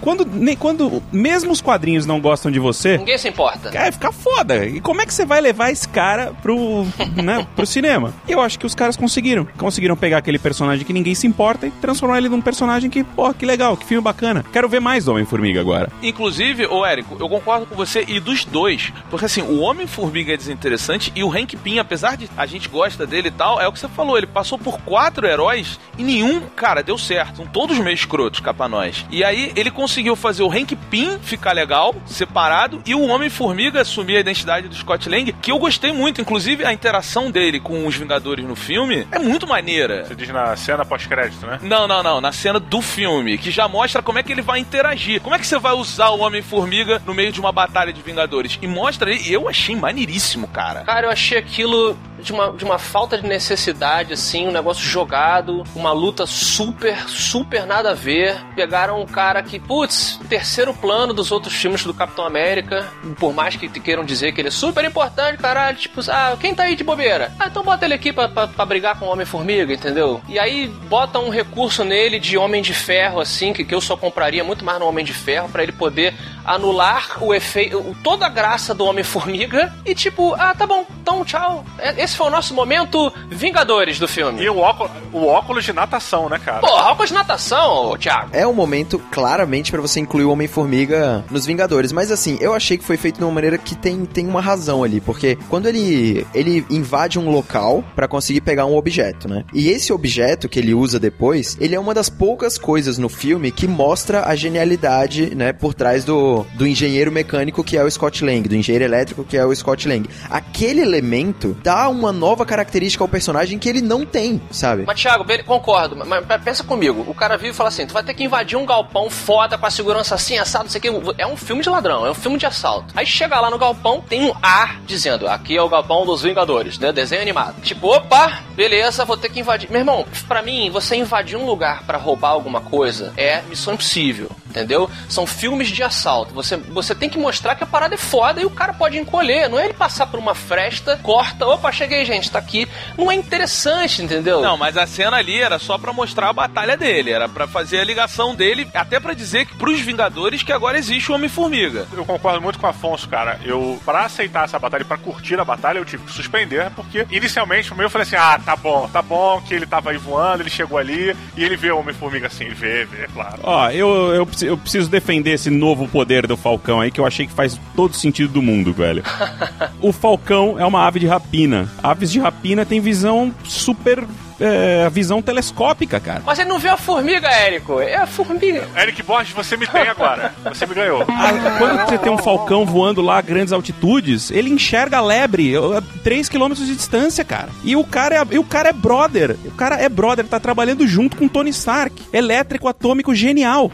quando 0.00 0.24
nem 0.24 0.56
quando 0.56 1.02
mesmo 1.12 1.52
os 1.52 1.60
quadrinhos 1.60 2.06
não 2.06 2.20
gostam 2.20 2.50
de 2.50 2.58
você, 2.58 2.96
ninguém 2.98 3.18
se 3.18 3.28
importa. 3.28 3.70
Cara, 3.70 3.90
fica 3.90 4.12
foda. 4.12 4.64
E 4.64 4.80
como 4.80 5.00
é 5.00 5.06
que 5.06 5.12
você 5.12 5.24
vai 5.24 5.40
levar 5.40 5.70
esse 5.70 5.88
cara 5.88 6.32
pro, 6.42 6.84
né, 7.22 7.46
pro 7.56 7.66
cinema? 7.66 8.14
E 8.28 8.32
eu 8.32 8.40
acho 8.40 8.58
que 8.58 8.66
os 8.66 8.74
caras 8.74 8.96
conseguiram. 8.96 9.46
Conseguiram 9.56 9.96
pegar 9.96 10.18
aquele 10.18 10.38
personagem 10.38 10.84
que 10.86 10.92
ninguém 10.92 11.14
se 11.14 11.26
importa 11.26 11.66
e 11.66 11.70
transformar 11.70 12.18
ele 12.18 12.28
num 12.28 12.40
personagem 12.40 12.88
que, 12.88 13.02
pô, 13.02 13.32
que 13.34 13.44
legal, 13.44 13.76
que 13.76 13.84
filme 13.84 14.02
bacana. 14.02 14.44
Quero 14.52 14.68
ver 14.68 14.80
mais 14.80 15.04
do 15.04 15.12
Homem 15.12 15.23
Homem-Formiga 15.24 15.60
agora. 15.60 15.90
Inclusive, 16.02 16.66
ô 16.66 16.84
Érico, 16.84 17.16
eu 17.18 17.28
concordo 17.28 17.66
com 17.66 17.74
você 17.74 18.04
e 18.06 18.20
dos 18.20 18.44
dois. 18.44 18.92
Porque 19.10 19.24
assim, 19.24 19.42
o 19.42 19.60
Homem-Formiga 19.60 20.32
é 20.32 20.36
desinteressante 20.36 21.10
e 21.14 21.24
o 21.24 21.30
Hank 21.30 21.56
Pym, 21.56 21.78
apesar 21.78 22.16
de 22.16 22.28
a 22.36 22.46
gente 22.46 22.68
gosta 22.68 23.06
dele 23.06 23.28
e 23.28 23.30
tal, 23.30 23.60
é 23.60 23.66
o 23.66 23.72
que 23.72 23.78
você 23.78 23.88
falou, 23.88 24.16
ele 24.16 24.26
passou 24.26 24.58
por 24.58 24.78
quatro 24.80 25.26
heróis 25.26 25.78
e 25.98 26.02
nenhum, 26.02 26.40
cara, 26.54 26.82
deu 26.82 26.98
certo. 26.98 27.36
São 27.36 27.46
todos 27.46 27.78
meio 27.78 27.94
escrotos, 27.94 28.40
capa 28.40 28.68
nós. 28.68 29.04
E 29.10 29.24
aí 29.24 29.52
ele 29.56 29.70
conseguiu 29.70 30.14
fazer 30.14 30.42
o 30.42 30.50
Hank 30.50 30.76
Pym 30.90 31.18
ficar 31.20 31.52
legal, 31.52 31.94
separado, 32.06 32.82
e 32.84 32.94
o 32.94 33.06
Homem-Formiga 33.06 33.80
assumir 33.80 34.16
a 34.16 34.20
identidade 34.20 34.68
do 34.68 34.74
Scott 34.74 35.08
Lang, 35.08 35.32
que 35.32 35.50
eu 35.50 35.58
gostei 35.58 35.92
muito. 35.92 36.20
Inclusive, 36.20 36.64
a 36.64 36.72
interação 36.72 37.30
dele 37.30 37.58
com 37.60 37.86
os 37.86 37.94
Vingadores 37.96 38.44
no 38.44 38.56
filme 38.56 39.06
é 39.10 39.18
muito 39.18 39.46
maneira. 39.46 40.04
Você 40.04 40.14
diz 40.14 40.28
na 40.28 40.54
cena 40.56 40.84
pós-crédito, 40.84 41.46
né? 41.46 41.58
Não, 41.62 41.86
não, 41.88 42.02
não. 42.02 42.20
Na 42.20 42.32
cena 42.32 42.60
do 42.60 42.82
filme, 42.82 43.38
que 43.38 43.50
já 43.50 43.66
mostra 43.66 44.02
como 44.02 44.18
é 44.18 44.22
que 44.22 44.32
ele 44.32 44.42
vai 44.42 44.58
interagir 44.58 45.13
como 45.20 45.34
é 45.34 45.38
que 45.38 45.46
você 45.46 45.58
vai 45.58 45.72
usar 45.72 46.10
o 46.10 46.20
Homem-Formiga 46.20 47.02
no 47.06 47.14
meio 47.14 47.32
de 47.32 47.40
uma 47.40 47.52
batalha 47.52 47.92
de 47.92 48.02
Vingadores? 48.02 48.58
E 48.60 48.66
mostra 48.66 49.10
aí, 49.10 49.32
eu 49.32 49.48
achei 49.48 49.74
maneiríssimo, 49.76 50.48
cara. 50.48 50.84
Cara, 50.84 51.06
eu 51.06 51.10
achei 51.10 51.38
aquilo 51.38 51.96
de 52.18 52.32
uma, 52.32 52.52
de 52.52 52.64
uma 52.64 52.78
falta 52.78 53.18
de 53.18 53.26
necessidade, 53.26 54.12
assim, 54.12 54.46
um 54.46 54.52
negócio 54.52 54.84
jogado, 54.84 55.64
uma 55.74 55.92
luta 55.92 56.26
super, 56.26 57.08
super 57.08 57.66
nada 57.66 57.90
a 57.90 57.94
ver. 57.94 58.36
Pegaram 58.54 59.00
um 59.00 59.06
cara 59.06 59.42
que, 59.42 59.58
putz, 59.58 60.18
terceiro 60.28 60.72
plano 60.72 61.12
dos 61.12 61.30
outros 61.32 61.54
filmes 61.54 61.84
do 61.84 61.94
Capitão 61.94 62.24
América, 62.24 62.86
por 63.18 63.32
mais 63.32 63.56
que 63.56 63.68
queiram 63.68 64.04
dizer 64.04 64.32
que 64.32 64.40
ele 64.40 64.48
é 64.48 64.50
super 64.50 64.84
importante, 64.84 65.38
caralho, 65.38 65.76
tipo, 65.76 66.00
ah, 66.08 66.36
quem 66.40 66.54
tá 66.54 66.64
aí 66.64 66.76
de 66.76 66.84
bobeira? 66.84 67.32
Ah, 67.38 67.46
então 67.48 67.62
bota 67.62 67.84
ele 67.84 67.94
aqui 67.94 68.12
pra, 68.12 68.28
pra, 68.28 68.46
pra 68.46 68.64
brigar 68.64 68.98
com 68.98 69.06
o 69.06 69.12
Homem-Formiga, 69.12 69.72
entendeu? 69.72 70.20
E 70.28 70.38
aí 70.38 70.68
bota 70.88 71.18
um 71.18 71.28
recurso 71.28 71.84
nele 71.84 72.18
de 72.18 72.38
Homem 72.38 72.62
de 72.62 72.72
Ferro, 72.72 73.20
assim, 73.20 73.52
que, 73.52 73.64
que 73.64 73.74
eu 73.74 73.80
só 73.80 73.96
compraria 73.96 74.44
muito 74.44 74.64
mais 74.64 74.78
no 74.78 74.86
Homem 74.86 75.04
de 75.04 75.12
Ferro, 75.12 75.48
para 75.48 75.62
ele 75.62 75.72
poder 75.72 76.14
anular 76.44 77.22
o 77.22 77.34
efeito, 77.34 77.96
toda 78.02 78.26
a 78.26 78.28
graça 78.28 78.74
do 78.74 78.84
Homem-Formiga 78.84 79.72
e 79.84 79.94
tipo, 79.94 80.34
ah, 80.34 80.54
tá 80.54 80.66
bom, 80.66 80.86
então 81.00 81.24
tchau. 81.24 81.64
É, 81.78 82.02
esse 82.04 82.16
foi 82.16 82.26
o 82.26 82.30
nosso 82.30 82.54
momento 82.54 83.12
Vingadores 83.28 83.98
do 83.98 84.06
filme. 84.06 84.42
E 84.42 84.48
o 84.48 84.58
óculos, 84.58 84.92
o 85.12 85.26
óculos 85.26 85.64
de 85.64 85.72
natação, 85.72 86.28
né, 86.28 86.38
cara? 86.38 86.60
Porra, 86.60 86.90
óculos 86.90 87.08
de 87.08 87.14
natação, 87.14 87.96
Thiago. 87.98 88.30
É 88.32 88.46
um 88.46 88.52
momento 88.52 88.98
claramente 89.10 89.70
para 89.70 89.80
você 89.80 90.00
incluir 90.00 90.24
o 90.24 90.30
Homem-Formiga 90.30 91.24
nos 91.30 91.46
Vingadores, 91.46 91.92
mas 91.92 92.10
assim, 92.10 92.38
eu 92.40 92.54
achei 92.54 92.76
que 92.76 92.84
foi 92.84 92.96
feito 92.96 93.18
de 93.18 93.24
uma 93.24 93.32
maneira 93.32 93.58
que 93.58 93.74
tem, 93.74 94.04
tem 94.04 94.26
uma 94.26 94.40
razão 94.40 94.84
ali, 94.84 95.00
porque 95.00 95.36
quando 95.48 95.66
ele 95.66 96.26
ele 96.34 96.64
invade 96.70 97.18
um 97.18 97.30
local 97.30 97.82
para 97.94 98.06
conseguir 98.06 98.40
pegar 98.40 98.66
um 98.66 98.76
objeto, 98.76 99.28
né? 99.28 99.44
E 99.52 99.68
esse 99.68 99.92
objeto 99.92 100.48
que 100.48 100.58
ele 100.58 100.74
usa 100.74 100.98
depois, 100.98 101.56
ele 101.60 101.74
é 101.74 101.80
uma 101.80 101.94
das 101.94 102.08
poucas 102.08 102.58
coisas 102.58 102.98
no 102.98 103.08
filme 103.08 103.50
que 103.50 103.66
mostra 103.66 104.26
a 104.26 104.34
genialidade, 104.34 105.34
né, 105.34 105.52
por 105.52 105.74
trás 105.74 106.04
do 106.04 106.44
do, 106.56 106.66
engenheiro 106.66 107.12
mecânico 107.12 107.62
que 107.62 107.76
é 107.76 107.84
o 107.84 107.90
Scott 107.90 108.24
Lang, 108.24 108.48
do 108.48 108.56
engenheiro 108.56 108.84
elétrico 108.84 109.24
que 109.24 109.36
é 109.36 109.44
o 109.44 109.54
Scott 109.54 109.88
Lang. 109.88 110.08
Aquele 110.30 110.80
elemento 110.80 111.56
dá 111.62 111.88
uma 111.94 112.12
nova 112.12 112.44
característica 112.44 113.02
ao 113.04 113.08
personagem 113.08 113.58
que 113.58 113.68
ele 113.68 113.80
não 113.80 114.04
tem, 114.04 114.40
sabe? 114.50 114.84
Mas, 114.86 115.00
Thiago, 115.00 115.24
concordo, 115.44 115.96
mas 115.96 116.42
pensa 116.42 116.64
comigo. 116.64 117.04
O 117.06 117.14
cara 117.14 117.36
vive 117.36 117.50
e 117.50 117.54
fala 117.54 117.68
assim: 117.68 117.86
tu 117.86 117.94
vai 117.94 118.02
ter 118.02 118.14
que 118.14 118.24
invadir 118.24 118.56
um 118.56 118.66
galpão 118.66 119.08
foda 119.10 119.56
com 119.56 119.66
a 119.66 119.70
segurança 119.70 120.14
assim, 120.14 120.38
assado, 120.38 120.64
não 120.64 120.70
sei 120.70 120.78
o 120.78 120.82
que. 120.82 121.14
É 121.18 121.26
um 121.26 121.36
filme 121.36 121.62
de 121.62 121.68
ladrão, 121.68 122.06
é 122.06 122.10
um 122.10 122.14
filme 122.14 122.38
de 122.38 122.46
assalto. 122.46 122.92
Aí 122.96 123.06
chega 123.06 123.40
lá 123.40 123.50
no 123.50 123.58
galpão, 123.58 124.00
tem 124.00 124.24
um 124.24 124.34
A 124.42 124.76
dizendo: 124.86 125.28
aqui 125.28 125.56
é 125.56 125.62
o 125.62 125.68
galpão 125.68 126.04
dos 126.04 126.22
Vingadores, 126.22 126.78
né? 126.78 126.92
Desenho 126.92 127.22
animado. 127.22 127.60
Tipo, 127.62 127.88
opa, 127.88 128.40
beleza, 128.54 129.04
vou 129.04 129.16
ter 129.16 129.28
que 129.28 129.40
invadir. 129.40 129.70
Meu 129.70 129.80
irmão, 129.80 130.06
pra 130.26 130.42
mim, 130.42 130.70
você 130.70 130.96
invadir 130.96 131.36
um 131.36 131.46
lugar 131.46 131.82
para 131.84 131.98
roubar 131.98 132.30
alguma 132.30 132.60
coisa 132.60 133.12
é 133.16 133.42
missão 133.42 133.74
impossível, 133.74 134.30
entendeu? 134.48 134.90
São 135.08 135.26
filmes 135.26 135.68
de 135.68 135.82
assalto 135.82 136.14
alto. 136.14 136.34
Você, 136.34 136.56
você 136.56 136.94
tem 136.94 137.10
que 137.10 137.18
mostrar 137.18 137.54
que 137.54 137.64
a 137.64 137.66
parada 137.66 137.94
é 137.94 137.98
foda 137.98 138.40
e 138.40 138.46
o 138.46 138.50
cara 138.50 138.72
pode 138.72 138.96
encolher. 138.96 139.48
Não 139.48 139.58
é 139.58 139.64
ele 139.64 139.74
passar 139.74 140.06
por 140.06 140.18
uma 140.18 140.34
fresta, 140.34 140.98
corta, 141.02 141.46
opa, 141.46 141.68
achei 141.68 141.83
cheguei, 141.84 142.04
gente, 142.04 142.30
tá 142.30 142.38
aqui. 142.38 142.66
Não 142.96 143.10
é 143.10 143.14
interessante, 143.14 144.02
entendeu? 144.02 144.40
Não, 144.40 144.56
mas 144.56 144.76
a 144.76 144.86
cena 144.86 145.18
ali 145.18 145.40
era 145.40 145.58
só 145.58 145.76
pra 145.76 145.92
mostrar 145.92 146.30
a 146.30 146.32
batalha 146.32 146.76
dele, 146.76 147.10
era 147.10 147.28
pra 147.28 147.46
fazer 147.46 147.80
a 147.80 147.84
ligação 147.84 148.34
dele, 148.34 148.66
até 148.74 148.98
pra 148.98 149.12
dizer 149.12 149.46
que 149.46 149.56
pros 149.56 149.80
Vingadores 149.80 150.42
que 150.42 150.52
agora 150.52 150.78
existe 150.78 151.12
o 151.12 151.14
Homem-Formiga. 151.14 151.86
Eu 151.92 152.04
concordo 152.04 152.40
muito 152.40 152.58
com 152.58 152.66
o 152.66 152.70
Afonso, 152.70 153.08
cara. 153.08 153.38
Eu, 153.44 153.78
pra 153.84 154.06
aceitar 154.06 154.44
essa 154.44 154.58
batalha, 154.58 154.84
pra 154.84 154.96
curtir 154.96 155.38
a 155.38 155.44
batalha, 155.44 155.78
eu 155.78 155.84
tive 155.84 156.04
que 156.04 156.12
suspender, 156.12 156.70
porque 156.70 157.06
inicialmente 157.10 157.68
pra 157.68 157.76
mim 157.76 157.82
eu 157.82 157.90
falei 157.90 158.06
assim: 158.06 158.16
ah, 158.16 158.40
tá 158.42 158.56
bom, 158.56 158.88
tá 158.88 159.02
bom 159.02 159.42
que 159.42 159.52
ele 159.52 159.66
tava 159.66 159.90
aí 159.90 159.98
voando, 159.98 160.42
ele 160.42 160.50
chegou 160.50 160.78
ali 160.78 161.14
e 161.36 161.44
ele 161.44 161.56
vê 161.56 161.70
o 161.70 161.78
Homem-Formiga 161.78 162.28
assim, 162.28 162.44
ele 162.44 162.54
vê, 162.54 162.86
vê, 162.86 163.06
claro. 163.12 163.40
Ó, 163.42 163.70
eu, 163.70 164.14
eu, 164.14 164.28
eu 164.42 164.56
preciso 164.56 164.88
defender 164.88 165.32
esse 165.32 165.50
novo 165.50 165.86
poder 165.86 166.26
do 166.26 166.36
Falcão 166.36 166.80
aí, 166.80 166.90
que 166.90 167.00
eu 167.00 167.06
achei 167.06 167.26
que 167.26 167.32
faz 167.32 167.60
todo 167.76 167.94
sentido 167.94 168.32
do 168.32 168.42
mundo, 168.42 168.72
velho. 168.72 169.02
o 169.82 169.92
Falcão 169.92 170.58
é 170.58 170.64
uma 170.64 170.86
ave 170.86 171.00
de 171.00 171.06
rapina. 171.06 171.68
Aves 171.82 172.10
de 172.10 172.18
rapina 172.20 172.64
têm 172.64 172.80
visão 172.80 173.32
super. 173.44 174.04
É, 174.40 174.90
visão 174.90 175.22
telescópica, 175.22 176.00
cara. 176.00 176.20
Mas 176.26 176.40
ele 176.40 176.48
não 176.48 176.58
viu 176.58 176.72
a 176.72 176.76
formiga, 176.76 177.28
Érico. 177.28 177.78
É 177.80 177.94
a 177.94 178.06
formiga. 178.06 178.66
Eric 178.76 179.00
Borges, 179.04 179.32
você 179.32 179.56
me 179.56 179.64
tem 179.64 179.82
agora. 179.88 180.34
Você 180.46 180.66
me 180.66 180.74
ganhou. 180.74 181.02
A- 181.02 181.58
quando 181.58 181.86
você 181.86 181.96
tem 181.98 182.10
um 182.10 182.18
falcão 182.18 182.66
voando 182.66 183.00
lá 183.00 183.18
a 183.18 183.20
grandes 183.22 183.52
altitudes, 183.52 184.32
ele 184.32 184.50
enxerga 184.50 184.98
a 184.98 185.00
lebre 185.00 185.54
a 185.56 185.80
3 186.02 186.28
km 186.28 186.52
de 186.52 186.74
distância, 186.74 187.24
cara. 187.24 187.48
E 187.62 187.76
o 187.76 187.84
cara 187.84 188.16
é, 188.16 188.26
e 188.32 188.38
o 188.38 188.44
cara 188.44 188.70
é 188.70 188.72
brother. 188.72 189.36
O 189.44 189.52
cara 189.52 189.76
é 189.76 189.88
brother, 189.88 190.26
tá 190.26 190.40
trabalhando 190.40 190.84
junto 190.84 191.16
com 191.16 191.28
Tony 191.28 191.50
Stark. 191.50 191.94
Elétrico 192.12 192.66
atômico 192.66 193.14
genial. 193.14 193.70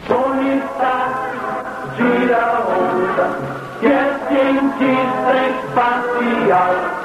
Tira 1.97 2.65
onda, 2.69 3.39
que 3.81 3.87
é 3.87 4.19
cientista 4.29 5.33
espacial, 5.67 7.00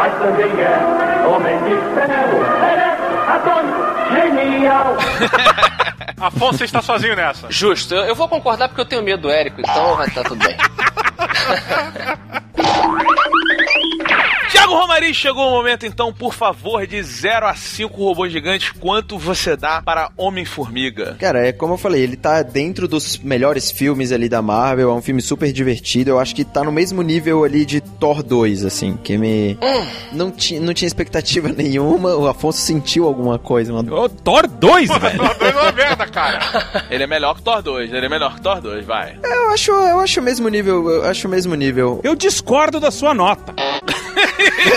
mas 0.00 0.14
também 0.14 0.50
é 0.62 1.26
homem 1.26 1.58
de 1.58 1.76
ferro, 1.94 2.42
é 2.64 2.96
atômico, 3.30 3.78
genial. 4.14 4.96
Afonso, 6.18 6.58
você 6.58 6.64
está 6.64 6.80
sozinho 6.80 7.14
nessa. 7.14 7.50
Justo, 7.50 7.94
eu, 7.94 8.04
eu 8.04 8.14
vou 8.14 8.26
concordar 8.26 8.68
porque 8.68 8.80
eu 8.80 8.86
tenho 8.86 9.02
medo 9.02 9.22
do 9.22 9.30
Érico, 9.30 9.60
então 9.60 9.96
vai 9.96 10.06
estar 10.06 10.22
tudo 10.22 10.42
bem. 10.42 10.56
Tiago 14.70 14.82
Romari, 14.82 15.12
chegou 15.12 15.48
o 15.48 15.50
momento 15.50 15.84
então, 15.84 16.12
por 16.12 16.32
favor, 16.32 16.86
de 16.86 17.02
0 17.02 17.46
a 17.46 17.54
5 17.56 17.92
robôs 18.04 18.32
gigantes, 18.32 18.70
quanto 18.78 19.18
você 19.18 19.56
dá 19.56 19.82
para 19.82 20.10
Homem-Formiga? 20.16 21.16
Cara, 21.18 21.48
é 21.48 21.52
como 21.52 21.74
eu 21.74 21.78
falei, 21.78 22.02
ele 22.02 22.16
tá 22.16 22.42
dentro 22.42 22.86
dos 22.86 23.18
melhores 23.18 23.70
filmes 23.70 24.12
ali 24.12 24.28
da 24.28 24.40
Marvel, 24.40 24.90
é 24.90 24.94
um 24.94 25.02
filme 25.02 25.20
super 25.20 25.52
divertido, 25.52 26.10
eu 26.10 26.20
acho 26.20 26.36
que 26.36 26.44
tá 26.44 26.62
no 26.62 26.70
mesmo 26.70 27.02
nível 27.02 27.42
ali 27.42 27.66
de 27.66 27.80
Thor 27.80 28.22
2, 28.22 28.64
assim, 28.64 28.96
que 28.96 29.18
me... 29.18 29.58
Não, 30.12 30.30
ti, 30.30 30.60
não 30.60 30.72
tinha 30.72 30.86
expectativa 30.86 31.48
nenhuma, 31.52 32.14
o 32.14 32.28
Afonso 32.28 32.60
sentiu 32.60 33.06
alguma 33.06 33.40
coisa, 33.40 33.72
uma... 33.72 33.80
Ô, 33.92 34.08
Thor 34.08 34.46
2, 34.46 34.88
velho. 34.88 35.18
Thor 35.18 35.36
2 35.36 35.52
é 35.56 35.60
uma 35.60 35.72
merda, 35.72 36.06
cara. 36.06 36.38
Ele 36.88 37.02
é 37.02 37.06
melhor 37.08 37.34
que 37.34 37.42
Thor 37.42 37.60
2, 37.60 37.92
ele 37.92 38.06
é 38.06 38.08
melhor 38.08 38.36
que 38.36 38.40
Thor 38.42 38.60
2, 38.60 38.86
vai. 38.86 39.18
Eu 39.22 39.50
acho, 39.50 39.72
eu 39.72 39.98
acho 39.98 40.20
o 40.20 40.22
mesmo 40.22 40.48
nível, 40.48 40.88
eu 40.88 41.04
acho 41.06 41.26
o 41.26 41.30
mesmo 41.30 41.54
nível. 41.54 42.00
Eu 42.04 42.14
discordo 42.14 42.78
da 42.78 42.90
sua 42.90 43.12
nota. 43.12 43.54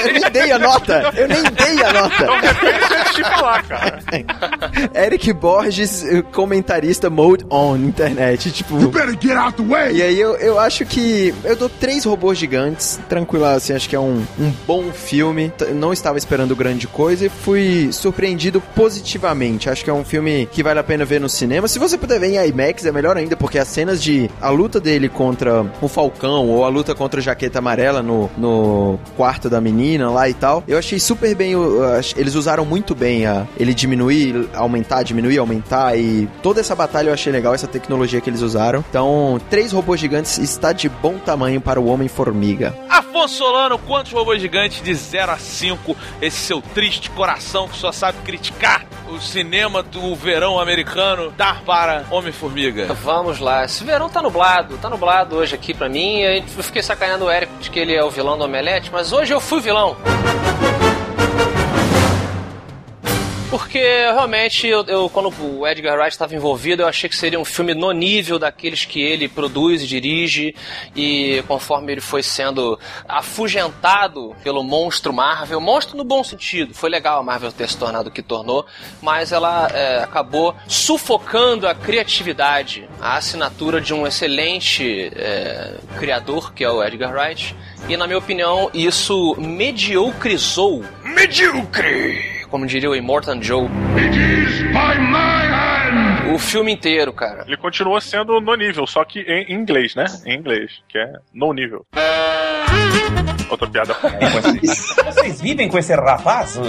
Eu 0.06 0.14
nem 0.14 0.32
dei 0.32 0.52
a 0.52 0.60
nota, 0.60 1.14
eu 1.16 1.28
nem 1.28 1.44
dei 1.44 1.84
a 1.84 1.94
nota. 1.94 2.24
Então 2.24 2.42
depende 2.42 2.94
antes 2.94 3.16
de 3.16 3.24
falar, 3.24 3.64
cara. 3.64 4.00
Eric 4.96 5.34
Borges, 5.34 6.04
eh, 6.04 6.22
comentarista 6.22 7.10
mode 7.10 7.46
on 7.50 7.78
internet, 7.78 8.52
tipo... 8.52 8.76
Better 8.90 9.18
get 9.20 9.38
out 9.38 9.56
the 9.56 9.64
way! 9.64 9.96
E 9.96 10.02
aí 10.02 10.20
eu, 10.20 10.36
eu 10.38 10.60
acho 10.60 10.86
que 10.86 11.34
eu 11.44 11.56
dou 11.56 11.70
três 11.70 12.06
robôs 12.06 12.38
gigantes, 12.38 13.00
tranquilo, 13.10 13.46
assim, 13.46 13.74
acho 13.74 13.90
que 13.90 13.96
é 13.96 14.00
um, 14.00 14.24
um 14.40 14.52
bom 14.66 14.92
filme. 14.92 15.52
Eu 15.60 15.76
Não 15.76 15.94
estava 15.94 16.18
esperando 16.18 16.56
grande 16.56 16.88
coisa 16.88 17.26
e 17.26 17.30
fui 17.30 17.90
surpreendido 17.92 18.62
positivamente. 18.76 19.70
Acho 19.70 19.84
que 19.84 19.90
é 19.90 19.94
um 19.94 20.04
filme 20.04 20.48
que 20.52 20.64
vale 20.64 20.80
a 20.80 20.84
pena 20.84 21.06
ver 21.06 21.20
no 21.20 21.30
cinema. 21.30 21.68
Se 21.68 21.80
você 21.80 21.98
puder 21.98 22.20
ver 22.20 22.34
em 22.34 22.48
IMAX, 22.50 22.86
é 22.86 22.92
melhor 22.92 23.18
ainda, 23.18 23.36
porque 23.36 23.60
as 23.60 23.68
cenas 23.68 24.02
de 24.02 24.30
a 24.42 24.50
luta 24.50 24.80
dele 24.80 25.10
contra 25.10 25.66
o 25.82 25.88
Falcão 25.88 26.48
ou 26.48 26.66
a 26.66 26.70
luta 26.70 26.96
contra 26.96 27.20
o 27.20 27.24
Jaqueta 27.24 27.60
Amarela 27.60 28.02
no, 28.02 28.30
no 28.38 29.00
quarto 29.16 29.33
da 29.50 29.60
menina 29.62 30.10
lá 30.10 30.30
e 30.30 30.34
tal, 30.34 30.64
eu 30.68 30.78
achei 30.78 31.00
super 31.00 31.36
bem. 31.36 31.54
Eles 32.16 32.36
usaram 32.36 32.66
muito 32.66 32.96
bem 32.96 33.26
a, 33.26 33.48
ele 33.58 33.74
diminuir, 33.74 34.50
aumentar, 34.54 35.04
diminuir, 35.04 35.38
aumentar 35.38 35.98
e 35.98 36.28
toda 36.42 36.60
essa 36.60 36.76
batalha 36.76 37.10
eu 37.10 37.14
achei 37.14 37.32
legal, 37.32 37.54
essa 37.54 37.68
tecnologia 37.68 38.22
que 38.22 38.30
eles 38.30 38.42
usaram. 38.42 38.84
Então, 38.90 39.40
três 39.50 39.72
robôs 39.72 40.00
gigantes 40.00 40.38
está 40.38 40.72
de 40.72 40.90
bom 40.90 41.18
tamanho 41.18 41.62
para 41.62 41.80
o 41.80 41.88
Homem-Formiga. 41.88 42.76
Afonso 42.90 43.36
Solano, 43.36 43.78
quantos 43.80 44.12
robôs 44.12 44.42
gigantes 44.42 44.84
de 44.84 44.94
0 44.94 45.32
a 45.32 45.38
5? 45.38 45.96
Esse 46.22 46.38
seu 46.38 46.62
triste 46.62 47.10
coração 47.10 47.68
que 47.68 47.78
só 47.78 47.92
sabe 47.92 48.18
criticar 48.24 48.86
o 49.14 49.22
cinema 49.22 49.84
do 49.84 50.16
verão 50.16 50.60
americano 50.60 51.32
dá 51.38 51.56
para 51.66 52.04
Homem-Formiga? 52.10 52.94
Vamos 52.96 53.40
lá. 53.40 53.64
Esse 53.64 53.84
verão 53.84 54.10
tá 54.10 54.22
nublado, 54.22 54.78
tá 54.78 54.90
nublado 54.90 55.36
hoje 55.36 55.54
aqui 55.54 55.74
pra 55.74 55.88
mim. 55.88 56.22
Eu 56.22 56.64
fiquei 56.64 56.82
sacaneando 56.82 57.26
o 57.26 57.30
Érico 57.30 57.54
de 57.60 57.70
que 57.70 57.80
ele 57.80 57.94
é 57.94 58.04
o 58.04 58.10
vilão 58.10 58.38
do 58.38 58.44
Omelete, 58.44 58.90
mas 58.92 59.14
hoje 59.14 59.34
eu 59.34 59.40
fui 59.40 59.62
vilão. 59.62 59.96
Porque 63.54 63.78
realmente, 63.78 64.66
eu, 64.66 64.84
eu- 64.88 65.08
quando 65.12 65.32
o 65.40 65.68
Edgar 65.68 65.96
Wright 65.96 66.10
estava 66.10 66.34
envolvido, 66.34 66.82
eu 66.82 66.88
achei 66.88 67.08
que 67.08 67.16
seria 67.16 67.40
um 67.40 67.46
filme 67.46 67.76
no 67.76 67.92
nível 67.92 68.40
daqueles 68.40 68.84
que 68.84 69.00
ele 69.00 69.28
produz 69.28 69.84
e 69.84 69.86
dirige. 69.86 70.56
E 70.96 71.44
conforme 71.48 71.92
ele 71.92 72.02
foi 72.02 72.24
sendo 72.24 72.80
afugentado 73.08 74.36
pelo 74.44 74.64
monstro 74.64 75.14
Marvel, 75.14 75.62
monstro 75.62 75.96
no 75.96 76.04
bom 76.04 76.24
sentido, 76.24 76.74
foi 76.74 76.90
legal 76.90 77.20
a 77.20 77.24
Marvel 77.24 77.52
ter 77.52 77.70
se 77.70 77.78
tornado 77.78 78.08
o 78.08 78.12
que 78.12 78.24
tornou, 78.24 78.66
mas 79.04 79.32
ela 79.32 79.68
é, 79.72 80.00
acabou 80.00 80.56
sufocando 80.68 81.68
a 81.68 81.76
criatividade, 81.76 82.90
a 83.00 83.18
assinatura 83.18 83.80
de 83.80 83.94
um 83.94 84.08
excelente 84.08 85.12
é, 85.16 85.76
criador, 86.00 86.56
que 86.56 86.64
é 86.64 86.70
o 86.72 86.84
Edgar 86.84 87.14
Wright. 87.14 87.56
E 87.88 87.96
na 87.96 88.08
minha 88.08 88.18
opinião, 88.18 88.72
isso 88.74 89.36
mediocrizou. 89.38 90.84
Medíocre! 91.04 92.33
Como 92.54 92.68
diria 92.68 92.88
o 92.88 92.96
Immortan 92.96 93.42
Joe. 93.42 93.68
O 96.32 96.38
filme 96.38 96.72
inteiro, 96.72 97.12
cara. 97.12 97.46
Ele 97.48 97.58
continua 97.58 98.00
sendo 98.00 98.40
no 98.40 98.56
nível, 98.56 98.86
só 98.86 99.04
que 99.04 99.22
em 99.22 99.52
inglês, 99.52 99.96
né? 99.96 100.06
Em 100.24 100.38
inglês, 100.38 100.72
que 100.88 101.00
é 101.00 101.14
no 101.34 101.52
nível. 101.52 101.84
Outra 103.50 103.68
piada. 103.68 103.96
Vocês 105.04 105.42
vivem 105.42 105.68
com 105.68 105.80
esse 105.80 105.96
rapaz? 105.96 106.60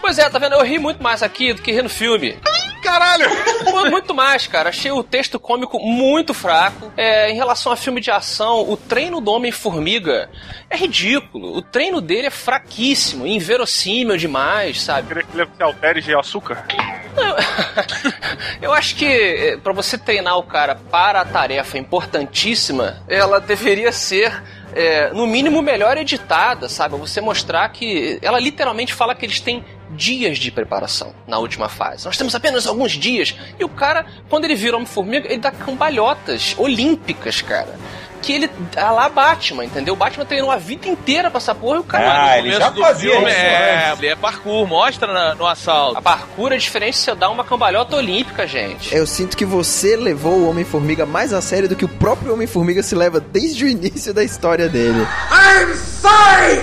Pois 0.00 0.18
é, 0.18 0.28
tá 0.28 0.40
vendo? 0.40 0.56
Eu 0.56 0.64
ri 0.64 0.80
muito 0.80 1.00
mais 1.00 1.22
aqui 1.22 1.54
do 1.54 1.62
que 1.62 1.70
ri 1.70 1.80
no 1.80 1.88
filme. 1.88 2.36
Caralho! 2.82 3.26
Mu- 3.72 3.90
Muito 3.90 4.14
mais, 4.14 4.46
cara. 4.46 4.68
Achei 4.70 4.90
o 4.90 5.02
texto 5.02 5.38
cômico 5.38 5.78
muito 5.78 6.32
fraco. 6.34 6.92
É, 6.96 7.30
em 7.30 7.34
relação 7.34 7.72
a 7.72 7.76
filme 7.76 8.00
de 8.00 8.10
ação, 8.10 8.68
o 8.70 8.76
treino 8.76 9.20
do 9.20 9.30
Homem-Formiga 9.32 10.30
é 10.70 10.76
ridículo. 10.76 11.56
O 11.56 11.62
treino 11.62 12.00
dele 12.00 12.26
é 12.26 12.30
fraquíssimo, 12.30 13.26
inverossímil 13.26 14.16
demais, 14.16 14.82
sabe? 14.82 15.08
Queria 15.08 15.22
que 15.24 15.36
ele 15.38 15.48
se 15.56 15.62
altere 15.62 16.00
de 16.02 16.14
açúcar. 16.14 16.64
Eu 18.60 18.72
acho 18.72 18.96
que 18.96 19.04
eh, 19.06 19.56
pra 19.62 19.72
você 19.72 19.96
treinar 19.98 20.36
o 20.38 20.42
cara 20.42 20.74
para 20.74 21.20
a 21.20 21.24
tarefa 21.24 21.78
importantíssima, 21.78 23.02
ela 23.08 23.40
deveria 23.40 23.92
ser 23.92 24.42
é, 24.74 25.10
no 25.12 25.26
mínimo 25.26 25.62
melhor 25.62 25.96
editada, 25.96 26.68
sabe? 26.68 26.96
Você 26.96 27.20
mostrar 27.20 27.68
que 27.70 28.18
ela 28.22 28.38
literalmente 28.38 28.94
fala 28.94 29.14
que 29.14 29.24
eles 29.24 29.40
têm 29.40 29.64
dias 29.90 30.38
de 30.38 30.50
preparação 30.50 31.14
na 31.26 31.38
última 31.38 31.68
fase. 31.68 32.04
Nós 32.04 32.16
temos 32.16 32.34
apenas 32.34 32.66
alguns 32.66 32.92
dias. 32.92 33.34
E 33.58 33.64
o 33.64 33.68
cara, 33.68 34.06
quando 34.28 34.44
ele 34.44 34.54
vira 34.54 34.76
Homem-Formiga, 34.76 35.28
ele 35.28 35.38
dá 35.38 35.50
cambalhotas 35.50 36.54
olímpicas, 36.58 37.40
cara. 37.40 37.78
Que 38.22 38.32
ele. 38.34 38.50
Ah 38.76 38.90
lá 38.90 39.08
Batman, 39.08 39.64
entendeu? 39.64 39.94
O 39.94 39.96
Batman 39.96 40.24
treinou 40.24 40.50
a 40.50 40.56
vida 40.56 40.88
inteira 40.88 41.30
pra 41.30 41.38
essa 41.38 41.54
porra 41.54 41.76
e 41.76 41.80
o 41.80 41.84
cara. 41.84 42.22
Ah, 42.30 42.38
ele 42.38 42.52
já 42.52 42.70
fazia 42.72 43.12
filme, 43.12 43.28
isso 43.30 43.38
é, 43.40 43.94
ele 43.98 44.06
é 44.08 44.16
parkour, 44.16 44.66
mostra 44.66 45.12
na- 45.12 45.34
no 45.34 45.46
assalto. 45.46 45.98
A 45.98 46.02
parkour 46.02 46.52
é 46.52 46.56
diferente 46.56 46.96
se 46.96 47.04
você 47.04 47.14
dá 47.14 47.30
uma 47.30 47.44
cambalhota 47.44 47.96
olímpica, 47.96 48.46
gente. 48.46 48.94
Eu 48.94 49.06
sinto 49.06 49.36
que 49.36 49.44
você 49.44 49.96
levou 49.96 50.32
o 50.40 50.50
Homem-Formiga 50.50 51.06
mais 51.06 51.32
a 51.32 51.40
sério 51.40 51.68
do 51.68 51.76
que 51.76 51.84
o 51.84 51.88
próprio 51.88 52.32
Homem-Formiga 52.32 52.82
se 52.82 52.94
leva 52.94 53.20
desde 53.20 53.64
o 53.64 53.68
início 53.68 54.12
da 54.12 54.24
história 54.24 54.68
dele. 54.68 55.00
I'm 55.30 55.74
sorry, 55.76 56.56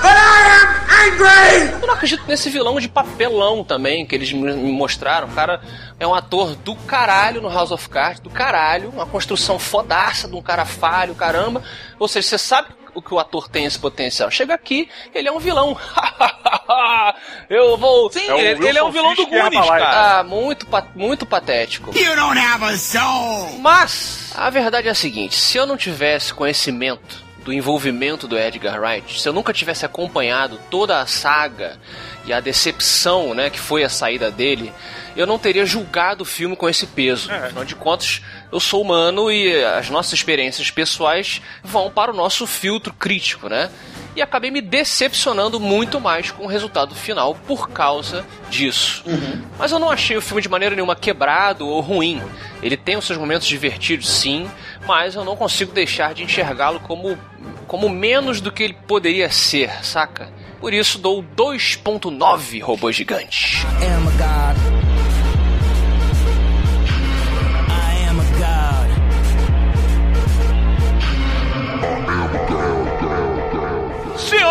but 0.00 0.12
I 0.12 0.50
am 0.60 0.68
angry. 1.10 1.72
Eu 1.82 1.86
não 1.86 1.94
acredito 1.94 2.22
nesse 2.26 2.48
vilão 2.50 2.78
de 2.78 2.88
papelão 2.88 3.64
também 3.64 4.04
que 4.06 4.14
eles 4.14 4.32
me 4.32 4.52
me 4.54 4.72
mostraram. 4.72 5.28
O 5.28 5.30
cara 5.32 5.60
é 5.98 6.06
um 6.06 6.14
ator 6.14 6.54
do 6.56 6.74
caralho 6.74 7.40
no 7.40 7.48
House 7.48 7.70
of 7.70 7.88
Cards, 7.88 8.20
do 8.20 8.30
caralho, 8.30 8.90
uma 8.90 9.06
construção 9.06 9.58
fodaça 9.58 10.26
de 10.28 10.34
um 10.34 10.42
cara 10.42 10.64
falho, 10.64 11.14
caramba. 11.14 11.62
Ou 11.98 12.08
seja, 12.08 12.28
você 12.28 12.38
sabe 12.38 12.68
o 12.94 13.02
que 13.02 13.12
o 13.12 13.18
ator 13.18 13.48
tem 13.48 13.64
esse 13.64 13.78
potencial. 13.78 14.30
Chega 14.30 14.54
aqui, 14.54 14.88
ele 15.14 15.28
é 15.28 15.32
um 15.32 15.38
vilão. 15.40 15.76
Eu 17.48 17.76
vou. 17.76 18.10
Sim, 18.10 18.30
É 18.30 18.52
ele, 18.52 18.68
ele 18.68 18.78
é 18.78 18.82
um 18.82 18.90
vilão 18.90 19.14
do 19.14 19.26
Goonies, 19.26 19.44
Herbalife. 19.52 19.68
cara. 19.68 20.20
Ah, 20.20 20.24
muito, 20.24 20.66
muito 20.94 21.26
patético. 21.26 21.96
You 21.96 22.14
don't 22.16 22.38
have 22.38 22.64
a 22.64 22.76
soul! 22.76 23.58
Mas 23.58 24.32
a 24.34 24.48
verdade 24.50 24.88
é 24.88 24.90
a 24.90 24.94
seguinte: 24.94 25.34
se 25.36 25.56
eu 25.56 25.66
não 25.66 25.76
tivesse 25.76 26.32
conhecimento 26.32 27.22
do 27.44 27.52
envolvimento 27.52 28.26
do 28.26 28.38
Edgar 28.38 28.80
Wright, 28.80 29.20
se 29.20 29.28
eu 29.28 29.32
nunca 29.32 29.52
tivesse 29.52 29.84
acompanhado 29.84 30.58
toda 30.70 31.00
a 31.00 31.06
saga 31.06 31.78
e 32.24 32.32
a 32.32 32.40
decepção, 32.40 33.34
né, 33.34 33.50
que 33.50 33.58
foi 33.60 33.84
a 33.84 33.88
saída 33.88 34.30
dele, 34.30 34.72
eu 35.16 35.26
não 35.26 35.38
teria 35.38 35.64
julgado 35.64 36.22
o 36.22 36.26
filme 36.26 36.56
com 36.56 36.68
esse 36.68 36.86
peso. 36.86 37.32
Afinal 37.32 37.64
de 37.64 37.74
contas, 37.74 38.22
eu 38.50 38.60
sou 38.60 38.82
humano 38.82 39.30
e 39.30 39.64
as 39.64 39.90
nossas 39.90 40.12
experiências 40.14 40.70
pessoais 40.70 41.40
vão 41.62 41.90
para 41.90 42.12
o 42.12 42.16
nosso 42.16 42.46
filtro 42.46 42.92
crítico, 42.92 43.48
né? 43.48 43.70
E 44.16 44.22
acabei 44.22 44.50
me 44.50 44.60
decepcionando 44.60 45.58
muito 45.58 46.00
mais 46.00 46.30
com 46.30 46.44
o 46.44 46.46
resultado 46.46 46.94
final 46.94 47.34
por 47.46 47.68
causa 47.70 48.24
disso. 48.48 49.02
Mas 49.58 49.72
eu 49.72 49.78
não 49.80 49.90
achei 49.90 50.16
o 50.16 50.22
filme 50.22 50.40
de 50.40 50.48
maneira 50.48 50.74
nenhuma 50.74 50.94
quebrado 50.94 51.66
ou 51.66 51.80
ruim. 51.80 52.22
Ele 52.62 52.76
tem 52.76 52.96
os 52.96 53.04
seus 53.04 53.18
momentos 53.18 53.48
divertidos, 53.48 54.08
sim, 54.08 54.48
mas 54.86 55.16
eu 55.16 55.24
não 55.24 55.36
consigo 55.36 55.72
deixar 55.72 56.14
de 56.14 56.22
enxergá-lo 56.22 56.78
como, 56.78 57.18
como 57.66 57.88
menos 57.88 58.40
do 58.40 58.52
que 58.52 58.62
ele 58.62 58.76
poderia 58.86 59.30
ser, 59.30 59.84
saca? 59.84 60.28
Por 60.60 60.72
isso 60.72 60.98
dou 60.98 61.22
2.9 61.36 62.62
robôs 62.62 62.94
gigantes. 62.94 63.64
am 63.82 64.08
a 64.08 64.12
god. 64.12 64.44
I 64.44 64.53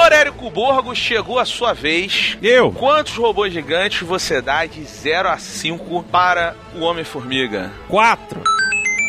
Senhor 0.03 0.19
Érico 0.19 0.49
Borgo, 0.49 0.93
chegou 0.93 1.39
a 1.39 1.45
sua 1.45 1.71
vez. 1.71 2.37
Eu. 2.41 2.73
Quantos 2.73 3.15
robôs 3.15 3.53
gigantes 3.53 4.05
você 4.05 4.41
dá 4.41 4.65
de 4.65 4.83
0 4.83 5.29
a 5.29 5.37
5 5.37 6.03
para 6.11 6.57
o 6.75 6.81
Homem-Formiga? 6.81 7.71
Quatro. 7.87 8.43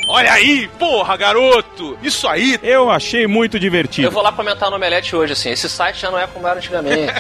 Olha 0.07 0.33
aí, 0.33 0.69
porra, 0.79 1.17
garoto! 1.17 1.97
Isso 2.03 2.29
aí! 2.29 2.59
Eu 2.63 2.91
achei 2.91 3.27
muito 3.27 3.59
divertido. 3.59 4.07
Eu 4.07 4.11
vou 4.11 4.23
lá 4.23 4.33
comentar 4.33 4.69
no 4.69 4.77
Omelete 4.77 5.17
hoje, 5.17 5.33
assim. 5.33 5.51
Esse 5.51 5.69
site 5.69 6.01
já 6.01 6.11
não 6.11 6.19
é 6.19 6.27
como 6.27 6.47
era 6.47 6.59
antigamente. 6.59 7.13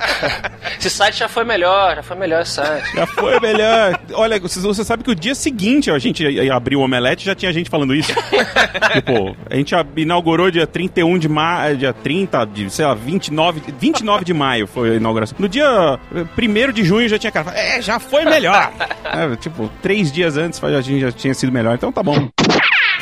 esse 0.78 0.90
site 0.90 1.18
já 1.18 1.28
foi 1.28 1.44
melhor, 1.44 1.96
já 1.96 2.02
foi 2.02 2.16
melhor 2.16 2.42
esse 2.42 2.52
site. 2.52 2.94
Já 2.94 3.06
foi 3.06 3.40
melhor. 3.40 3.98
Olha, 4.12 4.38
você 4.38 4.84
sabe 4.84 5.02
que 5.02 5.10
o 5.10 5.14
dia 5.14 5.34
seguinte 5.34 5.90
a 5.90 5.98
gente 5.98 6.24
abriu 6.50 6.80
o 6.80 6.82
Omelete 6.82 7.24
já 7.24 7.34
tinha 7.34 7.52
gente 7.52 7.70
falando 7.70 7.94
isso. 7.94 8.12
tipo, 8.92 9.36
a 9.48 9.56
gente 9.56 9.74
inaugurou 9.96 10.50
dia 10.50 10.66
31 10.66 11.18
de 11.18 11.28
maio, 11.28 11.76
dia 11.76 11.92
30, 11.92 12.44
de, 12.46 12.70
sei 12.70 12.84
lá, 12.84 12.94
29, 12.94 13.62
29 13.78 14.24
de 14.24 14.34
maio 14.34 14.66
foi 14.66 14.92
a 14.92 14.94
inauguração. 14.94 15.36
No 15.38 15.48
dia 15.48 15.98
1 16.12 16.72
de 16.72 16.84
junho 16.84 17.08
já 17.08 17.18
tinha 17.18 17.32
cara, 17.32 17.46
falando, 17.46 17.58
é, 17.58 17.80
já 17.80 17.98
foi 17.98 18.24
melhor. 18.24 18.72
É, 19.12 19.36
tipo, 19.36 19.70
três 19.82 20.10
dias 20.10 20.38
antes 20.38 20.62
a 20.62 20.80
gente 20.80 21.00
já 21.00 21.12
tinha 21.12 21.34
sido 21.34 21.52
melhor, 21.52 21.74
então 21.74 21.92
tá 21.92 22.01
bom. 22.02 22.32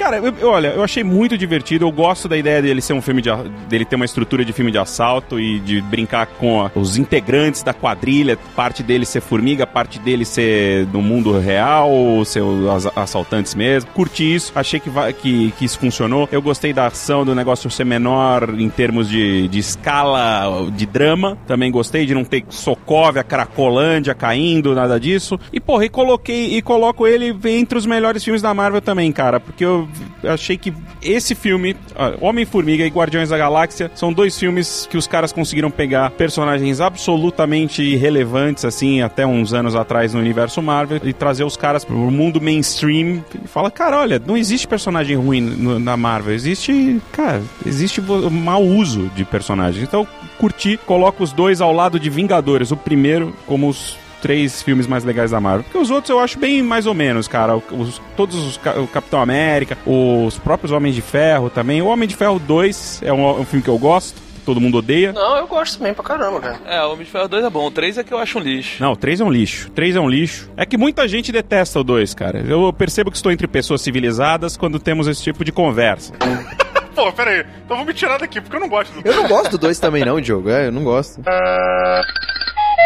Cara, 0.00 0.16
eu- 0.16 0.48
olha, 0.48 0.68
eu 0.68 0.82
achei 0.82 1.04
muito 1.04 1.36
divertido. 1.36 1.84
Eu 1.84 1.92
gosto 1.92 2.26
da 2.26 2.34
ideia 2.34 2.62
dele 2.62 2.80
ser 2.80 2.94
um 2.94 3.02
filme 3.02 3.20
de. 3.20 3.28
dele 3.68 3.84
ter 3.84 3.96
uma 3.96 4.04
estrutura 4.06 4.42
de 4.46 4.52
filme 4.52 4.70
de 4.72 4.78
assalto 4.78 5.38
e 5.38 5.60
de 5.60 5.82
brincar 5.82 6.26
com 6.26 6.62
a- 6.62 6.70
os 6.74 6.96
integrantes 6.96 7.62
da 7.62 7.74
quadrilha. 7.74 8.38
Parte 8.56 8.82
dele 8.82 9.04
ser 9.04 9.20
formiga, 9.20 9.66
parte 9.66 9.98
dele 9.98 10.24
ser 10.24 10.86
no 10.90 11.02
mundo 11.02 11.38
real, 11.38 11.90
ser 12.24 12.40
os 12.40 12.66
as- 12.86 12.96
assaltantes 12.96 13.54
mesmo. 13.54 13.90
Curti 13.90 14.34
isso, 14.36 14.52
achei 14.54 14.80
que, 14.80 14.90
que, 15.20 15.52
que 15.58 15.64
isso 15.66 15.78
funcionou. 15.78 16.26
Eu 16.32 16.40
gostei 16.40 16.72
da 16.72 16.86
ação, 16.86 17.22
do 17.22 17.34
negócio 17.34 17.70
ser 17.70 17.84
menor 17.84 18.58
em 18.58 18.70
termos 18.70 19.06
de, 19.06 19.48
de 19.48 19.58
escala 19.58 20.66
de 20.70 20.86
drama. 20.86 21.36
Também 21.46 21.70
gostei 21.70 22.06
de 22.06 22.14
não 22.14 22.24
ter 22.24 22.44
Sokovia, 22.48 23.22
Cracolândia 23.22 24.14
caindo, 24.14 24.74
nada 24.74 24.98
disso. 24.98 25.38
E, 25.52 25.60
porra, 25.60 25.84
e 25.84 25.88
coloquei 25.90 26.56
e 26.56 26.62
coloco 26.62 27.06
ele 27.06 27.36
entre 27.50 27.76
os 27.76 27.84
melhores 27.84 28.24
filmes 28.24 28.40
da 28.40 28.54
Marvel 28.54 28.80
também, 28.80 29.12
cara, 29.12 29.38
porque 29.38 29.62
eu 29.64 29.89
achei 30.24 30.56
que 30.56 30.72
esse 31.02 31.34
filme, 31.34 31.76
Homem-Formiga 32.20 32.84
e 32.84 32.88
Guardiões 32.88 33.28
da 33.30 33.38
Galáxia, 33.38 33.90
são 33.94 34.12
dois 34.12 34.38
filmes 34.38 34.86
que 34.90 34.96
os 34.96 35.06
caras 35.06 35.32
conseguiram 35.32 35.70
pegar 35.70 36.10
personagens 36.10 36.80
absolutamente 36.80 37.82
irrelevantes, 37.82 38.64
assim, 38.64 39.02
até 39.02 39.26
uns 39.26 39.52
anos 39.52 39.74
atrás 39.74 40.14
no 40.14 40.20
universo 40.20 40.60
Marvel, 40.62 41.00
e 41.04 41.12
trazer 41.12 41.44
os 41.44 41.56
caras 41.56 41.84
pro 41.84 41.96
mundo 42.10 42.40
mainstream 42.40 43.24
e 43.42 43.46
fala, 43.48 43.70
cara, 43.70 43.98
olha, 43.98 44.20
não 44.24 44.36
existe 44.36 44.66
personagem 44.66 45.16
ruim 45.16 45.40
no- 45.40 45.78
na 45.78 45.96
Marvel, 45.96 46.34
existe, 46.34 47.00
cara, 47.12 47.42
existe 47.64 48.00
mau 48.00 48.62
uso 48.64 49.10
de 49.14 49.24
personagens. 49.24 49.82
Então, 49.82 50.06
curti, 50.38 50.78
coloco 50.86 51.22
os 51.22 51.32
dois 51.32 51.60
ao 51.60 51.72
lado 51.72 51.98
de 51.98 52.10
Vingadores, 52.10 52.70
o 52.70 52.76
primeiro 52.76 53.34
como 53.46 53.68
os 53.68 53.96
três 54.20 54.62
filmes 54.62 54.86
mais 54.86 55.04
legais 55.04 55.30
da 55.30 55.40
Marvel. 55.40 55.64
Porque 55.64 55.78
os 55.78 55.90
outros 55.90 56.10
eu 56.10 56.20
acho 56.20 56.38
bem 56.38 56.62
mais 56.62 56.86
ou 56.86 56.94
menos, 56.94 57.26
cara. 57.28 57.56
Os- 57.56 58.00
todos 58.16 58.36
os 58.36 58.56
o 58.56 58.86
Capitão 58.86 59.20
América, 59.20 59.76
os 59.86 60.38
próprios 60.38 60.72
Homens 60.72 60.94
de 60.94 61.02
Ferro 61.02 61.50
também. 61.50 61.80
O 61.82 61.86
Homem 61.86 62.08
de 62.08 62.14
Ferro 62.16 62.38
2 62.38 63.02
é 63.04 63.12
um, 63.12 63.22
é 63.28 63.32
um 63.40 63.44
filme 63.44 63.62
que 63.62 63.68
eu 63.70 63.78
gosto, 63.78 64.20
todo 64.44 64.60
mundo 64.60 64.78
odeia. 64.78 65.12
Não, 65.12 65.36
eu 65.36 65.46
gosto 65.46 65.78
também 65.78 65.94
pra 65.94 66.04
caramba, 66.04 66.40
cara. 66.40 66.58
É, 66.66 66.82
o 66.84 66.92
Homem 66.92 67.04
de 67.04 67.10
Ferro 67.10 67.28
2 67.28 67.44
é 67.44 67.50
bom, 67.50 67.66
o 67.66 67.70
3 67.70 67.98
é 67.98 68.04
que 68.04 68.12
eu 68.12 68.18
acho 68.18 68.38
um 68.38 68.42
lixo. 68.42 68.82
Não, 68.82 68.92
o 68.92 68.96
3 68.96 69.20
é 69.20 69.24
um 69.24 69.30
lixo. 69.30 69.70
3 69.70 69.96
é 69.96 70.00
um 70.00 70.08
lixo. 70.08 70.50
É 70.56 70.64
que 70.66 70.76
muita 70.76 71.06
gente 71.08 71.30
detesta 71.32 71.80
o 71.80 71.84
2, 71.84 72.14
cara. 72.14 72.38
Eu 72.46 72.72
percebo 72.72 73.10
que 73.10 73.16
estou 73.16 73.30
entre 73.32 73.46
pessoas 73.46 73.80
civilizadas 73.82 74.56
quando 74.56 74.78
temos 74.78 75.06
esse 75.08 75.22
tipo 75.22 75.44
de 75.44 75.52
conversa. 75.52 76.12
Pô, 76.94 77.10
pera 77.12 77.30
aí. 77.30 77.46
Então 77.64 77.76
vou 77.76 77.86
me 77.86 77.94
tirar 77.94 78.18
daqui, 78.18 78.40
porque 78.40 78.56
eu 78.56 78.60
não 78.60 78.68
gosto 78.68 78.92
do 78.92 79.08
Eu 79.08 79.14
não 79.16 79.28
gosto 79.28 79.52
do 79.52 79.58
2 79.58 79.78
também 79.78 80.04
não, 80.04 80.20
Diogo. 80.20 80.50
É, 80.50 80.66
eu 80.66 80.72
não 80.72 80.82
gosto. 80.82 81.22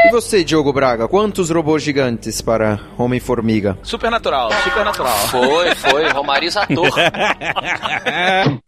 E 0.04 0.10
você, 0.10 0.44
Diogo 0.44 0.72
Braga? 0.72 1.08
Quantos 1.08 1.50
robôs 1.50 1.82
gigantes 1.82 2.40
para 2.42 2.78
Homem-Formiga? 2.98 3.78
Supernatural, 3.82 4.50
supernatural. 4.62 5.16
Foi, 5.28 5.74
foi. 5.74 6.08
Romariz 6.10 6.56
ator. 6.56 6.90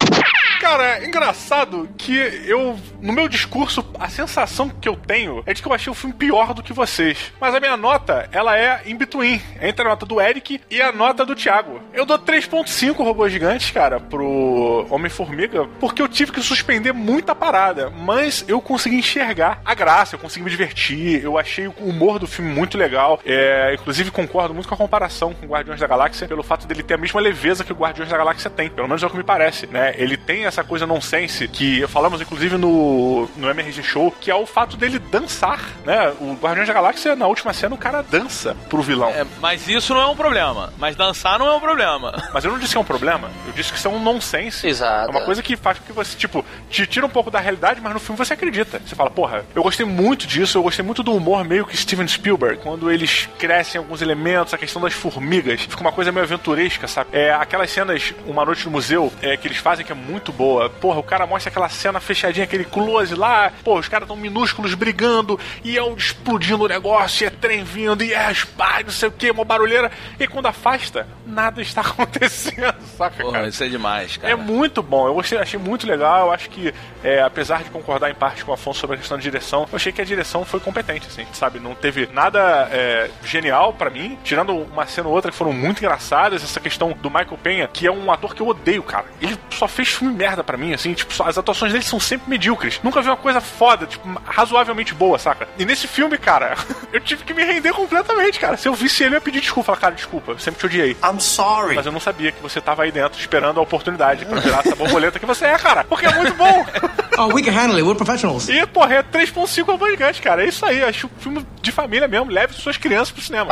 Cara, 0.59 0.97
é 0.97 1.05
engraçado 1.05 1.87
que 1.97 2.15
eu, 2.45 2.77
no 2.99 3.13
meu 3.13 3.29
discurso, 3.29 3.85
a 3.99 4.09
sensação 4.09 4.69
que 4.69 4.89
eu 4.89 4.95
tenho 4.95 5.43
é 5.45 5.53
de 5.53 5.61
que 5.61 5.67
eu 5.67 5.73
achei 5.73 5.91
o 5.91 5.93
filme 5.93 6.15
pior 6.15 6.53
do 6.53 6.63
que 6.63 6.73
vocês. 6.73 7.31
Mas 7.39 7.53
a 7.53 7.59
minha 7.59 7.77
nota, 7.77 8.27
ela 8.31 8.57
é 8.57 8.81
in 8.85 8.97
between, 8.97 9.41
entre 9.61 9.85
a 9.85 9.89
nota 9.89 10.05
do 10.05 10.19
Eric 10.19 10.59
e 10.69 10.81
a 10.81 10.91
nota 10.91 11.25
do 11.25 11.35
Thiago. 11.35 11.79
Eu 11.93 12.05
dou 12.05 12.17
3.5 12.17 12.97
robôs 12.97 13.31
gigantes, 13.31 13.69
cara, 13.71 13.99
pro 13.99 14.87
Homem-Formiga, 14.89 15.65
porque 15.79 16.01
eu 16.01 16.07
tive 16.07 16.31
que 16.31 16.41
suspender 16.41 16.91
muita 16.91 17.35
parada, 17.35 17.91
mas 17.91 18.43
eu 18.47 18.59
consegui 18.59 18.97
enxergar 18.97 19.61
a 19.63 19.75
graça, 19.75 20.15
eu 20.15 20.19
consegui 20.19 20.45
me 20.45 20.51
divertir, 20.51 21.23
eu 21.23 21.37
achei 21.37 21.67
o 21.67 21.73
humor 21.81 22.17
do 22.17 22.25
filme 22.25 22.51
muito 22.51 22.77
legal. 22.77 23.19
É, 23.23 23.75
inclusive, 23.75 24.09
concordo 24.09 24.53
muito 24.53 24.67
com 24.67 24.73
a 24.73 24.77
comparação 24.77 25.33
com 25.33 25.45
Guardiões 25.45 25.79
da 25.79 25.87
Galáxia, 25.87 26.27
pelo 26.27 26.43
fato 26.43 26.65
dele 26.65 26.81
ter 26.81 26.95
a 26.95 26.97
mesma 26.97 27.21
leveza 27.21 27.63
que 27.63 27.71
o 27.71 27.75
Guardiões 27.75 28.09
da 28.09 28.17
Galáxia 28.17 28.49
tem. 28.49 28.69
Pelo 28.69 28.87
menos 28.87 29.03
é 29.03 29.05
o 29.05 29.09
que 29.09 29.17
me 29.17 29.23
parece, 29.23 29.67
né? 29.67 29.93
Ele 29.97 30.17
tem 30.17 30.46
essa 30.47 30.63
coisa 30.63 30.85
nonsense 30.85 31.47
que 31.47 31.85
falamos, 31.87 32.21
inclusive, 32.21 32.57
no, 32.57 33.27
no 33.35 33.49
MRG 33.49 33.83
Show, 33.83 34.11
que 34.19 34.31
é 34.31 34.35
o 34.35 34.45
fato 34.45 34.77
dele 34.77 34.99
dançar, 34.99 35.59
né? 35.85 36.13
O 36.19 36.33
Guardiões 36.33 36.67
da 36.67 36.73
Galáxia, 36.73 37.15
na 37.15 37.27
última 37.27 37.53
cena, 37.53 37.75
o 37.75 37.77
cara 37.77 38.01
dança 38.01 38.55
pro 38.69 38.81
vilão. 38.81 39.09
É, 39.09 39.25
mas 39.39 39.67
isso 39.67 39.93
não 39.93 40.01
é 40.01 40.07
um 40.07 40.15
problema. 40.15 40.73
Mas 40.77 40.95
dançar 40.95 41.39
não 41.39 41.47
é 41.47 41.55
um 41.55 41.59
problema. 41.59 42.13
Mas 42.33 42.43
eu 42.45 42.51
não 42.51 42.59
disse 42.59 42.73
que 42.73 42.77
é 42.77 42.81
um 42.81 42.85
problema, 42.85 43.31
eu 43.47 43.53
disse 43.53 43.71
que 43.71 43.77
isso 43.77 43.87
é 43.87 43.91
um 43.91 43.99
nonsense. 43.99 44.67
Exato. 44.67 45.07
É 45.07 45.11
uma 45.11 45.21
coisa 45.21 45.41
que 45.41 45.55
faz 45.55 45.79
com 45.79 45.85
que 45.85 45.93
você, 45.93 46.15
tipo, 46.15 46.45
te 46.69 46.85
tira 46.85 47.05
um 47.05 47.09
pouco 47.09 47.31
da 47.31 47.39
realidade, 47.39 47.81
mas 47.81 47.93
no 47.93 47.99
filme 47.99 48.17
você 48.17 48.33
acredita. 48.33 48.79
Você 48.85 48.95
fala, 48.95 49.09
porra, 49.09 49.45
eu 49.55 49.63
gostei 49.63 49.85
muito 49.85 50.27
disso, 50.27 50.57
eu 50.57 50.63
gostei 50.63 50.83
muito 50.83 51.01
do 51.01 51.15
humor 51.15 51.43
meio 51.43 51.65
que 51.65 51.75
Steven 51.75 52.07
Spielberg, 52.07 52.61
quando 52.61 52.91
eles 52.91 53.27
crescem 53.37 53.79
alguns 53.79 54.01
elementos, 54.01 54.53
a 54.53 54.57
questão 54.57 54.81
das 54.81 54.93
formigas, 54.93 55.61
fica 55.61 55.81
uma 55.81 55.91
coisa 55.91 56.11
meio 56.11 56.25
aventuresca, 56.25 56.87
sabe? 56.87 57.09
É, 57.11 57.31
aquelas 57.31 57.71
cenas, 57.71 58.13
Uma 58.25 58.45
Noite 58.45 58.65
no 58.65 58.71
Museu, 58.71 59.11
é, 59.21 59.35
que 59.37 59.47
eles 59.47 59.57
fazem 59.57 59.85
que 59.85 59.91
é 59.91 59.95
muito 59.95 60.31
boa. 60.37 60.69
Porra, 60.69 60.99
o 60.99 61.03
cara 61.03 61.25
mostra 61.25 61.49
aquela 61.49 61.67
cena 61.69 61.99
fechadinha, 61.99 62.43
aquele 62.43 62.63
close 62.63 63.15
lá, 63.15 63.51
pô, 63.63 63.77
os 63.79 63.87
caras 63.87 64.07
tão 64.07 64.15
minúsculos 64.15 64.73
brigando, 64.75 65.39
e 65.63 65.77
é 65.77 65.93
explodindo 65.93 66.63
o 66.63 66.67
negócio, 66.67 67.23
e 67.23 67.27
é 67.27 67.29
trem 67.29 67.63
vindo, 67.63 68.03
e 68.03 68.13
é 68.13 68.31
spy, 68.31 68.83
não 68.83 68.91
sei 68.91 69.09
o 69.09 69.11
que, 69.11 69.31
uma 69.31 69.43
barulheira, 69.43 69.91
e 70.19 70.27
quando 70.27 70.45
afasta, 70.45 71.07
nada 71.25 71.61
está 71.61 71.81
acontecendo, 71.87 72.73
saca, 72.97 73.23
Porra, 73.23 73.33
cara? 73.33 73.47
isso 73.47 73.63
é 73.63 73.67
demais, 73.67 74.17
cara. 74.17 74.31
É 74.31 74.35
muito 74.35 74.83
bom, 74.83 75.07
eu 75.07 75.13
gostei, 75.15 75.37
achei 75.39 75.59
muito 75.59 75.87
legal. 75.87 76.27
Eu 76.27 76.31
acho 76.31 76.49
que, 76.49 76.73
é, 77.03 77.21
apesar 77.21 77.63
de 77.63 77.69
concordar 77.69 78.09
em 78.09 78.15
parte 78.15 78.45
com 78.45 78.51
o 78.51 78.53
Afonso 78.53 78.79
sobre 78.79 78.95
a 78.95 78.99
questão 78.99 79.17
de 79.17 79.23
direção, 79.23 79.67
eu 79.71 79.75
achei 79.75 79.91
que 79.91 80.01
a 80.01 80.05
direção 80.05 80.45
foi 80.45 80.59
competente, 80.59 81.07
assim, 81.07 81.25
sabe? 81.33 81.59
Não 81.59 81.73
teve 81.73 82.07
nada 82.13 82.67
é, 82.71 83.09
genial 83.23 83.73
pra 83.73 83.89
mim, 83.89 84.17
tirando 84.23 84.55
uma 84.55 84.85
cena 84.85 85.07
ou 85.07 85.13
outra 85.15 85.31
que 85.31 85.37
foram 85.37 85.53
muito 85.53 85.79
engraçadas. 85.79 86.43
Essa 86.43 86.59
questão 86.59 86.91
do 87.01 87.09
Michael 87.09 87.39
Penha, 87.41 87.67
que 87.67 87.87
é 87.87 87.91
um 87.91 88.11
ator 88.11 88.35
que 88.35 88.41
eu 88.41 88.47
odeio, 88.47 88.83
cara. 88.83 89.05
Ele 89.21 89.37
só 89.49 89.67
fez 89.67 89.89
filme 89.89 90.15
merda 90.27 90.43
pra 90.43 90.57
mim, 90.57 90.73
assim, 90.73 90.93
tipo, 90.93 91.23
as 91.23 91.37
atuações 91.37 91.71
dele 91.71 91.83
são 91.85 91.99
sempre 91.99 92.29
medíocres. 92.29 92.81
Nunca 92.83 93.01
vi 93.01 93.07
uma 93.07 93.15
coisa 93.15 93.39
foda, 93.39 93.85
tipo, 93.85 94.05
razoavelmente 94.25 94.93
boa, 94.93 95.17
saca? 95.17 95.47
E 95.57 95.63
nesse 95.63 95.87
filme, 95.87 96.17
cara, 96.17 96.55
eu 96.91 96.99
tive 96.99 97.23
que 97.23 97.33
me 97.33 97.43
render 97.43 97.71
completamente, 97.71 98.37
cara. 98.37 98.57
Se 98.57 98.67
eu 98.67 98.73
visse 98.73 99.03
ele, 99.03 99.15
eu 99.15 99.17
ia 99.17 99.21
pedir 99.21 99.39
desculpa. 99.39 99.67
Falar, 99.67 99.77
cara, 99.77 99.95
desculpa, 99.95 100.31
eu 100.33 100.39
sempre 100.39 100.59
te 100.59 100.65
odiei. 100.65 100.91
I'm 101.03 101.19
sorry. 101.19 101.75
Mas 101.75 101.85
eu 101.85 101.91
não 101.91 101.99
sabia 101.99 102.31
que 102.31 102.41
você 102.41 102.61
tava 102.61 102.83
aí 102.83 102.91
dentro 102.91 103.19
esperando 103.19 103.59
a 103.59 103.63
oportunidade 103.63 104.25
pra 104.25 104.39
virar 104.39 104.59
essa 104.59 104.75
borboleta 104.75 105.19
que 105.19 105.25
você 105.25 105.45
é, 105.45 105.57
cara. 105.57 105.83
Porque 105.83 106.05
é 106.05 106.13
muito 106.13 106.33
bom. 106.35 106.65
Oh, 107.19 107.33
we 107.33 107.41
can 107.41 107.51
handle 107.51 107.75
it. 107.77 107.83
We're 107.83 107.95
professionals. 107.95 108.47
E, 108.47 108.63
porra, 108.67 108.97
é 108.97 109.01
3.5 109.01 109.65
robôs 109.65 109.89
gigantes, 109.89 110.19
cara. 110.19 110.43
É 110.43 110.49
isso 110.49 110.63
aí. 110.63 110.83
Acho 110.83 111.07
um 111.07 111.19
filme 111.19 111.47
de 111.63 111.71
família 111.71 112.07
mesmo. 112.07 112.29
Leve 112.29 112.53
suas 112.53 112.77
crianças 112.77 113.09
pro 113.09 113.23
cinema. 113.23 113.51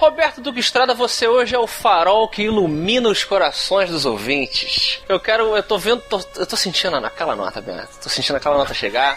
Roberto 0.00 0.40
Duque 0.40 0.58
Estrada, 0.60 0.94
você 0.94 1.28
hoje 1.28 1.54
é 1.54 1.58
o 1.58 1.66
farol 1.66 2.28
que 2.28 2.42
ilumina 2.42 3.08
os 3.08 3.22
corações 3.24 3.88
dos 3.90 4.04
ouvintes. 4.04 5.00
Eu 5.08 5.20
quero, 5.20 5.56
eu 5.56 5.62
tô 5.62 5.78
vendo, 5.78 6.00
tô- 6.02 6.20
eu 6.36 6.46
tô 6.46 6.56
sentindo 6.56 6.96
aquela 6.96 7.36
nota, 7.36 7.60
Beto. 7.60 7.88
Tô 8.02 8.08
sentindo 8.08 8.36
aquela 8.36 8.56
nota 8.58 8.74
chegar. 8.74 9.16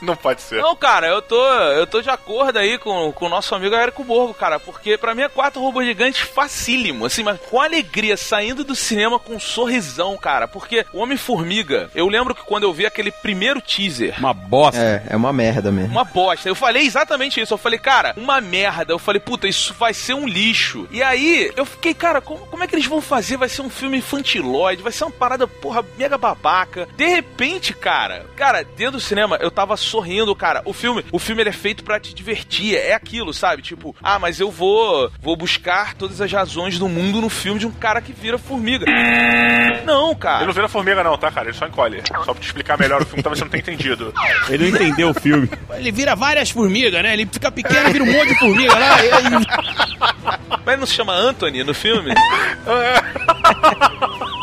Não 0.10 0.16
pode 0.16 0.42
ser. 0.42 0.60
Não, 0.62 0.74
cara, 0.76 1.06
eu 1.08 1.22
tô, 1.22 1.40
eu 1.52 1.86
tô 1.86 2.00
de 2.00 2.10
acordo 2.10 2.58
aí 2.58 2.78
com, 2.78 3.12
com 3.12 3.26
o 3.26 3.28
nosso 3.28 3.54
amigo 3.54 3.74
Érico 3.74 4.04
Borgo, 4.04 4.34
cara, 4.34 4.58
porque 4.58 4.96
pra 4.98 5.14
mim 5.14 5.22
é 5.22 5.28
quatro 5.28 5.60
robôs 5.60 5.86
gigantes 5.86 6.20
facílimo, 6.20 7.06
assim, 7.06 7.22
mas 7.22 7.38
com 7.48 7.60
alegria, 7.60 8.16
saindo 8.16 8.64
do 8.64 8.74
cinema 8.74 9.18
com 9.18 9.34
um 9.34 9.40
sorrisão, 9.40 10.16
cara, 10.16 10.48
porque 10.48 10.84
o 10.92 11.00
Homem-Formiga, 11.00 11.90
eu 11.94 12.08
lembro 12.08 12.34
que 12.34 12.42
quando 12.42 12.64
eu 12.64 12.72
vi 12.72 12.86
aquele 12.86 13.10
primeiro 13.10 13.60
teaser, 13.60 14.14
Uma 14.18 14.32
bosta. 14.34 14.80
É, 14.80 15.02
é 15.10 15.16
uma 15.16 15.32
merda 15.32 15.70
mesmo. 15.70 15.90
uma 15.90 16.04
bosta. 16.04 16.48
Eu 16.48 16.54
falei 16.54 16.82
exatamente 16.84 17.40
isso. 17.40 17.52
Eu 17.54 17.58
falei, 17.58 17.78
cara, 17.78 18.14
uma 18.16 18.40
merda. 18.40 18.92
Eu 18.92 18.98
falei, 18.98 19.20
puta, 19.20 19.46
isso 19.46 19.74
vai 19.78 19.92
ser 19.94 20.14
um 20.14 20.26
lixo. 20.26 20.88
E 20.90 21.02
aí, 21.02 21.50
eu 21.56 21.64
fiquei, 21.64 21.94
cara, 21.94 22.20
como, 22.20 22.46
como 22.46 22.62
é 22.64 22.66
que 22.66 22.74
eles 22.74 22.86
vão 22.86 23.00
fazer? 23.00 23.36
Vai 23.36 23.48
ser 23.48 23.62
um 23.62 23.70
filme 23.70 23.98
infantilóide, 23.98 24.82
vai 24.82 24.92
ser 24.92 25.04
uma 25.04 25.10
parada, 25.10 25.46
porra, 25.46 25.84
mega 25.96 26.16
babaca. 26.18 26.88
De 26.96 27.06
repente, 27.06 27.72
cara, 27.74 28.26
cara, 28.36 28.64
dentro 28.64 28.92
do 28.92 29.00
cinema, 29.00 29.36
eu 29.40 29.50
tava 29.50 29.76
sorrindo, 29.90 30.34
cara. 30.34 30.62
O 30.64 30.72
filme, 30.72 31.04
o 31.12 31.18
filme 31.18 31.42
ele 31.42 31.50
é 31.50 31.52
feito 31.52 31.84
pra 31.84 32.00
te 32.00 32.14
divertir. 32.14 32.76
É 32.76 32.94
aquilo, 32.94 33.32
sabe? 33.34 33.62
Tipo, 33.62 33.94
ah, 34.02 34.18
mas 34.18 34.40
eu 34.40 34.50
vou, 34.50 35.10
vou 35.20 35.36
buscar 35.36 35.94
todas 35.94 36.20
as 36.20 36.32
razões 36.32 36.78
do 36.78 36.88
mundo 36.88 37.20
no 37.20 37.28
filme 37.28 37.60
de 37.60 37.66
um 37.66 37.70
cara 37.70 38.00
que 38.00 38.12
vira 38.12 38.38
formiga. 38.38 38.86
Não, 39.84 40.14
cara. 40.14 40.38
Ele 40.38 40.46
não 40.46 40.52
vira 40.54 40.68
formiga, 40.68 41.02
não, 41.02 41.16
tá, 41.18 41.30
cara? 41.30 41.48
Ele 41.48 41.56
só 41.56 41.66
encolhe. 41.66 42.02
Só 42.24 42.32
pra 42.32 42.40
te 42.40 42.46
explicar 42.46 42.78
melhor 42.78 43.02
o 43.02 43.06
filme, 43.06 43.22
talvez 43.22 43.38
você 43.38 43.44
não 43.44 43.50
tenha 43.50 43.62
entendido. 43.62 44.12
Ele 44.48 44.70
não 44.70 44.76
entendeu 44.76 45.10
o 45.10 45.14
filme. 45.14 45.48
Ele 45.74 45.92
vira 45.92 46.14
várias 46.14 46.50
formigas, 46.50 47.02
né? 47.02 47.12
Ele 47.12 47.28
fica 47.30 47.50
pequeno 47.50 47.88
e 47.88 47.92
vira 47.92 48.04
um 48.04 48.12
monte 48.12 48.28
de 48.28 48.38
formiga 48.38 48.74
lá. 48.78 48.98
e- 49.04 49.10
Mas 50.50 50.66
ele 50.68 50.76
não 50.76 50.86
se 50.86 50.94
chama 50.94 51.12
Anthony 51.12 51.64
no 51.64 51.74
filme? 51.74 52.12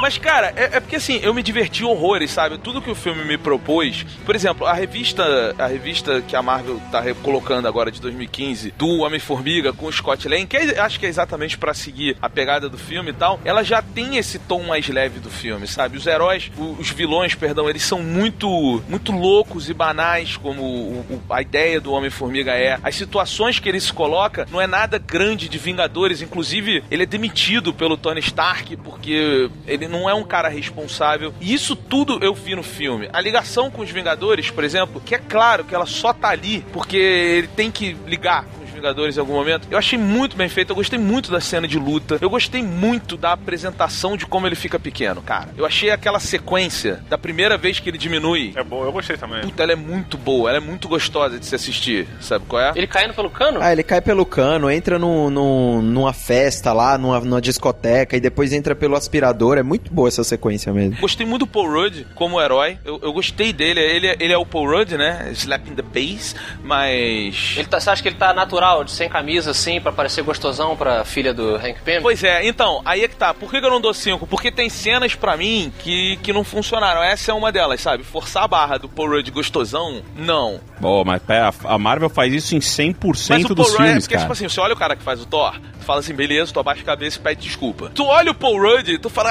Mas, 0.00 0.16
cara, 0.18 0.52
é, 0.56 0.76
é 0.76 0.80
porque 0.80 0.96
assim, 0.96 1.20
eu 1.22 1.32
me 1.34 1.42
diverti 1.42 1.84
horrores, 1.84 2.30
sabe? 2.30 2.58
Tudo 2.58 2.80
que 2.80 2.90
o 2.90 2.94
filme 2.94 3.24
me 3.24 3.36
propôs. 3.36 4.04
Por 4.24 4.34
exemplo, 4.34 4.66
a 4.66 4.72
revista 4.72 5.54
a 5.58 5.66
revista 5.66 6.22
que 6.22 6.34
a 6.34 6.42
Marvel 6.42 6.80
tá 6.90 7.02
colocando 7.22 7.66
agora 7.68 7.90
de 7.90 8.00
2015, 8.00 8.72
do 8.76 9.00
Homem-Formiga 9.00 9.72
com 9.72 9.86
o 9.86 9.92
Scott 9.92 10.26
Lang, 10.28 10.46
que 10.46 10.56
é- 10.56 10.78
acho 10.80 10.98
que 10.98 11.06
é 11.06 11.08
exatamente 11.08 11.58
pra 11.58 11.74
seguir 11.74 12.16
a 12.22 12.28
pegada 12.28 12.68
do 12.68 12.78
filme 12.78 13.10
e 13.10 13.12
tal, 13.12 13.38
ela 13.44 13.62
já 13.62 13.82
tem 13.82 14.16
esse 14.16 14.38
tom 14.38 14.62
mais 14.62 14.88
leve 14.88 15.20
do 15.20 15.30
filme, 15.30 15.66
sabe? 15.66 15.96
Os 15.98 16.06
heróis, 16.06 16.50
os 16.56 16.90
vilões, 16.90 17.34
perdão, 17.34 17.68
eles 17.68 17.82
são 17.82 18.02
muito 18.02 18.82
muito 18.88 19.12
loucos 19.12 19.68
e 19.68 19.74
banais, 19.74 20.36
como 20.36 20.62
o- 20.62 21.00
o- 21.10 21.22
a 21.32 21.42
ideia 21.42 21.80
do 21.80 21.92
Homem-Formiga 21.92 22.52
é. 22.52 22.78
As 22.82 22.94
situações 22.96 23.58
que 23.58 23.68
ele 23.68 23.80
se 23.80 23.92
coloca 23.92 24.46
não 24.50 24.60
é 24.60 24.66
nada 24.66 24.98
grande 24.98 25.48
de 25.48 25.58
Vingadores, 25.58 26.22
inclusive 26.22 26.82
ele 26.90 27.02
é 27.02 27.06
demitido 27.06 27.72
pelo 27.74 27.96
Tony 27.96 28.20
Stark 28.20 28.76
porque 28.78 29.48
ele 29.66 29.86
não 29.90 30.08
é 30.08 30.14
um 30.14 30.24
cara 30.24 30.48
responsável. 30.48 31.34
E 31.40 31.52
isso 31.52 31.74
tudo 31.76 32.18
eu 32.22 32.34
vi 32.34 32.54
no 32.54 32.62
filme. 32.62 33.08
A 33.12 33.20
ligação 33.20 33.70
com 33.70 33.82
os 33.82 33.90
Vingadores, 33.90 34.50
por 34.50 34.64
exemplo, 34.64 35.02
que 35.04 35.14
é 35.14 35.18
claro 35.18 35.64
que 35.64 35.74
ela 35.74 35.86
só 35.86 36.12
tá 36.12 36.28
ali 36.28 36.64
porque 36.72 36.96
ele 36.96 37.48
tem 37.48 37.70
que 37.70 37.96
ligar 38.06 38.46
Vingadores 38.80 39.16
em 39.16 39.20
algum 39.20 39.34
momento. 39.34 39.68
Eu 39.70 39.76
achei 39.78 39.98
muito 39.98 40.36
bem 40.36 40.48
feito, 40.48 40.70
eu 40.70 40.76
gostei 40.76 40.98
muito 40.98 41.30
da 41.30 41.40
cena 41.40 41.68
de 41.68 41.78
luta. 41.78 42.18
Eu 42.20 42.30
gostei 42.30 42.62
muito 42.62 43.16
da 43.16 43.32
apresentação 43.32 44.16
de 44.16 44.24
como 44.26 44.46
ele 44.46 44.56
fica 44.56 44.78
pequeno, 44.78 45.20
cara. 45.20 45.50
Eu 45.56 45.66
achei 45.66 45.90
aquela 45.90 46.18
sequência 46.18 47.02
da 47.08 47.18
primeira 47.18 47.58
vez 47.58 47.78
que 47.78 47.90
ele 47.90 47.98
diminui. 47.98 48.52
É 48.56 48.64
bom, 48.64 48.82
eu 48.84 48.90
gostei 48.92 49.16
também. 49.18 49.42
Puta, 49.42 49.62
ela 49.62 49.72
é 49.72 49.76
muito 49.76 50.16
boa, 50.16 50.48
ela 50.48 50.56
é 50.56 50.60
muito 50.60 50.88
gostosa 50.88 51.38
de 51.38 51.44
se 51.44 51.54
assistir. 51.54 52.08
Sabe 52.20 52.46
qual 52.48 52.62
é? 52.62 52.72
Ele 52.74 52.86
caindo 52.86 53.12
pelo 53.12 53.28
cano? 53.28 53.60
Ah, 53.62 53.70
ele 53.70 53.82
cai 53.82 54.00
pelo 54.00 54.24
cano, 54.24 54.70
entra 54.70 54.98
no, 54.98 55.28
no- 55.30 55.82
numa 55.82 56.12
festa 56.14 56.72
lá, 56.72 56.96
numa, 56.96 57.20
numa 57.20 57.40
discoteca, 57.40 58.16
e 58.16 58.20
depois 58.20 58.52
entra 58.52 58.74
pelo 58.74 58.96
aspirador. 58.96 59.58
É 59.58 59.62
muito 59.62 59.92
boa 59.92 60.08
essa 60.08 60.24
sequência 60.24 60.72
mesmo. 60.72 60.96
Gostei 61.00 61.26
muito 61.26 61.40
do 61.40 61.46
Paul 61.46 61.70
Rudd 61.70 62.06
como 62.14 62.40
herói. 62.40 62.78
Eu, 62.84 62.98
eu 63.02 63.12
gostei 63.12 63.52
dele. 63.52 63.80
Ele, 63.80 64.16
ele 64.18 64.32
é 64.32 64.38
o 64.38 64.46
Paul 64.46 64.66
Rudd, 64.70 64.92
né? 64.96 65.28
Slapping 65.32 65.74
the 65.74 65.82
bass. 65.82 66.34
Mas. 66.62 67.54
Ele 67.56 67.66
tá, 67.68 67.80
você 67.80 67.90
acha 67.90 68.02
que 68.02 68.08
ele 68.08 68.16
tá 68.16 68.32
natural, 68.32 68.69
de 68.84 68.90
sem 68.92 69.08
camisa, 69.08 69.50
assim, 69.50 69.80
pra 69.80 69.92
parecer 69.92 70.22
gostosão 70.22 70.76
pra 70.76 71.04
filha 71.04 71.34
do 71.34 71.56
Hank 71.56 71.80
Pym? 71.84 72.00
Pois 72.00 72.22
é, 72.24 72.46
então, 72.46 72.80
aí 72.84 73.04
é 73.04 73.08
que 73.08 73.16
tá. 73.16 73.34
Por 73.34 73.50
que 73.50 73.60
que 73.60 73.66
eu 73.66 73.70
não 73.70 73.80
dou 73.80 73.92
5? 73.92 74.26
Porque 74.26 74.50
tem 74.50 74.68
cenas 74.68 75.14
pra 75.14 75.36
mim 75.36 75.72
que, 75.80 76.18
que 76.22 76.32
não 76.32 76.44
funcionaram. 76.44 77.02
Essa 77.02 77.32
é 77.32 77.34
uma 77.34 77.52
delas, 77.52 77.80
sabe? 77.80 78.04
Forçar 78.04 78.44
a 78.44 78.48
barra 78.48 78.78
do 78.78 78.88
Paul 78.88 79.10
Rudd 79.10 79.30
gostosão, 79.30 80.02
não. 80.16 80.60
Bom, 80.80 81.04
mas 81.04 81.22
pera, 81.22 81.52
a 81.64 81.78
Marvel 81.78 82.08
faz 82.08 82.32
isso 82.32 82.56
em 82.56 82.60
100% 82.60 83.26
Mas 83.28 83.44
o 83.44 83.48
Paul 83.48 83.54
dos 83.56 83.70
Rudd, 83.70 83.82
é 83.82 83.86
filmes, 83.86 84.04
porque, 84.04 84.14
cara. 84.14 84.24
tipo 84.24 84.32
assim, 84.32 84.48
você 84.48 84.60
olha 84.60 84.74
o 84.74 84.76
cara 84.76 84.96
que 84.96 85.02
faz 85.02 85.20
o 85.20 85.26
Thor, 85.26 85.58
tu 85.78 85.84
fala 85.84 86.00
assim, 86.00 86.14
beleza, 86.14 86.52
tu 86.52 86.60
abaixa 86.60 86.82
a 86.82 86.84
cabeça 86.84 87.18
e 87.18 87.20
pede 87.20 87.42
desculpa. 87.42 87.90
Tu 87.94 88.04
olha 88.04 88.30
o 88.30 88.34
Paul 88.34 88.58
Rudd, 88.60 88.98
tu 88.98 89.10
fala, 89.10 89.30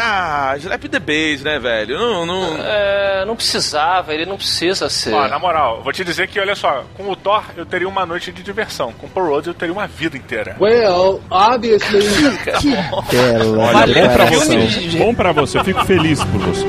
ah, 0.51 0.57
slap 0.57 0.87
the 0.87 0.99
bass, 0.99 1.41
né, 1.43 1.57
velho? 1.59 1.97
Não, 1.97 2.25
não... 2.25 2.57
É, 2.63 3.25
não 3.25 3.35
precisava, 3.35 4.13
ele 4.13 4.25
não 4.25 4.37
precisa 4.37 4.89
ser. 4.89 5.13
Ó, 5.13 5.27
na 5.27 5.39
moral, 5.39 5.81
vou 5.81 5.91
te 5.91 6.03
dizer 6.03 6.27
que, 6.27 6.39
olha 6.39 6.55
só, 6.55 6.85
com 6.95 7.09
o 7.09 7.15
Thor 7.15 7.43
eu 7.57 7.65
teria 7.65 7.87
uma 7.87 8.05
noite 8.05 8.31
de 8.31 8.43
diversão. 8.43 8.93
Com 8.93 9.07
o 9.07 9.09
Paul 9.09 9.28
Rudd 9.29 9.47
eu 9.47 9.53
teria 9.53 9.73
uma 9.73 9.87
vida 9.87 10.17
inteira. 10.17 10.55
Well, 10.59 11.21
obviously. 11.29 12.01
Pela 13.09 13.77
Olha, 13.79 14.07
bom 14.07 14.13
pra 14.13 14.25
você. 14.25 14.97
Bom 14.97 15.13
pra 15.13 15.31
você, 15.31 15.59
eu 15.59 15.63
fico 15.63 15.85
feliz 15.85 16.23
por 16.23 16.39
você. 16.41 16.65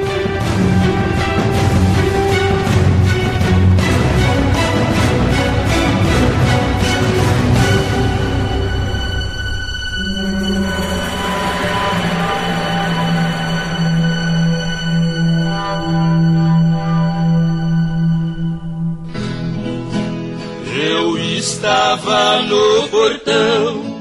Portão 22.91 24.01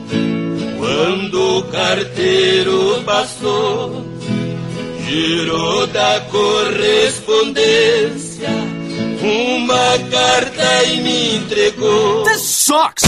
quando 0.78 1.60
o 1.60 1.64
carteiro 1.64 3.02
passou, 3.06 4.06
girou 5.08 5.88
da 5.88 6.20
correspondência 6.32 8.50
uma 9.22 10.00
carta 10.10 10.84
e 10.86 11.02
me 11.02 11.36
entregou. 11.38 12.24
Sucks! 12.38 13.04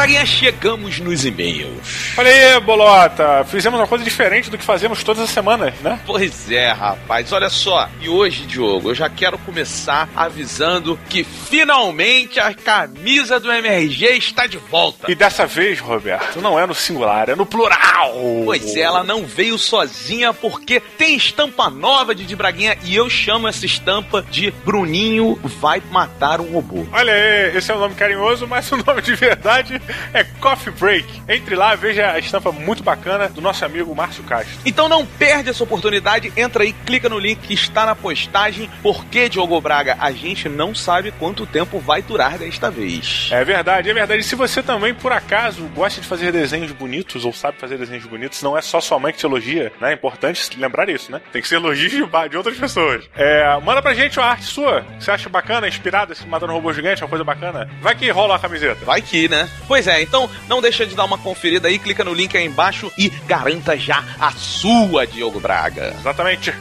Braguinha, 0.00 0.24
chegamos 0.24 0.98
nos 0.98 1.26
e-mails. 1.26 1.99
Olha 2.20 2.30
aí, 2.30 2.60
Bolota, 2.60 3.46
fizemos 3.46 3.80
uma 3.80 3.86
coisa 3.86 4.04
diferente 4.04 4.50
do 4.50 4.58
que 4.58 4.64
fazemos 4.64 5.02
todas 5.02 5.22
as 5.22 5.30
semanas, 5.30 5.72
né? 5.80 5.98
Pois 6.04 6.50
é, 6.50 6.70
rapaz, 6.70 7.32
olha 7.32 7.48
só. 7.48 7.88
E 7.98 8.10
hoje, 8.10 8.44
Diogo, 8.44 8.90
eu 8.90 8.94
já 8.94 9.08
quero 9.08 9.38
começar 9.38 10.06
avisando 10.14 11.00
que 11.08 11.24
finalmente 11.24 12.38
a 12.38 12.52
camisa 12.52 13.40
do 13.40 13.50
MRG 13.50 14.18
está 14.18 14.46
de 14.46 14.58
volta. 14.58 15.10
E 15.10 15.14
dessa 15.14 15.46
vez, 15.46 15.80
Roberto, 15.80 16.42
não 16.42 16.60
é 16.60 16.66
no 16.66 16.74
singular, 16.74 17.30
é 17.30 17.34
no 17.34 17.46
plural. 17.46 18.12
Pois 18.44 18.76
é, 18.76 18.80
ela 18.80 19.02
não 19.02 19.24
veio 19.24 19.56
sozinha 19.56 20.34
porque 20.34 20.78
tem 20.78 21.16
estampa 21.16 21.70
nova 21.70 22.14
de 22.14 22.36
Braguinha 22.36 22.76
e 22.84 22.94
eu 22.94 23.08
chamo 23.08 23.48
essa 23.48 23.64
estampa 23.64 24.20
de 24.30 24.50
Bruninho 24.62 25.40
vai 25.58 25.82
matar 25.90 26.38
um 26.38 26.52
robô. 26.52 26.86
Olha 26.92 27.14
aí, 27.14 27.56
esse 27.56 27.72
é 27.72 27.74
um 27.74 27.78
nome 27.78 27.94
carinhoso, 27.94 28.46
mas 28.46 28.70
o 28.70 28.76
nome 28.76 29.00
de 29.00 29.14
verdade 29.14 29.80
é 30.12 30.22
Coffee 30.22 30.74
Break. 30.74 31.06
Entre 31.26 31.54
lá, 31.54 31.74
veja 31.74 32.09
a 32.12 32.18
estampa 32.18 32.52
muito 32.52 32.82
bacana 32.82 33.28
do 33.28 33.40
nosso 33.40 33.64
amigo 33.64 33.94
Márcio 33.94 34.24
Castro. 34.24 34.58
Então 34.64 34.88
não 34.88 35.04
perde 35.04 35.50
essa 35.50 35.62
oportunidade, 35.62 36.32
entra 36.36 36.62
aí, 36.62 36.72
clica 36.72 37.08
no 37.08 37.18
link 37.18 37.40
que 37.40 37.54
está 37.54 37.86
na 37.86 37.94
postagem. 37.94 38.70
Porque, 38.82 39.28
Diogo 39.28 39.60
Braga, 39.60 39.96
a 40.00 40.12
gente 40.12 40.48
não 40.48 40.74
sabe 40.74 41.12
quanto 41.12 41.46
tempo 41.46 41.78
vai 41.78 42.02
durar 42.02 42.38
desta 42.38 42.70
vez. 42.70 43.28
É 43.30 43.44
verdade, 43.44 43.90
é 43.90 43.94
verdade. 43.94 44.20
E 44.20 44.24
se 44.24 44.34
você 44.34 44.62
também, 44.62 44.94
por 44.94 45.12
acaso, 45.12 45.62
gosta 45.74 46.00
de 46.00 46.06
fazer 46.06 46.32
desenhos 46.32 46.72
bonitos 46.72 47.24
ou 47.24 47.32
sabe 47.32 47.58
fazer 47.58 47.78
desenhos 47.78 48.06
bonitos, 48.06 48.42
não 48.42 48.56
é 48.56 48.62
só 48.62 48.80
sua 48.80 48.98
mãe 48.98 49.12
que 49.12 49.18
te 49.18 49.26
elogia, 49.26 49.72
né? 49.80 49.90
É 49.90 49.94
importante 49.94 50.58
lembrar 50.58 50.88
isso, 50.88 51.10
né? 51.10 51.20
Tem 51.32 51.42
que 51.42 51.48
ser 51.48 51.56
elogios 51.56 51.90
de, 51.90 52.28
de 52.28 52.36
outras 52.36 52.56
pessoas. 52.56 53.08
É, 53.14 53.58
manda 53.62 53.82
pra 53.82 53.94
gente 53.94 54.18
uma 54.18 54.26
arte 54.26 54.44
sua 54.44 54.82
que 54.82 55.04
você 55.04 55.10
acha 55.10 55.28
bacana, 55.28 55.68
inspirada, 55.68 56.14
se 56.14 56.26
matando 56.26 56.52
um 56.52 56.56
robô 56.56 56.72
gigante, 56.72 57.02
uma 57.02 57.08
coisa 57.08 57.24
bacana. 57.24 57.68
Vai 57.80 57.94
que 57.94 58.08
rola 58.10 58.36
a 58.36 58.38
camiseta. 58.38 58.84
Vai 58.84 59.02
que, 59.02 59.28
né? 59.28 59.48
Pois 59.66 59.86
é, 59.86 60.00
então 60.02 60.28
não 60.48 60.60
deixa 60.60 60.86
de 60.86 60.94
dar 60.94 61.04
uma 61.04 61.18
conferida 61.18 61.68
aí, 61.68 61.78
clica 61.78 61.89
no 62.04 62.14
link 62.14 62.36
aí 62.36 62.44
embaixo 62.44 62.90
e 62.96 63.08
garanta 63.26 63.76
já 63.76 64.04
a 64.18 64.30
sua, 64.32 65.06
Diogo 65.06 65.40
Braga. 65.40 65.94
Exatamente. 65.98 66.52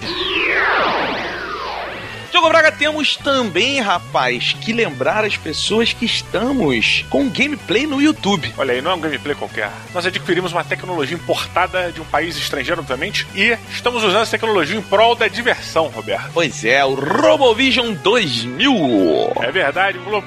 Diogo 2.32 2.48
Braga, 2.50 2.72
temos 2.72 3.18
também, 3.18 3.82
rapaz, 3.82 4.56
que 4.62 4.72
lembrar 4.72 5.26
as 5.26 5.36
pessoas 5.36 5.94
que 5.94 6.06
estamos 6.06 7.04
com 7.10 7.28
gameplay 7.28 7.88
no 7.88 8.00
YouTube. 8.00 8.54
Olha 8.58 8.74
aí, 8.74 8.82
não 8.82 8.92
é 8.92 8.94
um 8.94 9.00
gameplay 9.00 9.36
qualquer. 9.36 9.72
Nós 9.94 10.06
adquirimos 10.06 10.52
uma 10.52 10.64
tecnologia 10.64 11.16
importada 11.16 11.92
de 11.92 12.00
um 12.00 12.06
país 12.06 12.38
estrangeiro, 12.38 12.82
obviamente, 12.82 13.26
e 13.36 13.58
estamos 13.72 14.04
usando 14.04 14.22
essa 14.22 14.32
tecnologia 14.32 14.78
em 14.78 14.82
prol 14.82 15.16
da 15.16 15.28
diversão, 15.28 15.88
Roberto. 15.88 16.30
Pois 16.34 16.64
é, 16.64 16.86
o 16.86 16.94
RoboVision 16.94 17.94
2000. 17.94 19.34
É 19.42 19.52
verdade, 19.52 19.98
um, 19.98 20.04
Glo 20.04 20.24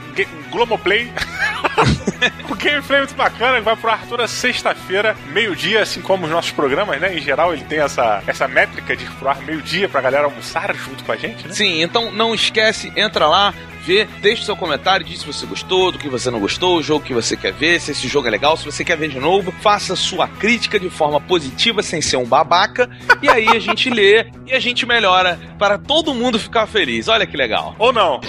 Globoplay. 0.51 1.11
o 2.51 2.55
gameplay 2.55 2.99
é 2.99 3.03
muito 3.03 3.15
bacana, 3.15 3.59
que 3.59 3.65
vai 3.65 3.77
pro 3.77 3.91
ar 3.91 4.07
toda 4.07 4.27
sexta-feira, 4.29 5.17
meio-dia, 5.33 5.83
assim 5.83 6.01
como 6.01 6.27
os 6.27 6.31
nossos 6.31 6.51
programas, 6.51 7.01
né? 7.01 7.17
Em 7.17 7.21
geral, 7.21 7.53
ele 7.55 7.65
tem 7.65 7.79
essa, 7.79 8.23
essa 8.27 8.47
métrica 8.47 8.97
de 8.97 9.05
ir 9.05 9.11
pro 9.13 9.29
ar 9.29 9.41
meio-dia 9.43 9.89
pra 9.89 10.01
galera 10.01 10.25
almoçar 10.25 10.75
junto 10.75 11.05
com 11.05 11.13
a 11.13 11.17
gente, 11.17 11.47
né? 11.47 11.55
Sim, 11.55 11.81
então 11.93 12.11
não 12.11 12.35
esquece, 12.35 12.91
entra 12.97 13.29
lá, 13.29 13.53
vê, 13.85 14.07
deixa 14.23 14.45
seu 14.45 14.57
comentário, 14.57 15.05
diz 15.05 15.21
se 15.21 15.27
você 15.27 15.45
gostou, 15.45 15.93
do 15.93 15.99
que 15.99 16.09
você 16.09 16.31
não 16.31 16.41
gostou, 16.41 16.79
o 16.79 16.83
jogo 16.83 17.05
que 17.05 17.13
você 17.13 17.37
quer 17.37 17.53
ver, 17.53 17.79
se 17.79 17.91
esse 17.91 18.09
jogo 18.09 18.27
é 18.27 18.31
legal, 18.31 18.57
se 18.57 18.65
você 18.65 18.83
quer 18.83 18.97
ver 18.97 19.11
de 19.11 19.21
novo, 19.21 19.53
faça 19.61 19.95
sua 19.95 20.27
crítica 20.27 20.81
de 20.81 20.89
forma 20.89 21.21
positiva, 21.21 21.83
sem 21.83 22.01
ser 22.01 22.17
um 22.17 22.25
babaca, 22.25 22.89
e 23.21 23.29
aí 23.29 23.47
a 23.47 23.59
gente 23.59 23.91
lê 23.91 24.27
e 24.47 24.55
a 24.55 24.59
gente 24.59 24.87
melhora 24.87 25.39
para 25.59 25.77
todo 25.77 26.15
mundo 26.15 26.39
ficar 26.39 26.67
feliz. 26.67 27.09
Olha 27.09 27.27
que 27.27 27.37
legal. 27.37 27.77
Ou 27.79 27.93
não. 27.93 28.23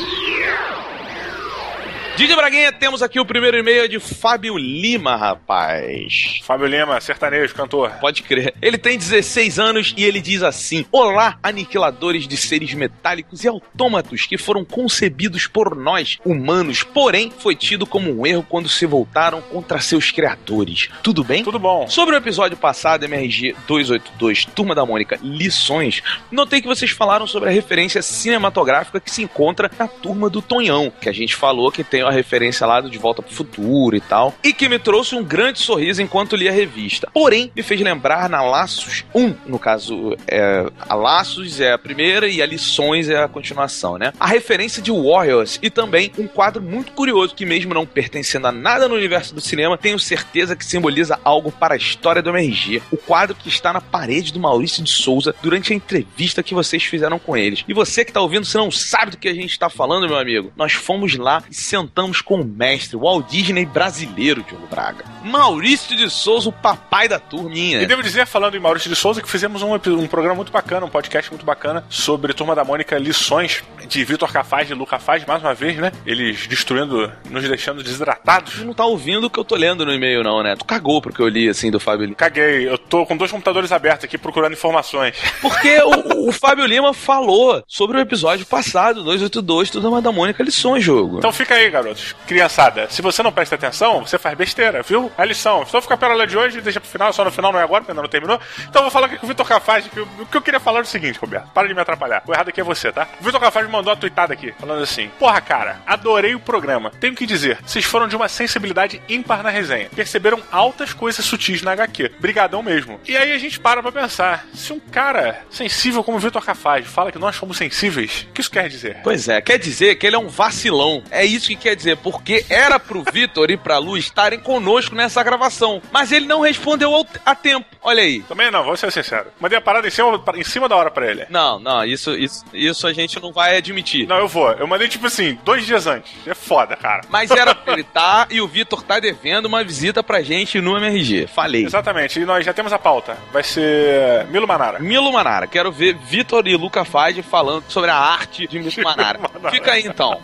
Didi 2.16 2.36
Braguinha, 2.36 2.72
temos 2.72 3.02
aqui 3.02 3.20
o 3.20 3.26
primeiro 3.26 3.58
e-mail 3.58 3.90
de 3.90 4.00
Fábio 4.00 4.56
Lima, 4.56 5.16
rapaz. 5.16 6.40
Fábio 6.44 6.68
Lima, 6.68 7.02
sertanejo, 7.02 7.56
cantor. 7.56 7.90
Pode 8.00 8.22
crer. 8.22 8.54
Ele 8.62 8.78
tem 8.78 9.00
16 9.00 9.58
anos 9.58 9.96
e 9.98 10.04
ele 10.04 10.22
diz 10.22 10.44
assim: 10.44 10.86
Olá, 10.92 11.40
aniquiladores 11.42 12.28
de 12.28 12.38
seres 12.38 12.72
metálicos 12.76 13.44
e 13.44 13.48
autômatos 13.48 14.28
que 14.28 14.38
foram 14.38 14.64
concebidos 14.64 15.48
por 15.48 15.76
nós, 15.76 16.20
humanos, 16.24 16.84
porém 16.84 17.34
foi 17.36 17.56
tido 17.56 17.84
como 17.84 18.12
um 18.12 18.28
erro 18.28 18.46
quando 18.48 18.70
se 18.70 18.86
voltaram 18.86 19.42
contra 19.42 19.82
seus 19.82 20.12
criadores. 20.12 20.90
Tudo 21.02 21.24
bem? 21.24 21.44
Tudo 21.44 21.58
bom. 21.58 21.88
Sobre 21.88 22.14
o 22.14 22.18
episódio 22.20 22.56
passado, 22.56 23.06
MRG 23.06 23.56
282, 23.66 24.46
Turma 24.46 24.76
da 24.76 24.86
Mônica, 24.86 25.18
Lições, 25.20 26.04
notei 26.32 26.62
que 26.62 26.68
vocês 26.68 26.92
falaram 26.92 27.26
sobre 27.26 27.50
a 27.50 27.52
referência 27.52 28.04
cinematográfica 28.04 29.00
que 29.00 29.10
se 29.10 29.24
encontra 29.24 29.72
na 29.80 29.88
Turma 29.88 30.30
do 30.30 30.44
Tonhão, 30.44 30.94
que 31.02 31.10
a 31.10 31.14
gente 31.14 31.36
falou 31.36 31.72
que 31.72 31.84
tem 31.84 32.03
a 32.08 32.12
referência 32.12 32.66
lá 32.66 32.82
do 32.82 32.90
De 32.90 32.98
Volta 32.98 33.22
pro 33.22 33.34
Futuro 33.34 33.96
e 33.96 34.02
tal, 34.02 34.34
e 34.44 34.54
que 34.54 34.70
me 34.70 34.80
trouxe 34.80 35.16
um 35.16 35.24
grande 35.24 35.60
sorriso 35.60 36.02
enquanto 36.02 36.36
lia 36.36 36.52
a 36.52 36.54
revista. 36.54 37.10
Porém, 37.14 37.52
me 37.56 37.64
fez 37.64 37.80
lembrar 37.82 38.30
na 38.30 38.42
Laços 38.42 39.06
1, 39.14 39.36
no 39.46 39.60
caso, 39.60 40.16
é, 40.28 40.66
a 40.88 40.96
Laços 40.96 41.60
é 41.60 41.74
a 41.74 41.78
primeira 41.78 42.28
e 42.28 42.42
a 42.42 42.46
Lições 42.46 43.10
é 43.10 43.22
a 43.22 43.28
continuação, 43.28 43.98
né? 43.98 44.14
A 44.20 44.28
referência 44.28 44.82
de 44.82 44.92
Warriors 44.92 45.60
e 45.62 45.70
também 45.70 46.12
um 46.18 46.28
quadro 46.28 46.62
muito 46.62 46.92
curioso 46.92 47.36
que 47.36 47.46
mesmo 47.46 47.74
não 47.74 47.86
pertencendo 47.86 48.48
a 48.48 48.52
nada 48.52 48.88
no 48.88 48.96
universo 48.96 49.34
do 49.34 49.42
cinema, 49.42 49.78
tenho 49.78 50.00
certeza 50.00 50.56
que 50.56 50.66
simboliza 50.66 51.20
algo 51.24 51.52
para 51.52 51.74
a 51.74 51.78
história 51.78 52.22
do 52.22 52.30
MRG. 52.30 52.82
O 52.92 52.98
quadro 52.98 53.36
que 53.36 53.50
está 53.50 53.74
na 53.74 53.82
parede 53.82 54.34
do 54.34 54.40
Maurício 54.40 54.84
de 54.84 54.92
Souza 54.92 55.36
durante 55.42 55.74
a 55.74 55.76
entrevista 55.76 56.44
que 56.44 56.54
vocês 56.54 56.84
fizeram 56.84 57.20
com 57.20 57.36
eles. 57.36 57.64
E 57.68 57.74
você 57.74 58.04
que 58.04 58.12
está 58.12 58.22
ouvindo, 58.22 58.46
se 58.46 58.58
não 58.58 58.72
sabe 58.72 59.12
do 59.12 59.18
que 59.18 59.28
a 59.28 59.34
gente 59.34 59.52
está 59.52 59.70
falando, 59.70 60.08
meu 60.08 60.18
amigo, 60.18 60.52
nós 60.56 60.74
fomos 60.74 61.16
lá 61.18 61.44
e 61.50 61.54
sentamos 61.54 61.93
com 62.22 62.42
o 62.42 62.46
mestre, 62.46 62.98
Walt 62.98 63.30
Disney 63.30 63.66
brasileiro, 63.66 64.44
Diogo 64.44 64.68
Braga. 64.68 65.13
Maurício 65.24 65.96
de 65.96 66.10
Souza, 66.10 66.50
o 66.50 66.52
papai 66.52 67.08
da 67.08 67.20
turminha. 67.20 67.82
E 67.82 67.86
devo 67.86 68.04
dizer, 68.04 68.28
falando 68.28 68.56
em 68.56 68.60
Maurício 68.60 68.90
de 68.90 68.96
Souza, 68.96 69.22
que 69.22 69.30
fizemos 69.30 69.62
um, 69.62 69.74
um 69.74 70.08
programa 70.08 70.36
muito 70.36 70.52
bacana, 70.52 70.86
um 70.86 70.90
podcast 70.90 71.32
muito 71.32 71.46
bacana 71.46 71.86
sobre 71.90 72.34
Turma 72.34 72.56
da 72.56 72.64
Mônica 72.64 72.98
Lições 72.98 73.64
de 73.88 74.04
Vitor 74.04 74.32
Cafaz 74.32 74.70
e 74.70 74.74
Luca 74.74 75.00
Faz, 75.00 75.26
mais 75.26 75.42
uma 75.42 75.54
vez, 75.54 75.78
né? 75.78 75.92
Eles 76.06 76.48
destruindo, 76.48 77.12
nos 77.30 77.48
deixando 77.48 77.84
desidratados. 77.84 78.56
Tu 78.56 78.66
não 78.66 78.74
tá 78.74 78.86
ouvindo 78.86 79.28
o 79.28 79.30
que 79.30 79.40
eu 79.40 79.44
tô 79.44 79.56
lendo 79.56 79.86
no 79.86 79.94
e-mail, 79.94 80.24
não, 80.24 80.44
né? 80.44 80.56
Tu 80.56 80.66
cagou 80.66 81.02
pro 81.02 81.14
que 81.14 81.20
eu 81.20 81.28
li, 81.28 81.50
assim, 81.50 81.72
do 81.72 81.80
Fábio 81.80 82.06
Lima. 82.06 82.16
Caguei. 82.16 82.68
Eu 82.68 82.78
tô 82.78 83.06
com 83.06 83.16
dois 83.16 83.32
computadores 83.32 83.72
abertos 83.72 84.06
aqui 84.06 84.18
procurando 84.18 84.54
informações. 84.54 85.16
Porque 85.42 85.80
o, 85.82 86.30
o 86.30 86.32
Fábio 86.32 86.66
Lima 86.66 86.94
falou 86.94 87.64
sobre 87.68 87.98
o 87.98 88.00
episódio 88.00 88.46
passado, 88.46 89.04
282, 89.04 89.70
Turma 89.70 90.02
da 90.02 90.12
Mônica 90.12 90.44
Lições, 90.44 90.84
jogo. 90.84 91.18
Então 91.18 91.32
fica 91.32 91.56
aí, 91.56 91.70
garotos. 91.70 92.16
Criançada, 92.28 92.88
se 92.90 93.02
você 93.02 93.24
não 93.24 93.32
presta 93.32 93.56
atenção, 93.56 94.06
você 94.06 94.18
faz 94.18 94.38
besteira, 94.38 94.82
viu? 94.82 95.12
A 95.18 95.26
lição. 95.26 95.66
Só 95.66 95.82
ficar 95.82 95.98
pela 95.98 96.26
de 96.26 96.38
hoje 96.38 96.62
deixa 96.62 96.80
pro 96.80 96.90
final, 96.90 97.12
só 97.12 97.24
no 97.24 97.32
final, 97.32 97.52
não 97.52 97.60
é 97.60 97.64
agora, 97.64 97.82
porque 97.82 97.92
ainda 97.92 98.02
não 98.02 98.10
terminou. 98.10 98.40
Então 98.60 98.82
eu 98.82 98.84
vou 98.84 98.92
falar 98.92 99.08
aqui 99.08 99.18
com 99.18 99.26
o 99.26 99.30
Vitor 99.30 99.48
Cafaz, 99.48 99.86
que 99.88 100.00
o 100.00 100.26
que 100.26 100.38
eu 100.38 100.42
queria 100.42 100.60
falar 100.60 100.80
é 100.80 100.82
o 100.84 100.86
seguinte, 100.86 101.20
Roberto. 101.20 101.50
Para 101.54 101.68
de 101.68 101.74
me 101.74 101.82
atrapalhar. 101.82 102.24
O 102.28 102.34
errado 102.34 102.50
aqui 102.50 102.62
é 102.62 102.64
você, 102.64 102.92
tá? 102.92 103.08
O 103.20 103.24
Vitor 103.24 103.40
Cafaz 103.40 103.66
me 103.66 103.72
mandou 103.72 103.92
uma 103.92 104.00
tuitada 104.00 104.34
aqui, 104.34 104.54
falando 104.60 104.84
assim: 104.84 105.10
Porra, 105.20 105.42
cara, 105.42 105.82
adorei 105.86 106.36
o 106.36 106.40
programa. 106.40 106.92
Tenho 107.00 107.16
que 107.16 107.26
dizer, 107.26 107.60
vocês 107.66 107.86
foram 107.86 108.08
de 108.08 108.16
uma 108.16 108.28
sensibilidade 108.28 109.02
ímpar 109.08 109.44
na 109.44 109.50
resenha. 109.50 109.90
Perceberam 109.96 110.42
altas 110.52 110.94
coisas 110.94 111.24
sutis 111.26 111.62
na 111.62 111.72
HQ. 111.74 112.14
Brigadão 112.20 112.64
mesmo. 112.64 113.00
E 113.08 113.16
aí 113.18 113.32
a 113.32 113.38
gente 113.38 113.60
para 113.60 113.82
pra 113.82 113.92
pensar: 113.92 114.46
se 114.54 114.72
um 114.74 114.80
cara 114.80 115.42
sensível 115.50 116.04
como 116.04 116.18
o 116.18 116.20
Vitor 116.20 116.44
Cafaz 116.44 116.86
fala 116.88 117.12
que 117.12 117.20
nós 117.20 117.36
somos 117.36 117.58
sensíveis, 117.58 118.28
o 118.30 118.34
que 118.34 118.42
isso 118.42 118.52
quer 118.52 118.70
dizer? 118.70 118.98
Pois 119.04 119.28
é, 119.28 119.42
quer 119.42 119.58
dizer 119.58 119.96
que 119.96 120.08
ele 120.08 120.16
é 120.16 120.20
um 120.20 120.28
vacilão. 120.28 121.04
É 121.12 121.26
isso 121.26 121.48
que 121.48 121.56
quer 121.56 121.76
dizer, 121.76 121.98
porque 121.98 122.46
era 122.50 122.80
pro 122.80 123.04
Vitor 123.12 123.50
e 123.52 123.58
pra 123.58 123.78
Lu 123.78 123.98
estarem 123.98 124.40
conosco 124.40 124.96
nessa 125.04 125.24
gravação. 125.24 125.82
Mas 125.92 126.12
ele 126.12 126.26
não 126.26 126.42
respondeu 126.42 126.94
ao, 126.94 127.06
a 127.26 127.36
tempo. 127.36 127.66
Olha 127.82 128.02
aí. 128.02 128.22
Também 128.22 128.50
não, 128.50 128.64
vou 128.64 128.76
ser 128.78 128.92
sincero. 128.92 129.28
Mandei 129.40 129.58
a 129.58 129.62
parada 129.62 129.88
em 129.88 129.92
cima, 129.92 130.24
em 130.36 130.44
cima 130.44 130.70
da 130.70 130.76
hora 130.76 130.90
pra 130.90 131.10
ele. 131.10 131.26
Não, 131.30 131.60
não, 131.60 131.84
isso, 131.84 132.12
isso, 132.16 132.44
isso 132.54 132.88
a 132.88 132.94
gente 132.94 133.22
não 133.22 133.32
vai 133.32 133.58
admitir. 133.58 134.08
Não, 134.08 134.18
eu 134.18 134.28
vou. 134.28 134.52
Eu 134.52 134.68
mandei, 134.68 134.88
tipo 134.88 135.08
assim, 135.08 135.38
dois 135.44 135.66
dias 135.66 135.86
antes. 135.88 136.12
É 136.26 136.34
foda, 136.34 136.76
cara. 136.76 137.02
Mas 137.10 137.30
era 137.32 137.54
pra 137.54 137.74
ele 137.74 137.84
tá 137.84 138.28
e 138.30 138.42
o 138.42 138.48
Vitor 138.48 138.82
tá 138.82 139.00
devendo 139.00 139.46
uma 139.46 139.64
visita 139.64 140.02
pra 140.02 140.22
gente 140.22 140.60
no 140.62 140.78
MRG. 140.78 141.28
Falei. 141.28 141.66
Exatamente. 141.66 142.20
E 142.20 142.26
nós 142.26 142.46
já 142.46 142.54
temos 142.54 142.72
a 142.72 142.80
pauta. 142.80 143.18
Vai 143.32 143.44
ser 143.44 144.26
Milo 144.28 144.48
Manara. 144.48 144.80
Milo 144.80 145.12
Manara. 145.12 145.48
Quero 145.48 145.72
ver 145.72 145.96
Vitor 145.96 146.48
e 146.48 146.56
Luca 146.56 146.86
Fage 146.86 147.22
falando 147.22 147.66
sobre 147.68 147.90
a 147.90 147.96
arte 147.98 148.48
de 148.48 148.60
Milo 148.60 148.72
Manara. 148.84 149.20
Fica 149.52 149.74
aí 149.74 149.84
então. 149.86 150.22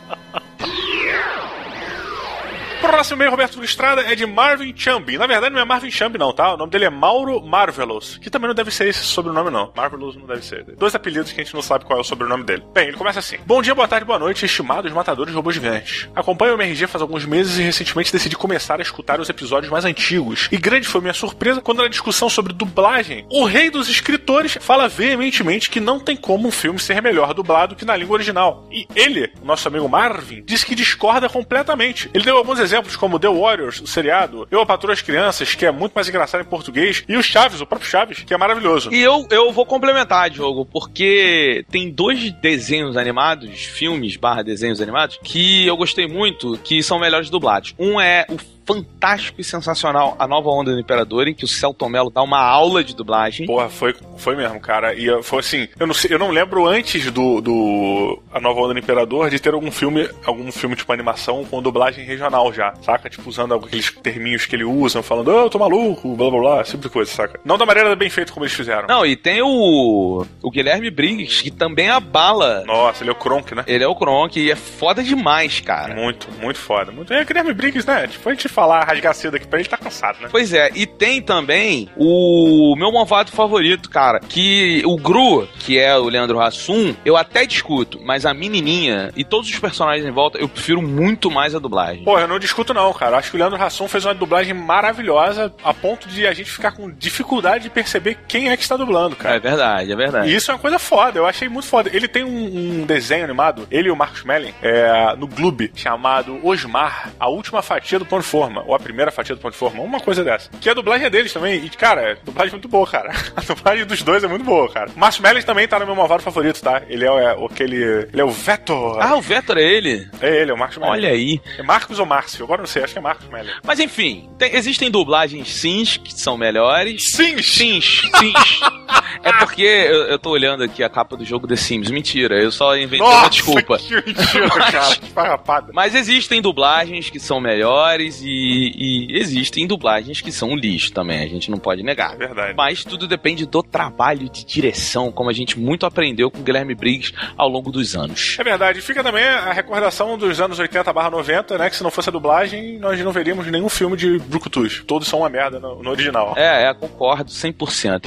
Próximo 2.81 3.17
e-mail, 3.17 3.31
Roberto 3.31 3.61
Estrada, 3.61 4.01
é 4.01 4.15
de 4.15 4.25
Marvin 4.25 4.73
Chambi. 4.75 5.17
Na 5.17 5.27
verdade, 5.27 5.53
não 5.53 5.61
é 5.61 5.65
Marvin 5.65 5.91
Chambi, 5.91 6.17
não, 6.17 6.31
tá? 6.31 6.53
O 6.53 6.57
nome 6.57 6.71
dele 6.71 6.85
é 6.85 6.89
Mauro 6.89 7.45
Marvelous, 7.45 8.17
que 8.17 8.29
também 8.29 8.47
não 8.47 8.55
deve 8.55 8.71
ser 8.71 8.87
esse 8.87 8.99
sobrenome, 8.99 9.49
não. 9.49 9.71
Marvelous 9.75 10.15
não 10.15 10.25
deve 10.25 10.45
ser. 10.45 10.63
Dois 10.77 10.95
apelidos 10.95 11.33
que 11.33 11.41
a 11.41 11.43
gente 11.43 11.53
não 11.53 11.61
sabe 11.61 11.83
qual 11.83 11.99
é 11.99 12.01
o 12.01 12.05
sobrenome 12.05 12.45
dele. 12.45 12.63
Bem, 12.73 12.87
ele 12.87 12.97
começa 12.97 13.19
assim: 13.19 13.37
Bom 13.45 13.61
dia, 13.61 13.75
boa 13.75 13.87
tarde, 13.87 14.05
boa 14.05 14.17
noite, 14.17 14.45
estimados 14.45 14.91
matadores 14.93 15.31
de 15.31 15.35
robôs 15.35 15.55
gigantes. 15.55 16.07
Acompanho 16.15 16.53
o 16.53 16.55
MRG 16.55 16.87
faz 16.87 17.01
alguns 17.01 17.25
meses 17.25 17.57
e 17.57 17.61
recentemente 17.61 18.13
decidi 18.13 18.37
começar 18.37 18.79
a 18.79 18.81
escutar 18.81 19.19
os 19.19 19.27
episódios 19.27 19.69
mais 19.69 19.83
antigos. 19.83 20.47
E 20.49 20.57
grande 20.57 20.87
foi 20.87 21.01
minha 21.01 21.13
surpresa 21.13 21.61
quando 21.61 21.83
na 21.83 21.89
discussão 21.89 22.29
sobre 22.29 22.53
dublagem, 22.53 23.25
o 23.29 23.43
rei 23.43 23.69
dos 23.69 23.89
escritores 23.89 24.57
fala 24.61 24.87
veementemente 24.87 25.69
que 25.69 25.81
não 25.81 25.99
tem 25.99 26.15
como 26.15 26.47
um 26.47 26.51
filme 26.51 26.79
ser 26.79 27.01
melhor 27.01 27.33
dublado 27.33 27.75
que 27.75 27.85
na 27.85 27.95
língua 27.95 28.13
original. 28.13 28.65
E 28.71 28.87
ele, 28.95 29.33
nosso 29.43 29.67
amigo 29.67 29.89
Marvin, 29.89 30.41
disse 30.45 30.65
que 30.65 30.75
discorda 30.75 31.27
completamente. 31.27 32.09
Ele 32.13 32.23
deu 32.23 32.37
alguns 32.37 32.57
exemplos 32.57 32.68
exemplos 32.69 32.95
como 32.95 33.19
The 33.19 33.27
Warriors, 33.27 33.81
o 33.81 33.87
seriado, 33.87 34.47
Eu, 34.51 34.61
a 34.61 34.65
Patrulha 34.65 34.93
as 34.93 35.01
Crianças, 35.01 35.55
que 35.55 35.65
é 35.65 35.71
muito 35.71 35.93
mais 35.93 36.07
engraçado 36.07 36.41
em 36.41 36.45
português, 36.45 37.03
e 37.07 37.15
o 37.15 37.23
Chaves, 37.23 37.61
o 37.61 37.65
próprio 37.65 37.89
Chaves, 37.89 38.23
que 38.23 38.33
é 38.33 38.37
maravilhoso. 38.37 38.93
E 38.93 38.99
eu, 38.99 39.27
eu 39.31 39.51
vou 39.51 39.65
complementar, 39.65 40.29
Diogo, 40.29 40.65
porque 40.65 41.65
tem 41.71 41.89
dois 41.89 42.31
desenhos 42.33 42.95
animados, 42.95 43.65
filmes 43.65 44.15
barra 44.15 44.43
desenhos 44.43 44.81
animados, 44.81 45.19
que 45.23 45.65
eu 45.65 45.75
gostei 45.75 46.07
muito, 46.07 46.57
que 46.63 46.81
são 46.83 46.99
melhores 46.99 47.29
dublados. 47.29 47.73
Um 47.77 47.99
é 47.99 48.25
o 48.29 48.37
fantástico 48.69 49.41
e 49.41 49.43
sensacional 49.43 50.15
A 50.19 50.27
Nova 50.27 50.49
Onda 50.49 50.73
do 50.73 50.79
Imperador, 50.79 51.27
em 51.27 51.33
que 51.33 51.43
o 51.43 51.47
Celton 51.47 51.89
Mello 51.89 52.11
dá 52.11 52.21
uma 52.21 52.39
aula 52.39 52.83
de 52.83 52.95
dublagem. 52.95 53.47
Porra, 53.47 53.67
foi, 53.67 53.95
foi 54.17 54.35
mesmo, 54.35 54.59
cara. 54.59 54.93
E 54.93 55.23
foi 55.23 55.39
assim, 55.39 55.67
eu 55.79 55.87
não, 55.87 55.93
sei, 55.93 56.13
eu 56.13 56.19
não 56.19 56.29
lembro 56.29 56.67
antes 56.67 57.09
do, 57.09 57.41
do 57.41 58.21
A 58.31 58.39
Nova 58.39 58.59
Onda 58.59 58.73
do 58.73 58.79
Imperador 58.79 59.31
de 59.31 59.39
ter 59.39 59.55
algum 59.55 59.71
filme, 59.71 60.07
algum 60.23 60.51
filme 60.51 60.75
tipo 60.75 60.93
animação 60.93 61.43
com 61.45 61.61
dublagem 61.61 62.05
regional 62.05 62.53
já, 62.53 62.73
saca? 62.83 63.09
Tipo, 63.09 63.27
usando 63.27 63.55
aqueles 63.55 63.91
terminhos 63.91 64.45
que 64.45 64.55
ele 64.55 64.63
usa, 64.63 65.01
falando, 65.01 65.29
oh, 65.29 65.45
eu 65.45 65.49
tô 65.49 65.57
maluco, 65.57 66.15
blá 66.15 66.29
blá 66.29 66.39
blá, 66.39 66.61
esse 66.61 66.71
tipo 66.71 66.89
coisa, 66.89 67.11
saca? 67.11 67.39
Não 67.43 67.57
da 67.57 67.65
maneira 67.65 67.95
bem 67.95 68.09
feita 68.09 68.31
como 68.31 68.45
eles 68.45 68.55
fizeram. 68.55 68.87
Não, 68.87 69.05
e 69.05 69.15
tem 69.15 69.41
o, 69.41 70.25
o 70.43 70.51
Guilherme 70.51 70.91
Briggs, 70.91 71.41
que 71.41 71.49
também 71.49 71.89
abala. 71.89 72.63
Nossa, 72.65 73.03
ele 73.03 73.09
é 73.09 73.13
o 73.13 73.15
Kronk, 73.15 73.55
né? 73.55 73.63
Ele 73.65 73.83
é 73.83 73.87
o 73.87 73.95
Kronk 73.95 74.39
e 74.39 74.51
é 74.51 74.55
foda 74.55 75.01
demais, 75.01 75.59
cara. 75.59 75.95
Muito, 75.95 76.27
muito 76.39 76.59
foda. 76.59 76.91
Muito... 76.91 77.11
É 77.11 77.23
Guilherme 77.25 77.53
Briggs, 77.53 77.87
né? 77.87 78.07
Tipo, 78.07 78.29
a 78.29 78.33
gente 78.33 78.47
falar 78.59 78.83
rasgar 78.83 79.13
cedo 79.13 79.35
aqui 79.35 79.47
pra 79.47 79.59
ele, 79.59 79.69
tá 79.69 79.77
cansado, 79.77 80.19
né? 80.19 80.27
Pois 80.29 80.53
é, 80.53 80.69
e 80.75 80.85
tem 80.85 81.21
também 81.21 81.89
o 81.95 82.75
meu 82.77 82.91
malvado 82.91 83.31
favorito, 83.31 83.89
cara, 83.89 84.19
que 84.19 84.81
o 84.85 84.97
Gru, 84.97 85.47
que 85.59 85.79
é 85.79 85.97
o 85.97 86.09
Leandro 86.09 86.41
Hassum, 86.41 86.93
eu 87.05 87.15
até 87.15 87.45
discuto, 87.45 87.99
mas 88.03 88.25
a 88.25 88.33
menininha 88.33 89.11
e 89.15 89.23
todos 89.23 89.49
os 89.49 89.57
personagens 89.57 90.05
em 90.05 90.11
volta, 90.11 90.37
eu 90.37 90.49
prefiro 90.49 90.81
muito 90.81 91.31
mais 91.31 91.55
a 91.55 91.59
dublagem. 91.59 92.03
Pô, 92.03 92.19
eu 92.19 92.27
não 92.27 92.37
discuto 92.37 92.73
não, 92.73 92.91
cara. 92.93 93.17
Acho 93.17 93.31
que 93.31 93.37
o 93.37 93.39
Leandro 93.39 93.61
Hassum 93.61 93.87
fez 93.87 94.05
uma 94.05 94.13
dublagem 94.13 94.53
maravilhosa 94.53 95.53
a 95.63 95.73
ponto 95.73 96.07
de 96.09 96.27
a 96.27 96.33
gente 96.33 96.51
ficar 96.51 96.71
com 96.71 96.91
dificuldade 96.91 97.63
de 97.63 97.69
perceber 97.69 98.17
quem 98.27 98.49
é 98.49 98.57
que 98.57 98.63
está 98.63 98.75
dublando, 98.75 99.15
cara. 99.15 99.35
É 99.35 99.39
verdade, 99.39 99.91
é 99.91 99.95
verdade. 99.95 100.29
E 100.29 100.35
isso 100.35 100.51
é 100.51 100.53
uma 100.53 100.59
coisa 100.59 100.77
foda, 100.77 101.17
eu 101.17 101.25
achei 101.25 101.47
muito 101.47 101.67
foda. 101.67 101.89
Ele 101.93 102.07
tem 102.07 102.23
um, 102.23 102.81
um 102.81 102.85
desenho 102.85 103.23
animado, 103.23 103.67
ele 103.71 103.87
e 103.87 103.91
o 103.91 103.95
Marcos 103.95 104.23
Melling, 104.23 104.53
é, 104.61 105.15
no 105.15 105.27
Gloob, 105.27 105.71
chamado 105.75 106.39
Osmar, 106.45 107.11
a 107.19 107.29
última 107.29 107.61
fatia 107.61 107.99
do 107.99 108.05
pão 108.05 108.19
de 108.19 108.25
forma, 108.49 108.63
ou 108.65 108.75
a 108.75 108.79
primeira 108.79 109.11
fatia 109.11 109.35
do 109.35 109.41
pão 109.41 109.51
de 109.51 109.57
forma, 109.57 109.81
uma 109.81 109.99
coisa 109.99 110.23
dessa. 110.23 110.49
Que 110.59 110.69
a 110.69 110.73
dublagem 110.73 111.05
é 111.07 111.09
deles 111.09 111.31
também, 111.31 111.63
e 111.63 111.69
cara, 111.69 112.13
a 112.13 112.25
dublagem 112.25 112.49
é 112.49 112.53
muito 112.55 112.67
boa, 112.67 112.87
cara. 112.87 113.09
A 113.35 113.41
dublagem 113.41 113.85
dos 113.85 114.01
dois 114.03 114.23
é 114.23 114.27
muito 114.27 114.43
boa, 114.43 114.69
cara. 114.69 114.91
Melling 115.21 115.41
também 115.41 115.67
tá 115.67 115.79
no 115.79 115.85
meu 115.85 115.95
malvado 115.95 116.21
favorito, 116.23 116.61
tá? 116.61 116.81
Ele 116.87 117.05
é, 117.05 117.11
o- 117.35 117.45
aquele... 117.45 117.75
Ele 118.11 118.21
é 118.21 118.23
o 118.23 118.29
Vetor. 118.29 118.97
Ah, 119.01 119.15
o 119.15 119.21
Vetor 119.21 119.57
é 119.57 119.63
ele? 119.63 120.07
É 120.21 120.41
ele, 120.41 120.51
é 120.51 120.53
o 120.53 120.57
Melling. 120.57 120.91
Olha 120.91 121.09
aí. 121.09 121.41
É 121.57 121.63
Marcos 121.63 121.99
ou 121.99 122.05
Márcio? 122.05 122.43
Agora 122.43 122.61
não 122.61 122.67
sei, 122.67 122.83
acho 122.83 122.93
que 122.93 122.99
é 122.99 123.01
Marcos 123.01 123.27
Melling. 123.29 123.49
Mas 123.63 123.79
enfim, 123.79 124.29
tem- 124.37 124.55
existem 124.55 124.89
dublagens 124.91 125.53
sims 125.53 125.97
que 125.97 126.13
são 126.13 126.37
melhores. 126.37 127.11
Sims? 127.11 127.51
Sims, 127.53 128.01
sims. 128.17 128.59
é 129.23 129.31
porque 129.39 129.61
eu, 129.63 130.03
eu 130.07 130.19
tô 130.19 130.29
olhando 130.31 130.63
aqui 130.63 130.83
a 130.83 130.89
capa 130.89 131.15
do 131.15 131.25
jogo 131.25 131.47
The 131.47 131.55
Sims. 131.55 131.89
Mentira, 131.91 132.41
eu 132.41 132.51
só 132.51 132.75
inventei 132.77 132.99
uma 133.01 133.13
Nossa, 133.13 133.29
desculpa. 133.29 133.77
que 133.77 133.95
mentira, 133.95 134.49
cara. 134.49 134.95
Que 134.99 135.07
farrapada. 135.11 135.71
Mas 135.73 135.95
existem 135.95 136.41
dublagens 136.41 137.09
que 137.09 137.19
são 137.19 137.39
melhores 137.39 138.21
e, 138.21 138.28
e 138.29 139.17
existem 139.17 139.65
dublagens 139.67 140.21
que 140.21 140.31
são 140.31 140.49
um 140.49 140.55
lixo 140.55 140.91
também, 140.91 141.23
a 141.23 141.27
gente 141.27 141.49
não 141.49 141.57
pode 141.57 141.83
negar. 141.83 142.17
Verdade. 142.17 142.53
Mas 142.55 142.83
tudo 142.83 143.07
depende 143.07 143.45
do 143.45 143.63
trabalho 143.63 144.29
de 144.29 144.45
direção, 144.45 145.11
como 145.11 145.29
a 145.29 145.33
gente 145.33 145.59
muito 145.59 145.85
aprendeu 145.85 146.29
com 146.29 146.39
o 146.39 146.43
Guilherme 146.43 146.75
Briggs 146.75 147.13
ao 147.37 147.49
longo 147.49 147.71
dos 147.71 147.95
anos. 147.95 148.37
É 148.39 148.43
verdade. 148.43 148.81
Fica 148.81 149.03
também 149.03 149.23
a 149.23 149.51
recordação 149.51 150.17
dos 150.17 150.39
anos 150.39 150.59
80 150.59 150.91
barra 150.93 151.09
90, 151.09 151.57
né? 151.57 151.69
Que 151.69 151.75
se 151.75 151.83
não 151.83 151.91
fosse 151.91 152.09
a 152.09 152.11
dublagem, 152.11 152.77
nós 152.79 152.99
não 153.03 153.11
veríamos 153.11 153.47
nenhum 153.47 153.69
filme 153.69 153.97
de 153.97 154.19
Brucutus. 154.19 154.83
Todos 154.85 155.07
são 155.07 155.19
uma 155.19 155.29
merda 155.29 155.59
no, 155.59 155.81
no 155.81 155.89
original. 155.89 156.33
É, 156.37 156.69
é, 156.69 156.73
concordo 156.73 157.31
100%. 157.31 158.05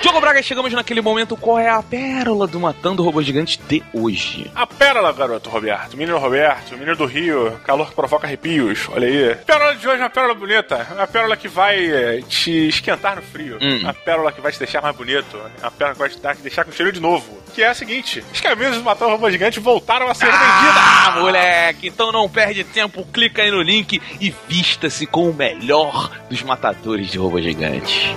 Diogo 0.00 0.20
Braga, 0.20 0.42
chegamos 0.42 0.70
naquele 0.72 1.00
momento. 1.00 1.34
Qual 1.36 1.58
é 1.58 1.68
a 1.68 1.82
pérola 1.82 2.46
do 2.46 2.60
Matando 2.60 3.02
Robô 3.02 3.22
Gigante 3.22 3.58
de 3.66 3.82
hoje? 3.92 4.50
A 4.54 4.66
pérola, 4.66 5.10
garoto 5.12 5.48
Roberto. 5.48 5.96
Menino 5.96 6.18
Roberto, 6.18 6.72
menino 6.76 6.94
do 6.94 7.06
Rio, 7.06 7.58
calor 7.64 7.88
que 7.88 7.94
provoca 7.94 8.26
arrepios. 8.26 8.86
Olha 8.92 9.08
aí. 9.08 9.34
Pérola 9.46 9.74
de 9.74 9.88
hoje 9.88 10.00
é 10.00 10.04
uma 10.04 10.10
pérola 10.10 10.34
bonita. 10.34 10.86
Uma 10.94 11.06
pérola 11.06 11.36
que 11.36 11.48
vai 11.48 11.86
eh, 11.86 12.22
te 12.28 12.68
esquentar 12.68 13.16
no 13.16 13.22
frio. 13.22 13.58
Hum. 13.62 13.78
Uma 13.78 13.94
pérola 13.94 14.30
que 14.30 14.42
vai 14.42 14.52
te 14.52 14.58
deixar 14.58 14.82
mais 14.82 14.94
bonito. 14.94 15.40
Uma 15.60 15.70
pérola 15.70 15.94
que 15.94 15.98
vai 16.00 16.08
te 16.10 16.18
dar- 16.20 16.36
deixar 16.36 16.64
com 16.66 16.72
cheiro 16.72 16.92
de 16.92 17.00
novo. 17.00 17.38
Que 17.54 17.62
é 17.62 17.68
a 17.68 17.74
seguinte: 17.74 18.22
as 18.30 18.40
camisas 18.42 18.76
do 18.76 18.82
Matando 18.84 19.12
Robô 19.12 19.30
Gigante 19.30 19.58
voltaram 19.58 20.08
a 20.08 20.14
ser 20.14 20.26
vendidas. 20.26 20.42
Ah, 20.46 21.16
moleque! 21.18 21.88
Então 21.88 22.12
não 22.12 22.28
perde 22.28 22.62
tempo, 22.62 23.06
clica 23.10 23.40
aí 23.42 23.50
no 23.50 23.62
link 23.62 24.00
e 24.20 24.34
vista-se 24.48 25.06
com 25.06 25.30
o 25.30 25.34
melhor 25.34 26.10
dos 26.28 26.42
matadores 26.42 27.10
de 27.10 27.16
robô 27.16 27.40
gigante. 27.40 28.14